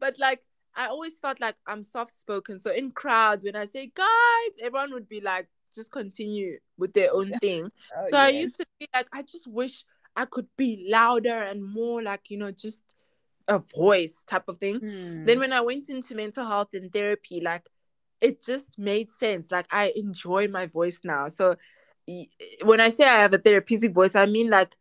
but 0.00 0.18
like 0.18 0.42
I 0.74 0.88
always 0.88 1.20
felt 1.20 1.40
like 1.40 1.54
I'm 1.64 1.84
soft 1.84 2.18
spoken. 2.18 2.58
So 2.58 2.72
in 2.72 2.90
crowds, 2.90 3.44
when 3.44 3.54
I 3.54 3.66
say 3.66 3.92
guys, 3.94 4.52
everyone 4.60 4.92
would 4.94 5.08
be 5.08 5.20
like, 5.20 5.46
just 5.76 5.92
continue 5.92 6.58
with 6.76 6.92
their 6.92 7.14
own 7.14 7.30
thing. 7.38 7.70
Oh, 7.96 8.06
so 8.10 8.18
I 8.18 8.30
used 8.30 8.56
to 8.56 8.66
be 8.80 8.88
like, 8.92 9.06
I 9.12 9.22
just 9.22 9.46
wish 9.46 9.84
I 10.16 10.24
could 10.24 10.48
be 10.56 10.88
louder 10.90 11.42
and 11.42 11.64
more 11.64 12.02
like, 12.02 12.30
you 12.30 12.38
know, 12.38 12.50
just 12.50 12.96
a 13.46 13.58
voice 13.58 14.24
type 14.24 14.48
of 14.48 14.58
thing. 14.58 14.80
Hmm. 14.80 15.24
Then 15.24 15.38
when 15.38 15.52
I 15.52 15.60
went 15.60 15.88
into 15.88 16.14
mental 16.14 16.46
health 16.46 16.70
and 16.74 16.92
therapy, 16.92 17.40
like 17.40 17.68
it 18.20 18.42
just 18.42 18.78
made 18.78 19.10
sense. 19.10 19.52
Like 19.52 19.66
I 19.70 19.92
enjoy 19.94 20.48
my 20.48 20.66
voice 20.66 21.02
now. 21.04 21.28
So 21.28 21.56
when 22.64 22.80
I 22.80 22.88
say 22.88 23.04
I 23.04 23.20
have 23.20 23.34
a 23.34 23.38
therapeutic 23.38 23.92
voice, 23.92 24.16
I 24.16 24.26
mean 24.26 24.50
like 24.50 24.74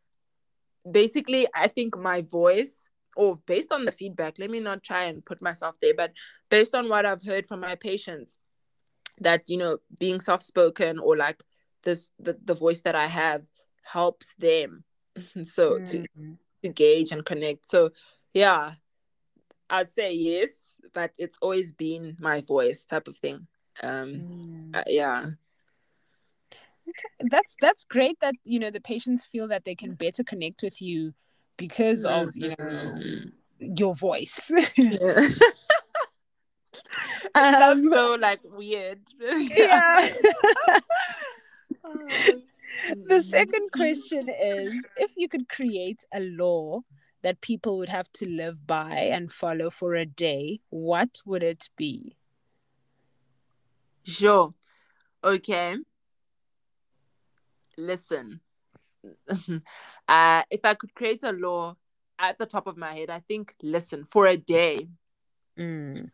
basically 0.89 1.47
I 1.53 1.67
think 1.67 1.97
my 1.97 2.21
voice 2.21 2.87
or 3.15 3.37
based 3.45 3.71
on 3.71 3.85
the 3.85 3.91
feedback, 3.91 4.39
let 4.39 4.49
me 4.49 4.59
not 4.59 4.83
try 4.83 5.03
and 5.03 5.25
put 5.25 5.41
myself 5.41 5.75
there, 5.81 5.93
but 5.95 6.11
based 6.49 6.75
on 6.75 6.89
what 6.89 7.05
I've 7.05 7.23
heard 7.23 7.47
from 7.47 7.61
my 7.61 7.75
patients, 7.75 8.39
that 9.21 9.49
you 9.49 9.57
know, 9.57 9.77
being 9.97 10.19
soft 10.19 10.43
spoken 10.43 10.99
or 10.99 11.15
like 11.17 11.43
this 11.83 12.09
the, 12.19 12.37
the 12.43 12.53
voice 12.53 12.81
that 12.81 12.95
I 12.95 13.07
have 13.07 13.45
helps 13.83 14.33
them. 14.35 14.83
so 15.43 15.79
to 15.85 16.05
Hmm. 16.15 16.33
to 16.63 16.69
gauge 16.69 17.11
and 17.11 17.25
connect. 17.25 17.67
So 17.67 17.91
yeah, 18.33 18.73
I'd 19.69 19.91
say 19.91 20.13
yes, 20.13 20.77
but 20.93 21.11
it's 21.17 21.37
always 21.41 21.71
been 21.71 22.17
my 22.19 22.41
voice 22.41 22.85
type 22.85 23.07
of 23.07 23.17
thing. 23.17 23.47
Um 23.83 24.25
Hmm. 24.27 24.75
uh, 24.75 24.83
yeah. 24.87 25.25
that's 27.31 27.55
that's 27.61 27.83
great 27.85 28.19
that 28.19 28.35
you 28.43 28.59
know 28.59 28.69
the 28.69 28.81
patients 28.81 29.25
feel 29.31 29.47
that 29.47 29.65
they 29.65 29.75
can 29.75 29.93
better 29.95 30.23
connect 30.23 30.61
with 30.61 30.81
you 30.81 31.13
because 31.57 32.05
of 32.05 32.35
you 32.35 32.49
know 32.49 32.55
Mhm. 32.65 33.31
your 33.59 33.95
voice. 33.95 34.51
Yeah. 34.77 35.27
Um, 37.35 37.53
sounds 37.53 37.89
so 37.91 38.15
like 38.15 38.39
weird. 38.45 38.99
yeah. 39.19 40.09
Um, 41.83 42.07
the 43.07 43.21
second 43.21 43.71
question 43.71 44.27
is 44.29 44.85
if 44.97 45.11
you 45.17 45.27
could 45.27 45.47
create 45.49 46.05
a 46.13 46.21
law 46.21 46.81
that 47.21 47.41
people 47.41 47.77
would 47.77 47.89
have 47.89 48.11
to 48.13 48.27
live 48.27 48.65
by 48.65 48.95
and 48.95 49.31
follow 49.31 49.69
for 49.69 49.95
a 49.95 50.05
day, 50.05 50.61
what 50.69 51.19
would 51.25 51.43
it 51.43 51.69
be? 51.75 52.15
Sure. 54.03 54.53
Okay. 55.23 55.77
Listen. 57.77 58.39
uh, 60.07 60.43
if 60.49 60.61
I 60.63 60.73
could 60.75 60.93
create 60.93 61.23
a 61.23 61.31
law 61.31 61.75
at 62.17 62.37
the 62.37 62.45
top 62.45 62.67
of 62.67 62.77
my 62.77 62.93
head, 62.93 63.09
I 63.09 63.19
think 63.19 63.55
listen 63.61 64.05
for 64.09 64.27
a 64.27 64.37
day. 64.37 64.87
Mm. 65.57 66.11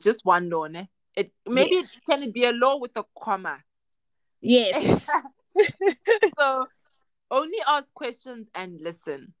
Just 0.00 0.24
one 0.24 0.48
law, 0.50 0.66
ne? 0.66 0.88
It 1.14 1.32
maybe 1.48 1.76
Yes. 1.76 1.96
it 1.96 2.02
can 2.04 2.22
it 2.22 2.32
be 2.34 2.44
a 2.44 2.52
law 2.52 2.78
with 2.78 2.96
a 2.96 3.04
comma. 3.18 3.62
Yes. 4.40 5.08
so 6.38 6.66
only 7.30 7.58
ask 7.66 7.92
questions 7.94 8.50
and 8.54 8.80
listen. 8.80 9.34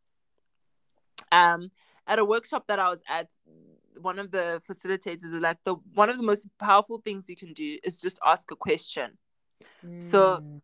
Um, 1.32 1.70
at 2.06 2.18
a 2.18 2.24
workshop 2.24 2.66
that 2.68 2.78
I 2.78 2.88
was 2.88 3.02
at, 3.08 3.30
one 4.00 4.18
of 4.18 4.30
the 4.30 4.62
facilitators 4.68 5.22
was 5.22 5.34
like 5.34 5.58
the 5.64 5.74
one 5.94 6.08
of 6.10 6.16
the 6.16 6.22
most 6.22 6.46
powerful 6.58 6.98
things 7.04 7.28
you 7.28 7.36
can 7.36 7.52
do 7.52 7.78
is 7.82 8.00
just 8.00 8.18
ask 8.24 8.50
a 8.50 8.56
question. 8.56 9.18
So- 9.98 10.40
Mm. 10.40 10.62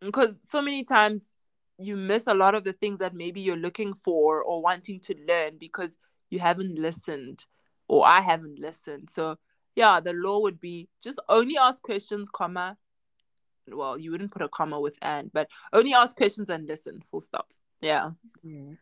because 0.00 0.40
so 0.48 0.62
many 0.62 0.84
times 0.84 1.34
you 1.78 1.96
miss 1.96 2.26
a 2.26 2.34
lot 2.34 2.54
of 2.54 2.64
the 2.64 2.72
things 2.72 3.00
that 3.00 3.14
maybe 3.14 3.40
you're 3.40 3.56
looking 3.56 3.94
for 3.94 4.42
or 4.42 4.62
wanting 4.62 5.00
to 5.00 5.14
learn 5.26 5.58
because 5.58 5.96
you 6.30 6.38
haven't 6.38 6.78
listened 6.78 7.46
or 7.88 8.06
I 8.06 8.20
haven't 8.20 8.58
listened. 8.58 9.10
So 9.10 9.36
yeah, 9.74 10.00
the 10.00 10.12
law 10.12 10.40
would 10.40 10.60
be 10.60 10.88
just 11.02 11.18
only 11.28 11.56
ask 11.56 11.82
questions, 11.82 12.28
comma. 12.28 12.76
Well, 13.70 13.98
you 13.98 14.10
wouldn't 14.10 14.30
put 14.30 14.42
a 14.42 14.48
comma 14.48 14.80
with 14.80 14.96
and, 15.02 15.32
but 15.32 15.48
only 15.72 15.92
ask 15.94 16.16
questions 16.16 16.48
and 16.48 16.66
listen. 16.66 17.02
Full 17.10 17.20
stop. 17.20 17.48
Yeah. 17.80 18.10
Mm. 18.44 18.78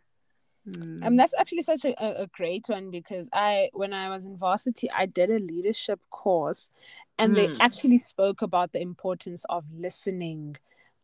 Mm. 0.68 1.06
Um, 1.06 1.16
that's 1.16 1.34
actually 1.38 1.60
such 1.60 1.84
a, 1.84 2.22
a, 2.22 2.26
great 2.26 2.64
one 2.68 2.90
because 2.90 3.28
I, 3.32 3.70
when 3.72 3.92
I 3.92 4.08
was 4.08 4.26
in 4.26 4.36
varsity, 4.36 4.90
I 4.90 5.06
did 5.06 5.30
a 5.30 5.38
leadership 5.38 6.00
course, 6.10 6.70
and 7.18 7.36
they 7.36 7.48
Mm. 7.48 7.56
actually 7.60 7.98
spoke 7.98 8.42
about 8.42 8.72
the 8.72 8.80
importance 8.80 9.44
of 9.48 9.64
listening. 9.72 10.56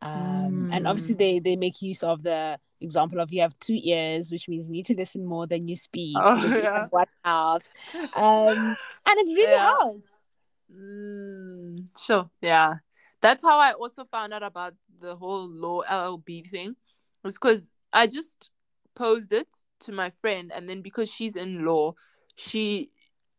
Um, 0.03 0.69
and 0.73 0.87
obviously 0.87 1.15
Mm. 1.15 1.19
they 1.19 1.39
they 1.39 1.57
make 1.57 1.81
use 1.81 2.03
of 2.03 2.23
the 2.23 2.59
example 2.81 3.21
of 3.21 3.33
you 3.33 3.41
have 3.43 3.57
two 3.61 3.79
ears, 3.83 4.33
which 4.33 4.49
means 4.49 4.67
you 4.67 4.73
need 4.73 4.87
to 4.87 4.97
listen 4.97 5.25
more 5.25 5.47
than 5.47 5.69
you 5.69 5.77
speak 5.77 6.17
Oh, 6.21 6.41
because 6.43 6.57
you 6.57 6.89
one 6.91 7.07
mouth. 7.25 7.69
Um, 7.95 8.77
and 9.07 9.19
it 9.19 9.27
really 9.27 9.53
Yeah. 9.53 9.67
helps. 9.79 10.25
Mm, 10.75 11.87
sure. 11.99 12.31
Yeah. 12.41 12.75
That's 13.21 13.45
how 13.45 13.59
I 13.61 13.73
also 13.73 14.05
found 14.05 14.33
out 14.35 14.43
about 14.43 14.75
the 15.01 15.15
whole 15.15 15.49
law 15.49 15.83
LLB 15.83 16.51
thing. 16.51 16.77
Was 17.23 17.35
because 17.35 17.71
I 17.93 18.09
just 18.09 18.51
posed 18.97 19.33
it 19.33 19.47
to 19.81 19.93
my 19.93 20.11
friend, 20.11 20.51
and 20.53 20.69
then 20.69 20.83
because 20.83 21.09
she's 21.11 21.37
in 21.37 21.65
law, 21.65 21.95
she, 22.35 22.91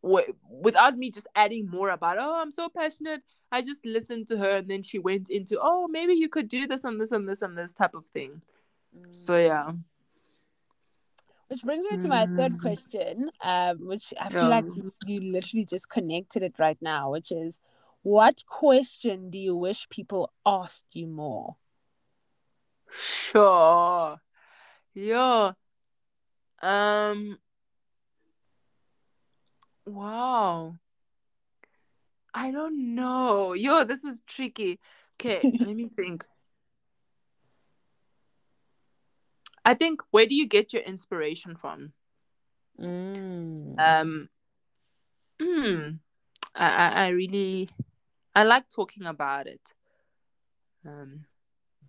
w- 0.02 0.32
without 0.48 0.96
me 0.96 1.10
just 1.10 1.26
adding 1.34 1.68
more 1.68 1.90
about, 1.90 2.16
oh, 2.18 2.40
I'm 2.40 2.50
so 2.50 2.68
passionate, 2.70 3.20
I 3.54 3.62
just 3.62 3.86
listened 3.86 4.26
to 4.28 4.36
her, 4.38 4.56
and 4.58 4.68
then 4.68 4.82
she 4.82 4.98
went 4.98 5.30
into, 5.30 5.58
oh, 5.62 5.86
maybe 5.86 6.14
you 6.14 6.28
could 6.28 6.48
do 6.48 6.66
this 6.66 6.82
and 6.82 7.00
this 7.00 7.12
and 7.12 7.28
this 7.28 7.40
and 7.40 7.56
this 7.56 7.72
type 7.72 7.94
of 7.94 8.04
thing. 8.12 8.42
So, 9.12 9.36
yeah. 9.38 9.72
Which 11.48 11.62
brings 11.62 11.86
me 11.86 11.96
to 11.98 12.08
my 12.08 12.26
third 12.26 12.52
Mm. 12.52 12.60
question, 12.60 13.30
um, 13.40 13.86
which 13.86 14.12
I 14.20 14.28
feel 14.28 14.42
Yeah. 14.42 14.48
like 14.48 14.64
you, 14.76 14.92
you 15.06 15.20
literally 15.32 15.64
just 15.64 15.88
connected 15.88 16.42
it 16.42 16.58
right 16.58 16.80
now, 16.82 17.12
which 17.12 17.30
is 17.30 17.60
what 18.02 18.42
question 18.48 19.30
do 19.30 19.38
you 19.38 19.54
wish 19.54 19.88
people 19.88 20.32
asked 20.44 20.86
you 20.92 21.06
more? 21.06 21.56
Sure. 22.90 24.20
Yeah. 24.94 25.52
Um. 26.60 27.38
Wow. 29.86 30.78
I 32.34 32.50
don't 32.50 32.94
know. 32.96 33.52
Yo, 33.52 33.84
this 33.84 34.02
is 34.04 34.18
tricky. 34.26 34.80
Okay, 35.20 35.40
let 35.60 35.76
me 35.76 35.88
think. 35.94 36.24
I 39.64 39.74
think 39.74 40.02
where 40.10 40.26
do 40.26 40.34
you 40.34 40.46
get 40.46 40.72
your 40.72 40.82
inspiration 40.82 41.54
from? 41.54 41.92
Mm. 42.78 43.78
Um. 43.78 44.28
I, 46.54 46.68
I 46.68 47.04
I 47.04 47.08
really 47.08 47.70
I 48.34 48.42
like 48.42 48.68
talking 48.68 49.06
about 49.06 49.46
it. 49.46 49.62
Um. 50.84 51.26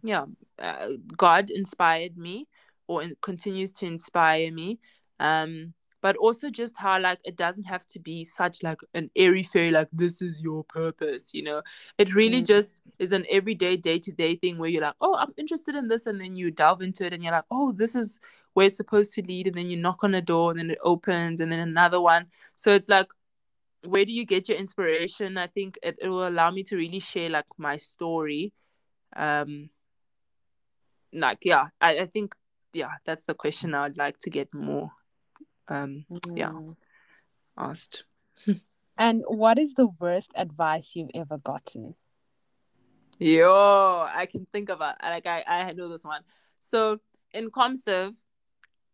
Yeah. 0.04 0.26
Uh, 0.60 0.90
God 1.18 1.50
inspired 1.50 2.18
me, 2.18 2.48
or 2.88 3.02
in, 3.02 3.16
continues 3.22 3.72
to 3.74 3.88
inspire 3.88 4.52
me. 4.52 4.80
Um. 5.20 5.74
But 6.06 6.18
also 6.18 6.52
just 6.52 6.78
how 6.78 7.00
like 7.02 7.18
it 7.30 7.36
doesn't 7.36 7.64
have 7.64 7.84
to 7.94 8.00
be 8.00 8.26
such 8.26 8.62
like 8.62 8.82
an 8.94 9.10
airy 9.16 9.42
fairy 9.42 9.72
like 9.72 9.88
this 9.92 10.22
is 10.22 10.40
your 10.48 10.64
purpose, 10.64 11.34
you 11.34 11.42
know. 11.42 11.64
It 11.98 12.14
really 12.14 12.42
Mm. 12.42 12.48
just 12.48 12.82
is 13.00 13.12
an 13.12 13.26
everyday 13.38 13.76
day 13.76 13.98
to 14.06 14.12
day 14.12 14.36
thing 14.36 14.60
where 14.60 14.70
you're 14.70 14.84
like, 14.84 15.00
oh, 15.02 15.16
I'm 15.22 15.34
interested 15.36 15.74
in 15.74 15.88
this, 15.88 16.06
and 16.06 16.22
then 16.22 16.36
you 16.36 16.52
delve 16.52 16.84
into 16.88 17.06
it, 17.08 17.14
and 17.14 17.24
you're 17.24 17.32
like, 17.38 17.50
oh, 17.50 17.72
this 17.72 17.96
is 17.96 18.20
where 18.54 18.68
it's 18.68 18.78
supposed 18.78 19.16
to 19.16 19.24
lead, 19.24 19.48
and 19.48 19.58
then 19.58 19.70
you 19.72 19.78
knock 19.78 20.04
on 20.04 20.14
a 20.14 20.22
door, 20.22 20.52
and 20.52 20.60
then 20.60 20.70
it 20.70 20.78
opens, 20.84 21.40
and 21.40 21.52
then 21.52 21.60
another 21.60 22.00
one. 22.00 22.28
So 22.56 22.72
it's 22.72 22.88
like, 22.88 23.08
where 23.84 24.06
do 24.06 24.12
you 24.12 24.26
get 24.26 24.48
your 24.48 24.60
inspiration? 24.60 25.40
I 25.40 25.48
think 25.48 25.80
it, 25.82 25.98
it 26.00 26.10
will 26.10 26.28
allow 26.28 26.52
me 26.52 26.62
to 26.66 26.76
really 26.76 27.00
share 27.00 27.32
like 27.32 27.50
my 27.58 27.78
story. 27.78 28.54
Um, 29.16 29.72
like 31.12 31.40
yeah, 31.42 31.66
I, 31.82 31.98
I 32.02 32.06
think 32.06 32.36
yeah, 32.74 32.94
that's 33.08 33.26
the 33.26 33.34
question 33.34 33.74
I 33.74 33.88
would 33.88 33.98
like 33.98 34.20
to 34.20 34.30
get 34.30 34.54
more 34.54 34.92
um 35.68 36.06
yeah. 36.34 36.50
Mm. 36.50 36.76
asked. 37.58 38.04
And 38.98 39.24
what 39.28 39.60
is 39.60 39.74
the 39.74 39.88
worst 40.00 40.32
advice 40.36 40.96
you've 40.96 41.12
ever 41.14 41.38
gotten? 41.38 41.96
Yo, 43.20 44.08
I 44.10 44.26
can 44.26 44.48
think 44.52 44.70
about 44.70 44.96
like 45.02 45.26
I 45.26 45.44
I 45.46 45.72
know 45.74 45.90
this 45.90 46.04
one. 46.04 46.22
So 46.62 47.00
in 47.34 47.52
Comserve, 47.52 48.14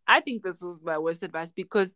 I 0.07 0.19
think 0.19 0.43
this 0.43 0.61
was 0.61 0.81
my 0.81 0.97
worst 0.97 1.23
advice 1.23 1.51
because 1.51 1.95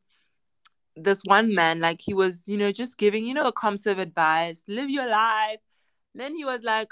this 0.95 1.21
one 1.25 1.53
man, 1.53 1.79
like 1.79 2.01
he 2.01 2.13
was, 2.13 2.47
you 2.47 2.57
know, 2.57 2.71
just 2.71 2.97
giving, 2.97 3.25
you 3.25 3.33
know, 3.33 3.43
the 3.43 3.51
Comserve 3.51 3.99
advice, 3.99 4.63
live 4.67 4.89
your 4.89 5.09
life. 5.09 5.59
Then 6.13 6.35
he 6.35 6.45
was 6.45 6.61
like, 6.63 6.87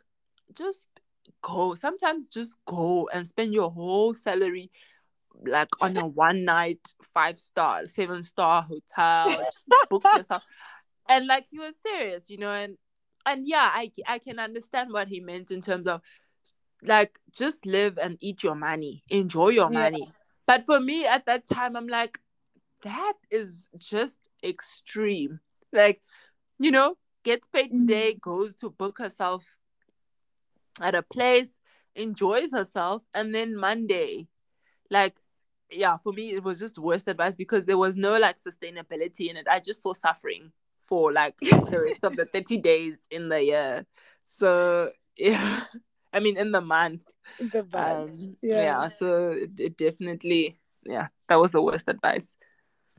just 0.55 0.88
go. 1.41 1.75
Sometimes 1.75 2.27
just 2.27 2.57
go 2.65 3.09
and 3.13 3.25
spend 3.25 3.53
your 3.53 3.71
whole 3.71 4.13
salary 4.15 4.71
like 5.45 5.69
on 5.81 5.95
a 5.97 6.05
one 6.25 6.43
night 6.43 6.93
five 7.14 7.38
star, 7.38 7.86
seven 7.86 8.24
star 8.24 8.64
hotel, 8.64 9.38
book 9.89 10.03
yourself. 10.16 10.43
And 11.09 11.28
like 11.28 11.47
he 11.49 11.59
was 11.59 11.74
serious, 11.82 12.30
you 12.30 12.38
know, 12.38 12.51
and 12.53 12.78
and 13.26 13.47
yeah, 13.47 13.70
I 13.74 13.91
I 14.07 14.20
can 14.20 14.39
understand 14.39 14.91
what 14.91 15.07
he 15.07 15.20
meant 15.20 15.51
in 15.51 15.61
terms 15.61 15.88
of 15.88 16.01
like 16.82 17.20
just 17.32 17.66
live 17.66 17.97
and 17.97 18.18
eat 18.22 18.43
your 18.43 18.55
money, 18.55 19.03
enjoy 19.09 19.49
your 19.49 19.70
Yeah. 19.72 19.84
money. 19.84 20.07
But 20.45 20.66
for 20.66 20.80
me 20.80 21.05
at 21.05 21.26
that 21.26 21.45
time, 21.47 21.76
I'm 21.76 21.88
like, 21.88 22.20
that 22.82 23.14
is 23.32 23.70
just 23.78 24.30
extreme. 24.43 25.39
Like, 25.72 26.01
you 26.59 26.70
know, 26.72 26.97
gets 27.24 27.47
paid 27.47 27.72
Mm. 27.72 27.80
today, 27.80 28.14
goes 28.20 28.55
to 28.57 28.70
book 28.70 28.97
herself 28.97 29.45
at 30.82 30.95
a 30.95 31.01
place, 31.01 31.59
enjoys 31.95 32.51
herself, 32.51 33.03
and 33.14 33.34
then 33.34 33.55
Monday, 33.55 34.28
like, 34.89 35.20
yeah, 35.76 35.97
for 35.97 36.13
me 36.13 36.32
it 36.34 36.43
was 36.43 36.59
just 36.59 36.78
worst 36.78 37.07
advice 37.07 37.36
because 37.36 37.65
there 37.65 37.78
was 37.78 37.95
no 37.95 38.17
like 38.17 38.38
sustainability 38.39 39.30
in 39.30 39.38
it. 39.38 39.47
I 39.49 39.59
just 39.59 39.82
saw 39.82 39.93
suffering 39.93 40.51
for 40.82 41.11
like 41.13 41.38
the 41.39 41.82
rest 41.86 42.03
of 42.03 42.15
the 42.15 42.26
30 42.26 42.57
days 42.57 42.99
in 43.11 43.30
the 43.30 43.43
year. 43.43 43.86
So 44.26 44.91
yeah, 45.17 45.61
I 46.13 46.19
mean 46.19 46.38
in 46.38 46.51
the 46.51 46.61
month. 46.61 47.01
The 47.39 47.63
vibe. 47.63 48.03
Um, 48.09 48.38
Yeah. 48.41 48.61
yeah. 48.61 48.88
so 48.89 49.32
it, 49.32 49.51
it 49.59 49.78
definitely 49.78 50.57
yeah, 50.86 51.07
that 51.30 51.39
was 51.39 51.51
the 51.51 51.61
worst 51.61 51.88
advice. 51.88 52.36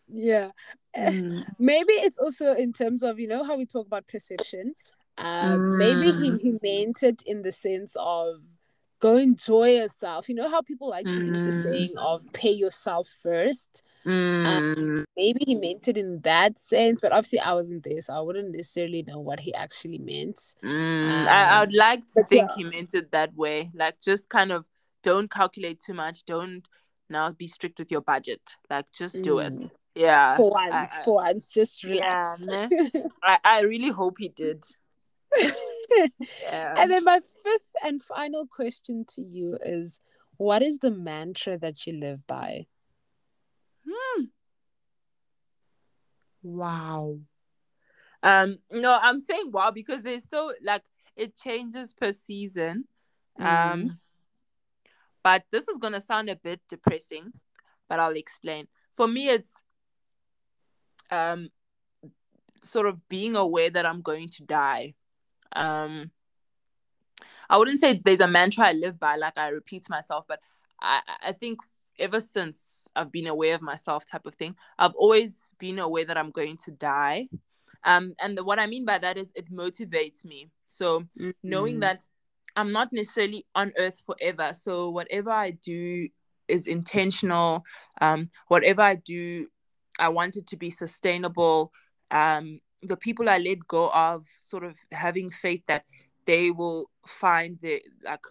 yeah. 0.09 0.51
Mm. 0.97 1.45
maybe 1.59 1.93
it's 1.95 2.19
also 2.19 2.55
in 2.55 2.73
terms 2.73 3.03
of 3.03 3.19
you 3.19 3.27
know 3.27 3.43
how 3.43 3.57
we 3.57 3.67
talk 3.67 3.87
about 3.87 4.07
perception 4.07 4.75
um 5.19 5.77
maybe 5.77 6.13
he, 6.13 6.31
Mm. 6.31 6.39
he 6.41 6.53
meant 6.63 7.03
it 7.03 7.21
in 7.27 7.43
the 7.43 7.51
sense 7.51 7.97
of 7.99 8.37
go 9.01 9.17
enjoy 9.17 9.69
yourself 9.69 10.29
you 10.29 10.35
know 10.35 10.49
how 10.49 10.63
people 10.63 10.89
like 10.89 11.05
to 11.07 11.21
use 11.25 11.41
the 11.43 11.49
Mm. 11.49 11.63
saying 11.63 11.93
of 11.99 12.23
pay 12.33 12.51
yourself 12.53 13.07
first 13.09 13.83
Mm. 14.07 15.05
maybe 15.17 15.43
he 15.47 15.55
meant 15.55 15.89
it 15.89 15.97
in 15.97 16.21
that 16.21 16.59
sense 16.59 17.01
but 17.01 17.11
obviously 17.13 17.41
i 17.41 17.53
wasn't 17.53 17.83
there 17.85 18.01
so 18.01 18.15
i 18.15 18.21
wouldn't 18.21 18.51
necessarily 18.53 19.03
know 19.03 19.19
what 19.19 19.41
he 19.41 19.55
actually 19.55 19.99
meant 19.99 20.39
Mm, 20.63 21.27
I, 21.27 21.45
I 21.45 21.55
Um, 21.55 21.61
would 21.61 21.75
like 21.75 22.07
to 22.15 22.23
think 22.25 22.49
yeah. 22.51 22.55
he 22.57 22.65
meant 22.65 22.95
it 22.95 23.11
that 23.13 23.35
way. 23.35 23.71
Like, 23.75 24.01
just 24.01 24.29
kind 24.29 24.53
of 24.53 24.65
don't 25.03 25.31
calculate 25.31 25.81
too 25.81 25.93
much. 25.95 26.25
Don't 26.25 26.63
now 27.11 27.31
be 27.33 27.47
strict 27.47 27.79
with 27.79 27.91
your 27.91 28.01
budget. 28.01 28.41
Like, 28.71 28.87
just 28.93 29.21
do 29.23 29.39
it. 29.41 29.55
Mm. 29.55 29.71
Yeah. 29.95 30.37
for 30.37 30.51
once 30.51 30.73
I- 30.99 31.05
for 31.05 31.15
once 31.17 31.49
just 31.53 31.85
Yeah, 31.85 32.35
relax 32.41 32.47
I, 33.23 33.39
I 33.45 33.61
really 33.63 33.91
hope 33.91 34.17
he 34.19 34.29
did. 34.29 34.65
Yeah. 36.43 36.75
and 36.79 36.91
then 36.91 37.05
my 37.05 37.21
fifth 37.45 37.77
and 37.85 38.03
final 38.03 38.47
question 38.47 39.05
to 39.09 39.23
you 39.23 39.59
is 39.65 40.01
what 40.37 40.63
is 40.63 40.79
the 40.79 40.91
mantra 40.91 41.57
that 41.59 41.87
you 41.87 41.93
live 41.95 42.27
by 42.27 42.67
Hmm. 43.89 44.25
Wow. 46.43 47.19
Um, 48.23 48.59
no, 48.71 48.99
I'm 49.01 49.21
saying 49.21 49.51
wow 49.53 49.71
because 49.71 50.03
there's 50.03 50.29
so 50.29 50.53
like 50.63 50.83
it 51.17 51.37
changes 51.37 51.93
per 51.93 52.13
season. 52.13 52.87
Um, 53.39 53.45
Mm. 53.47 53.91
but 55.23 55.45
this 55.51 55.69
is 55.69 55.79
gonna 55.79 56.01
sound 56.01 56.31
a 56.31 56.37
bit 56.37 56.61
depressing, 56.69 57.33
but 57.89 58.01
I'll 58.01 58.17
explain. 58.17 58.69
For 58.95 59.07
me, 59.09 59.29
it's 59.29 59.63
um 61.11 61.51
sort 62.63 62.87
of 62.87 63.07
being 63.09 63.37
aware 63.37 63.69
that 63.71 63.85
I'm 63.87 64.01
going 64.01 64.29
to 64.31 64.43
die. 64.43 64.95
Um, 65.55 66.11
I 67.49 67.59
wouldn't 67.59 67.81
say 67.81 68.01
there's 68.05 68.21
a 68.21 68.29
mantra 68.29 68.67
I 68.69 68.73
live 68.73 68.99
by, 68.99 69.17
like 69.17 69.37
I 69.37 69.49
repeat 69.49 69.89
myself, 69.91 70.25
but 70.27 70.41
I 70.81 71.01
I 71.23 71.33
think 71.33 71.61
ever 71.99 72.21
since 72.21 72.89
I've 72.97 73.13
been 73.13 73.27
aware 73.27 73.55
of 73.55 73.63
myself, 73.63 74.05
type 74.07 74.27
of 74.27 74.35
thing, 74.35 74.57
I've 74.79 74.95
always 74.95 75.55
been 75.59 75.79
aware 75.79 76.05
that 76.05 76.17
I'm 76.17 76.31
going 76.31 76.57
to 76.65 76.73
die. 76.73 77.29
Um, 77.85 78.15
and 78.21 78.37
the, 78.37 78.43
what 78.43 78.59
I 78.59 78.67
mean 78.67 78.85
by 78.85 78.99
that 78.99 79.17
is 79.17 79.31
it 79.35 79.53
motivates 79.53 80.25
me. 80.25 80.51
So 80.69 81.05
knowing 81.43 81.77
Mm. 81.77 81.81
that 81.83 82.03
I'm 82.57 82.73
not 82.73 82.93
necessarily 82.93 83.47
on 83.55 83.73
earth 83.79 84.03
forever. 84.07 84.53
So 84.55 84.91
whatever 84.91 85.31
I 85.31 85.51
do 85.51 86.09
is 86.49 86.67
intentional. 86.67 87.65
Um, 88.01 88.31
whatever 88.49 88.83
I 88.83 88.95
do, 88.97 89.49
I 89.99 90.09
want 90.09 90.37
it 90.37 90.47
to 90.49 90.57
be 90.57 90.71
sustainable. 90.71 91.73
Um, 92.11 92.61
the 92.89 92.97
people 92.97 93.29
I 93.29 93.39
let 93.39 93.67
go 93.67 93.91
of, 93.91 94.27
sort 94.41 94.65
of 94.65 94.77
having 94.93 95.31
faith 95.31 95.63
that 95.67 95.85
they 96.27 96.51
will 96.51 96.91
find 97.07 97.59
the 97.61 97.83
like 98.03 98.25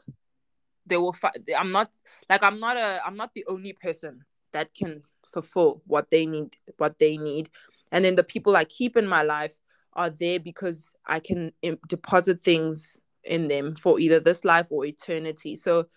they 0.86 0.98
will 0.98 1.14
find 1.14 1.36
i'm 1.58 1.72
not 1.72 1.92
like 2.30 2.42
i'm 2.44 2.60
not 2.60 2.76
a 2.76 3.00
i'm 3.06 3.16
not 3.16 3.32
the 3.36 3.46
only 3.48 3.72
person 3.72 4.26
that 4.52 4.74
can 4.74 5.02
fulfill 5.34 5.82
what 5.86 6.10
they 6.12 6.26
need 6.26 6.56
what 6.78 7.00
they 7.00 7.18
need. 7.18 7.50
And 7.92 8.06
then 8.06 8.16
the 8.16 8.24
people 8.24 8.56
i 8.56 8.64
keep 8.64 8.96
in 8.96 9.08
my 9.08 9.24
life 9.24 9.58
are 9.94 10.10
there 10.10 10.40
because 10.40 10.96
i 11.06 11.20
can 11.20 11.52
deposit 11.88 12.44
things 12.44 13.00
in 13.24 13.48
them 13.48 13.76
for 13.76 14.00
either 14.00 14.20
this 14.20 14.46
life 14.46 14.68
or 14.70 14.86
eternity. 14.86 15.56
So 15.56 15.88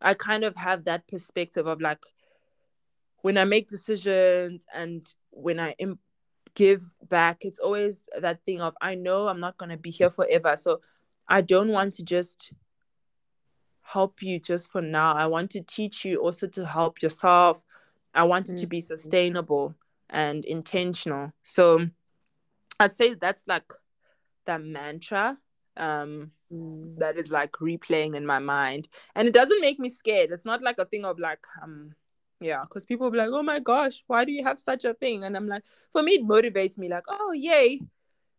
i 0.00 0.14
kind 0.14 0.44
of 0.44 0.56
have 0.56 0.84
that 0.84 1.06
perspective 1.08 1.66
of 1.66 1.80
like 1.80 2.04
when 3.22 3.38
i 3.38 3.44
make 3.44 3.68
decisions 3.68 4.66
and 4.74 5.14
when 5.30 5.58
i 5.58 5.74
give 6.56 6.82
back. 7.08 7.44
It's 7.44 7.60
always 7.60 8.04
that 8.20 8.44
thing 8.44 8.60
of 8.60 8.74
i 8.80 8.94
know 8.96 9.28
i'm 9.28 9.38
not 9.40 9.56
going 9.58 9.70
to 9.70 9.76
be 9.76 9.90
here 9.90 10.10
forever. 10.10 10.56
So 10.56 10.80
i 11.28 11.40
don't 11.40 11.68
want 11.70 11.92
to 11.94 12.02
just 12.02 12.52
help 13.82 14.20
you 14.20 14.40
just 14.40 14.72
for 14.72 14.82
now. 14.82 15.14
I 15.14 15.26
want 15.26 15.50
to 15.52 15.60
teach 15.60 16.04
you 16.04 16.20
also 16.20 16.48
to 16.48 16.66
help 16.66 17.02
yourself. 17.02 17.62
I 18.12 18.24
want 18.24 18.48
it 18.48 18.56
to 18.56 18.66
be 18.66 18.80
sustainable 18.80 19.76
and 20.10 20.44
intentional. 20.44 21.32
So 21.42 21.86
i'd 22.80 22.92
say 22.94 23.14
that's 23.14 23.46
like 23.46 23.72
the 24.46 24.58
mantra 24.58 25.36
um 25.76 26.32
Mm. 26.52 26.98
that 27.00 27.18
is 27.18 27.32
like 27.32 27.50
replaying 27.60 28.14
in 28.14 28.24
my 28.24 28.38
mind. 28.38 28.86
And 29.16 29.26
it 29.26 29.34
doesn't 29.34 29.60
make 29.60 29.80
me 29.80 29.88
scared. 29.88 30.30
It's 30.30 30.44
not 30.44 30.62
like 30.62 30.78
a 30.78 30.84
thing 30.84 31.04
of 31.04 31.18
like 31.18 31.44
um 31.60 31.92
yeah 32.40 32.62
because 32.62 32.84
people 32.84 33.10
be 33.10 33.18
like 33.18 33.30
oh 33.32 33.42
my 33.42 33.58
gosh 33.58 34.02
why 34.06 34.24
do 34.24 34.32
you 34.32 34.44
have 34.44 34.60
such 34.60 34.84
a 34.84 34.94
thing? 34.94 35.24
And 35.24 35.36
i'm 35.36 35.46
like 35.46 35.62
for 35.92 36.02
me 36.02 36.12
it 36.12 36.26
motivates 36.26 36.78
me 36.78 36.88
like 36.88 37.04
oh 37.08 37.32
yay. 37.32 37.80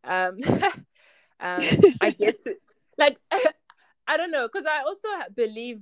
Um, 0.04 0.38
um 1.40 1.64
i 2.02 2.12
get 2.12 2.42
to 2.42 2.56
like 2.98 3.18
i 4.08 4.18
don't 4.18 4.32
know 4.32 4.48
because 4.48 4.66
i 4.66 4.82
also 4.82 5.08
believe 5.36 5.82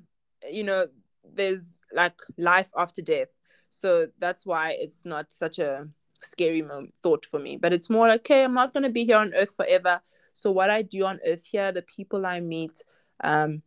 you 0.52 0.64
know 0.64 0.88
there's 1.34 1.80
like 1.94 2.20
life 2.38 2.72
after 2.78 3.02
death. 3.02 3.30
So 3.70 4.08
that's 4.20 4.46
why 4.46 4.72
it's 4.80 5.06
not 5.06 5.32
such 5.32 5.60
a 5.60 5.88
scary 6.22 6.62
mo- 6.62 6.88
thought 7.02 7.26
for 7.26 7.40
me. 7.40 7.58
But 7.58 7.74
it's 7.74 7.90
more 7.90 8.08
like 8.08 8.22
okay 8.22 8.44
i'm 8.44 8.54
not 8.54 8.74
going 8.74 8.84
to 8.84 8.90
be 8.90 9.06
here 9.06 9.18
on 9.18 9.34
earth 9.34 9.56
forever. 9.56 10.02
So 10.34 10.52
what 10.52 10.70
i 10.70 10.82
do 10.82 11.06
on 11.06 11.20
earth 11.26 11.46
here 11.46 11.72
the 11.72 11.82
people 11.82 12.26
i 12.26 12.40
meet 12.40 12.82
um 13.24 13.62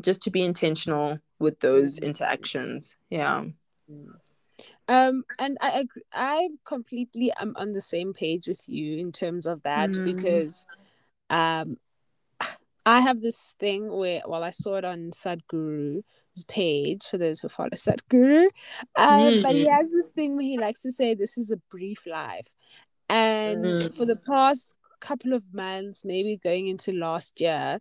just 0.00 0.22
to 0.22 0.30
be 0.30 0.42
intentional 0.42 1.18
with 1.38 1.60
those 1.60 1.98
interactions. 1.98 2.96
Yeah 3.10 3.44
Um, 4.88 5.24
and 5.38 5.56
I 5.60 5.84
I 6.12 6.48
completely 6.64 7.32
am 7.40 7.54
on 7.56 7.72
the 7.72 7.80
same 7.80 8.12
page 8.12 8.46
with 8.48 8.68
you 8.68 8.98
in 8.98 9.12
terms 9.12 9.46
of 9.46 9.62
that 9.62 9.90
Mm. 9.92 10.04
because, 10.04 10.66
um, 11.30 11.78
I 12.84 13.00
have 13.00 13.20
this 13.20 13.54
thing 13.60 13.88
where, 13.92 14.22
well, 14.26 14.42
I 14.42 14.50
saw 14.50 14.74
it 14.76 14.84
on 14.84 15.12
Sadhguru's 15.12 16.02
page 16.48 17.04
for 17.06 17.16
those 17.16 17.40
who 17.40 17.48
follow 17.48 17.70
Sadhguru, 17.70 18.46
um, 18.96 19.40
but 19.42 19.54
he 19.54 19.68
Mm. 19.68 19.76
has 19.76 19.90
this 19.92 20.10
thing 20.10 20.34
where 20.36 20.44
he 20.44 20.58
likes 20.58 20.80
to 20.80 20.90
say 20.90 21.14
this 21.14 21.38
is 21.38 21.52
a 21.52 21.56
brief 21.70 22.04
life, 22.06 22.48
and 23.08 23.64
Mm. 23.64 23.94
for 23.96 24.04
the 24.04 24.16
past 24.16 24.74
couple 25.00 25.32
of 25.32 25.44
months, 25.54 26.04
maybe 26.04 26.36
going 26.36 26.66
into 26.66 26.92
last 26.92 27.40
year, 27.40 27.80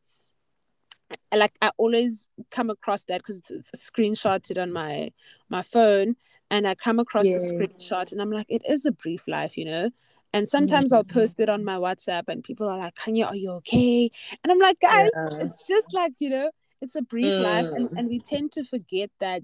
like 1.36 1.54
I 1.62 1.72
always 1.78 2.30
come 2.52 2.70
across 2.70 3.04
that 3.04 3.20
because 3.20 3.38
it's, 3.38 3.52
it's 3.52 3.90
screenshotted 3.90 4.62
on 4.62 4.72
my 4.72 5.12
my 5.50 5.62
phone, 5.62 6.16
and 6.50 6.68
I 6.68 6.76
come 6.76 7.00
across 7.00 7.30
the 7.30 7.40
screenshot, 7.40 8.12
and 8.12 8.22
I'm 8.22 8.32
like, 8.32 8.48
it 8.50 8.64
is 8.68 8.86
a 8.86 8.92
brief 8.92 9.28
life, 9.28 9.58
you 9.58 9.66
know. 9.66 9.90
And 10.34 10.48
sometimes 10.48 10.94
I'll 10.94 11.04
post 11.04 11.40
it 11.42 11.50
on 11.50 11.66
my 11.66 11.76
WhatsApp, 11.76 12.24
and 12.30 12.44
people 12.44 12.68
are 12.70 12.78
like, 12.78 12.96
Kanya, 12.96 13.26
are 13.26 13.36
you 13.36 13.52
okay? 13.54 14.10
And 14.44 14.52
I'm 14.52 14.60
like, 14.60 14.80
guys, 14.80 15.10
Yeah. 15.14 15.40
it's 15.42 15.68
just 15.68 15.94
like 15.94 16.14
you 16.20 16.30
know, 16.30 16.52
it's 16.82 16.96
a 16.96 17.02
brief 17.02 17.38
life, 17.40 17.68
and, 17.76 17.90
Mm. 17.90 17.98
and 17.98 18.08
we 18.10 18.20
tend 18.20 18.52
to 18.54 18.64
forget 18.64 19.10
that 19.20 19.44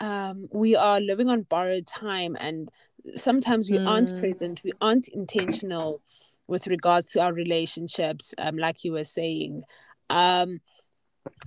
um, 0.00 0.48
we 0.52 0.74
are 0.74 1.00
living 1.00 1.28
on 1.28 1.42
borrowed 1.42 1.86
time, 1.86 2.36
and 2.40 2.70
sometimes 3.16 3.70
we 3.70 3.78
aren't 3.86 4.12
Mm. 4.14 4.16
present, 4.18 4.62
we 4.64 4.72
aren't 4.80 5.08
intentional 5.08 6.02
with 6.48 6.66
regards 6.66 7.06
to 7.12 7.20
our 7.20 7.32
relationships, 7.32 8.34
um, 8.38 8.56
like 8.56 8.82
you 8.84 8.92
were 8.92 9.04
saying. 9.04 9.62
Um, 10.08 10.60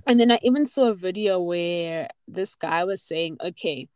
and 0.06 0.20
then 0.20 0.30
I 0.30 0.38
even 0.42 0.66
saw 0.66 0.88
a 0.88 0.94
video 0.94 1.40
where 1.40 2.08
this 2.28 2.54
guy 2.54 2.84
was 2.84 3.02
saying, 3.02 3.38
okay, 3.42 3.88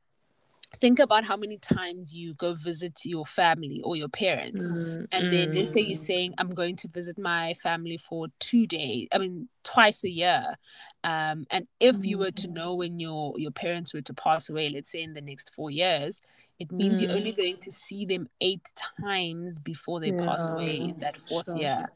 think 0.81 0.99
about 0.99 1.25
how 1.25 1.37
many 1.37 1.59
times 1.59 2.15
you 2.15 2.35
go 2.35 2.55
visit 2.55 3.01
your 3.05 3.27
family 3.27 3.81
or 3.85 3.97
your 3.97 4.09
parents. 4.09 4.73
Mm, 4.73 5.07
and 5.13 5.33
then 5.33 5.53
let's 5.53 5.73
say 5.73 5.81
you're 5.81 5.93
mm. 5.93 5.97
saying 5.97 6.35
i'm 6.39 6.51
going 6.51 6.77
to 6.77 6.89
visit 6.89 7.19
my 7.19 7.55
family 7.55 7.97
for 7.97 8.29
two 8.39 8.67
days 8.67 9.09
i 9.13 9.19
mean 9.19 9.49
twice 9.65 10.05
a 10.05 10.11
year. 10.11 10.45
Um, 11.05 11.47
and 11.51 11.67
if 11.79 12.05
you 12.05 12.19
were 12.19 12.31
to 12.31 12.49
know 12.49 12.75
when 12.75 13.01
your 13.01 13.35
your 13.37 13.51
parents 13.51 13.93
were 13.95 14.03
to 14.03 14.15
pass 14.15 14.49
away 14.51 14.71
let's 14.71 14.91
say 14.91 15.03
in 15.03 15.15
the 15.15 15.21
next 15.21 15.55
four 15.55 15.71
years 15.71 16.21
it 16.59 16.73
means 16.73 17.01
you're 17.01 17.13
only 17.13 17.33
going 17.33 17.57
to 17.59 17.71
see 17.71 18.05
them 18.05 18.29
eight 18.41 18.73
times 19.01 19.59
before 19.59 20.01
they 20.01 20.11
pass 20.13 20.49
away 20.49 20.77
in 20.77 20.97
that 20.99 21.17
fourth 21.17 21.47
sure. 21.47 21.57
year 21.57 21.89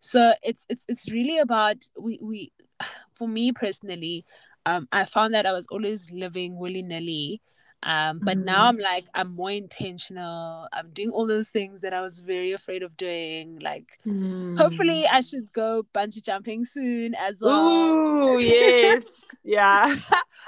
so 0.00 0.32
it's 0.42 0.66
it's 0.68 0.84
it's 0.88 1.10
really 1.10 1.38
about 1.38 1.76
we 1.98 2.18
we 2.22 2.50
for 3.14 3.28
me 3.28 3.52
personally 3.52 4.24
um 4.66 4.88
i 4.92 5.04
found 5.04 5.34
that 5.34 5.46
i 5.46 5.52
was 5.52 5.66
always 5.70 6.10
living 6.10 6.58
willy-nilly 6.58 7.40
um 7.82 8.18
but 8.24 8.36
now 8.36 8.66
i'm 8.66 8.78
like 8.78 9.06
i'm 9.14 9.34
more 9.34 9.50
intentional 9.50 10.66
i'm 10.72 10.90
doing 10.90 11.10
all 11.10 11.26
those 11.26 11.50
things 11.50 11.80
that 11.82 11.92
i 11.92 12.00
was 12.00 12.18
very 12.20 12.52
afraid 12.52 12.82
of 12.82 12.96
doing 12.96 13.58
like 13.60 13.98
Mm. 14.06 14.58
hopefully 14.58 15.06
i 15.12 15.20
should 15.20 15.52
go 15.52 15.82
bungee 15.94 16.22
jumping 16.24 16.64
soon 16.64 17.14
as 17.14 17.40
well 17.42 17.68
Ooh, 17.68 18.38
yes. 18.40 19.04
Yeah. 19.44 19.94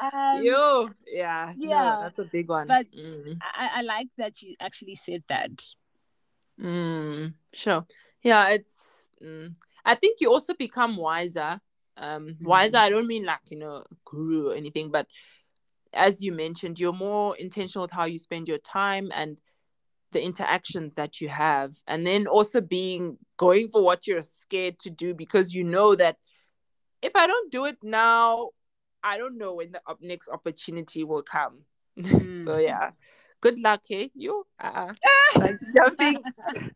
um, 0.03 0.43
Yo. 0.43 0.89
Yeah. 1.07 1.53
no, 1.57 1.69
yeah, 1.71 1.97
that's 2.01 2.19
a 2.19 2.25
big 2.25 2.49
one. 2.49 2.69
but 2.69 2.87
Mm. 2.93 3.39
I, 3.43 3.71
I 3.77 3.83
like 3.83 4.09
that 4.17 4.41
you 4.43 4.57
actually 4.61 4.95
said 4.95 5.23
that 5.29 5.53
Mm, 6.61 7.35
sure. 7.53 7.87
Yeah, 8.23 8.49
it's. 8.51 8.77
Mm, 9.23 9.55
I 9.85 9.95
think 9.95 10.21
you 10.21 10.33
also 10.33 10.55
become 10.55 10.97
wiser. 10.97 11.61
Um, 11.97 12.37
wiser. 12.41 12.79
I 12.79 12.89
don't 12.89 13.07
mean 13.07 13.25
like 13.25 13.51
you 13.51 13.59
know 13.59 13.85
guru 14.05 14.51
or 14.51 14.55
anything, 14.55 14.91
but 14.91 15.07
as 15.93 16.23
you 16.23 16.33
mentioned, 16.33 16.81
you're 16.81 16.93
more 16.93 17.37
intentional 17.37 17.85
with 17.85 17.93
how 17.93 18.05
you 18.05 18.19
spend 18.19 18.49
your 18.49 18.59
time 18.59 19.11
and 19.15 19.41
the 20.13 20.23
interactions 20.23 20.95
that 20.95 21.21
you 21.21 21.29
have, 21.29 21.77
and 21.87 22.07
then 22.07 22.27
also 22.27 22.61
being 22.61 23.19
going 23.37 23.69
for 23.69 23.83
what 23.83 24.07
you're 24.07 24.23
scared 24.23 24.79
to 24.81 24.91
do 24.91 25.15
because 25.15 25.55
you 25.55 25.65
know 25.65 25.95
that 25.95 26.17
if 27.03 27.17
I 27.17 27.27
don't 27.27 27.51
do 27.51 27.65
it 27.67 27.77
now, 27.83 28.51
I 29.03 29.19
don't 29.19 29.37
know 29.37 29.55
when 29.55 29.73
the 29.73 29.83
up 29.87 29.99
next 30.01 30.29
opportunity 30.29 31.05
will 31.05 31.23
come. 31.23 31.63
so 32.45 32.57
yeah, 32.57 32.91
good 33.43 33.59
luck, 33.59 33.83
hey 33.87 34.11
you. 34.15 34.47
Uh, 34.59 34.95
like 35.37 35.59
jumping. 35.77 36.23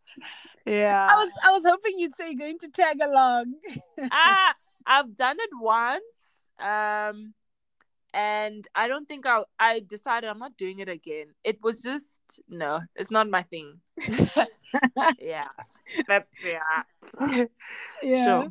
yeah. 0.66 1.06
i 1.08 1.14
was 1.14 1.32
i 1.44 1.50
was 1.52 1.64
hoping 1.64 1.98
you'd 1.98 2.14
say 2.14 2.26
you're 2.26 2.38
going 2.38 2.58
to 2.58 2.68
tag 2.68 2.98
along 3.00 3.54
ah, 4.10 4.54
I've 4.86 5.16
done 5.16 5.36
it 5.40 5.50
once. 5.60 6.02
Um, 6.58 7.34
and 8.14 8.66
I 8.74 8.88
don't 8.88 9.06
think 9.06 9.26
I 9.26 9.42
I 9.58 9.80
decided 9.80 10.30
I'm 10.30 10.38
not 10.38 10.56
doing 10.56 10.78
it 10.78 10.88
again. 10.88 11.34
It 11.44 11.58
was 11.62 11.82
just 11.82 12.20
no, 12.48 12.80
it's 12.94 13.10
not 13.10 13.28
my 13.28 13.42
thing. 13.42 13.80
yeah, 15.20 15.48
that's 16.08 16.28
yeah. 16.42 16.82
Sure. 18.02 18.48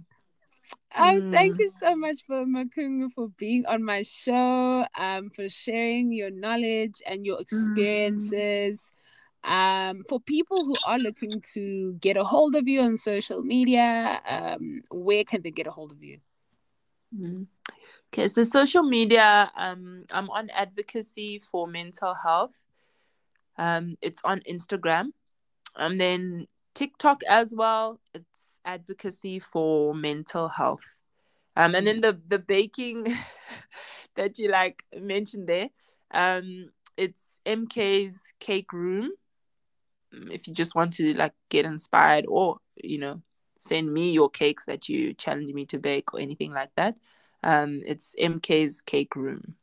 Um, 0.98 1.22
thank 1.32 1.56
Mm. 1.56 1.60
you 1.60 1.70
so 1.70 1.96
much 1.96 2.24
for 2.26 2.46
Makungu 2.46 3.12
for 3.12 3.28
being 3.38 3.66
on 3.66 3.84
my 3.84 4.04
show, 4.04 4.86
um, 4.98 5.30
for 5.30 5.50
sharing 5.50 6.14
your 6.14 6.32
knowledge 6.32 7.02
and 7.06 7.26
your 7.26 7.40
experiences. 7.42 8.94
Um, 9.44 10.04
for 10.10 10.20
people 10.20 10.66
who 10.66 10.76
are 10.88 10.98
looking 10.98 11.42
to 11.54 11.94
get 12.00 12.18
a 12.18 12.24
hold 12.24 12.56
of 12.56 12.68
you 12.68 12.82
on 12.82 12.98
social 12.98 13.44
media, 13.44 14.22
um, 14.28 14.82
where 14.90 15.24
can 15.24 15.42
they 15.42 15.52
get 15.52 15.68
a 15.68 15.72
hold 15.72 15.92
of 15.92 16.02
you? 16.02 16.20
Mm. 17.16 17.48
Okay, 18.14 18.28
so 18.28 18.44
social 18.44 18.84
media, 18.84 19.52
um, 19.56 20.06
I'm 20.12 20.30
on 20.30 20.50
advocacy 20.50 21.40
for 21.40 21.68
mental 21.68 22.16
health. 22.16 22.62
Um, 23.58 23.98
it's 24.02 24.22
on 24.24 24.40
Instagram, 24.50 25.12
and 25.76 26.00
then 26.00 26.48
TikTok 26.76 27.24
as 27.24 27.56
well. 27.56 28.00
It's 28.14 28.60
advocacy 28.64 29.40
for 29.40 29.96
mental 29.96 30.50
health. 30.50 30.98
Um, 31.58 31.74
and 31.74 31.88
then 31.88 32.02
the 32.02 32.20
the 32.28 32.40
baking 32.40 33.08
that 34.16 34.38
you 34.38 34.50
like 34.50 34.84
mentioned 34.96 35.48
there, 35.48 35.70
um, 36.12 36.70
it's 36.98 37.40
MK's 37.46 38.34
Cake 38.40 38.74
Room. 38.74 39.12
Mm, 40.14 40.32
If 40.32 40.48
you 40.48 40.54
just 40.54 40.76
want 40.76 40.94
to 40.94 41.14
like 41.14 41.34
get 41.50 41.66
inspired, 41.66 42.26
or 42.28 42.58
you 42.76 43.00
know, 43.00 43.22
send 43.58 43.92
me 43.94 44.12
your 44.12 44.30
cakes 44.30 44.66
that 44.66 44.90
you 44.90 45.14
challenge 45.14 45.54
me 45.54 45.66
to 45.68 45.80
bake 45.80 46.14
or 46.14 46.20
anything 46.20 46.52
like 46.52 46.72
that. 46.76 46.98
Um, 47.42 47.82
it's 47.86 48.16
MK's 48.20 48.82
Cake 48.82 49.16
Room. 49.16 49.56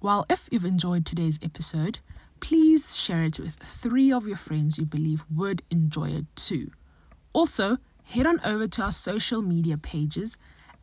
Well, 0.00 0.26
if 0.28 0.48
you've 0.50 0.64
enjoyed 0.64 1.06
today's 1.06 1.38
episode, 1.42 2.00
please 2.40 2.96
share 2.96 3.24
it 3.24 3.38
with 3.38 3.54
three 3.54 4.12
of 4.12 4.26
your 4.26 4.36
friends 4.36 4.78
you 4.78 4.86
believe 4.86 5.24
would 5.34 5.62
enjoy 5.70 6.10
it 6.10 6.26
too. 6.34 6.70
Also, 7.32 7.78
head 8.04 8.26
on 8.26 8.40
over 8.44 8.66
to 8.68 8.82
our 8.82 8.92
social 8.92 9.42
media 9.42 9.76
pages 9.76 10.38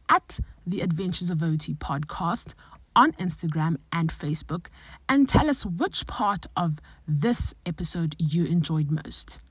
at 0.10 0.40
the 0.66 0.82
Adventures 0.82 1.30
of 1.30 1.42
OT 1.42 1.74
podcast 1.74 2.54
on 2.96 3.14
Instagram 3.14 3.78
and 3.92 4.10
Facebook 4.10 4.68
and 5.10 5.28
tell 5.28 5.50
us 5.50 5.66
which 5.66 6.06
part 6.06 6.46
of 6.56 6.80
this 7.08 7.54
episode 7.66 8.16
you 8.20 8.46
enjoyed 8.46 8.92
most. 8.92 9.42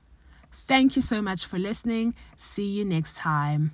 Thank 0.51 0.95
you 0.95 1.01
so 1.01 1.21
much 1.21 1.45
for 1.45 1.59
listening. 1.59 2.13
See 2.37 2.69
you 2.69 2.85
next 2.85 3.17
time. 3.17 3.71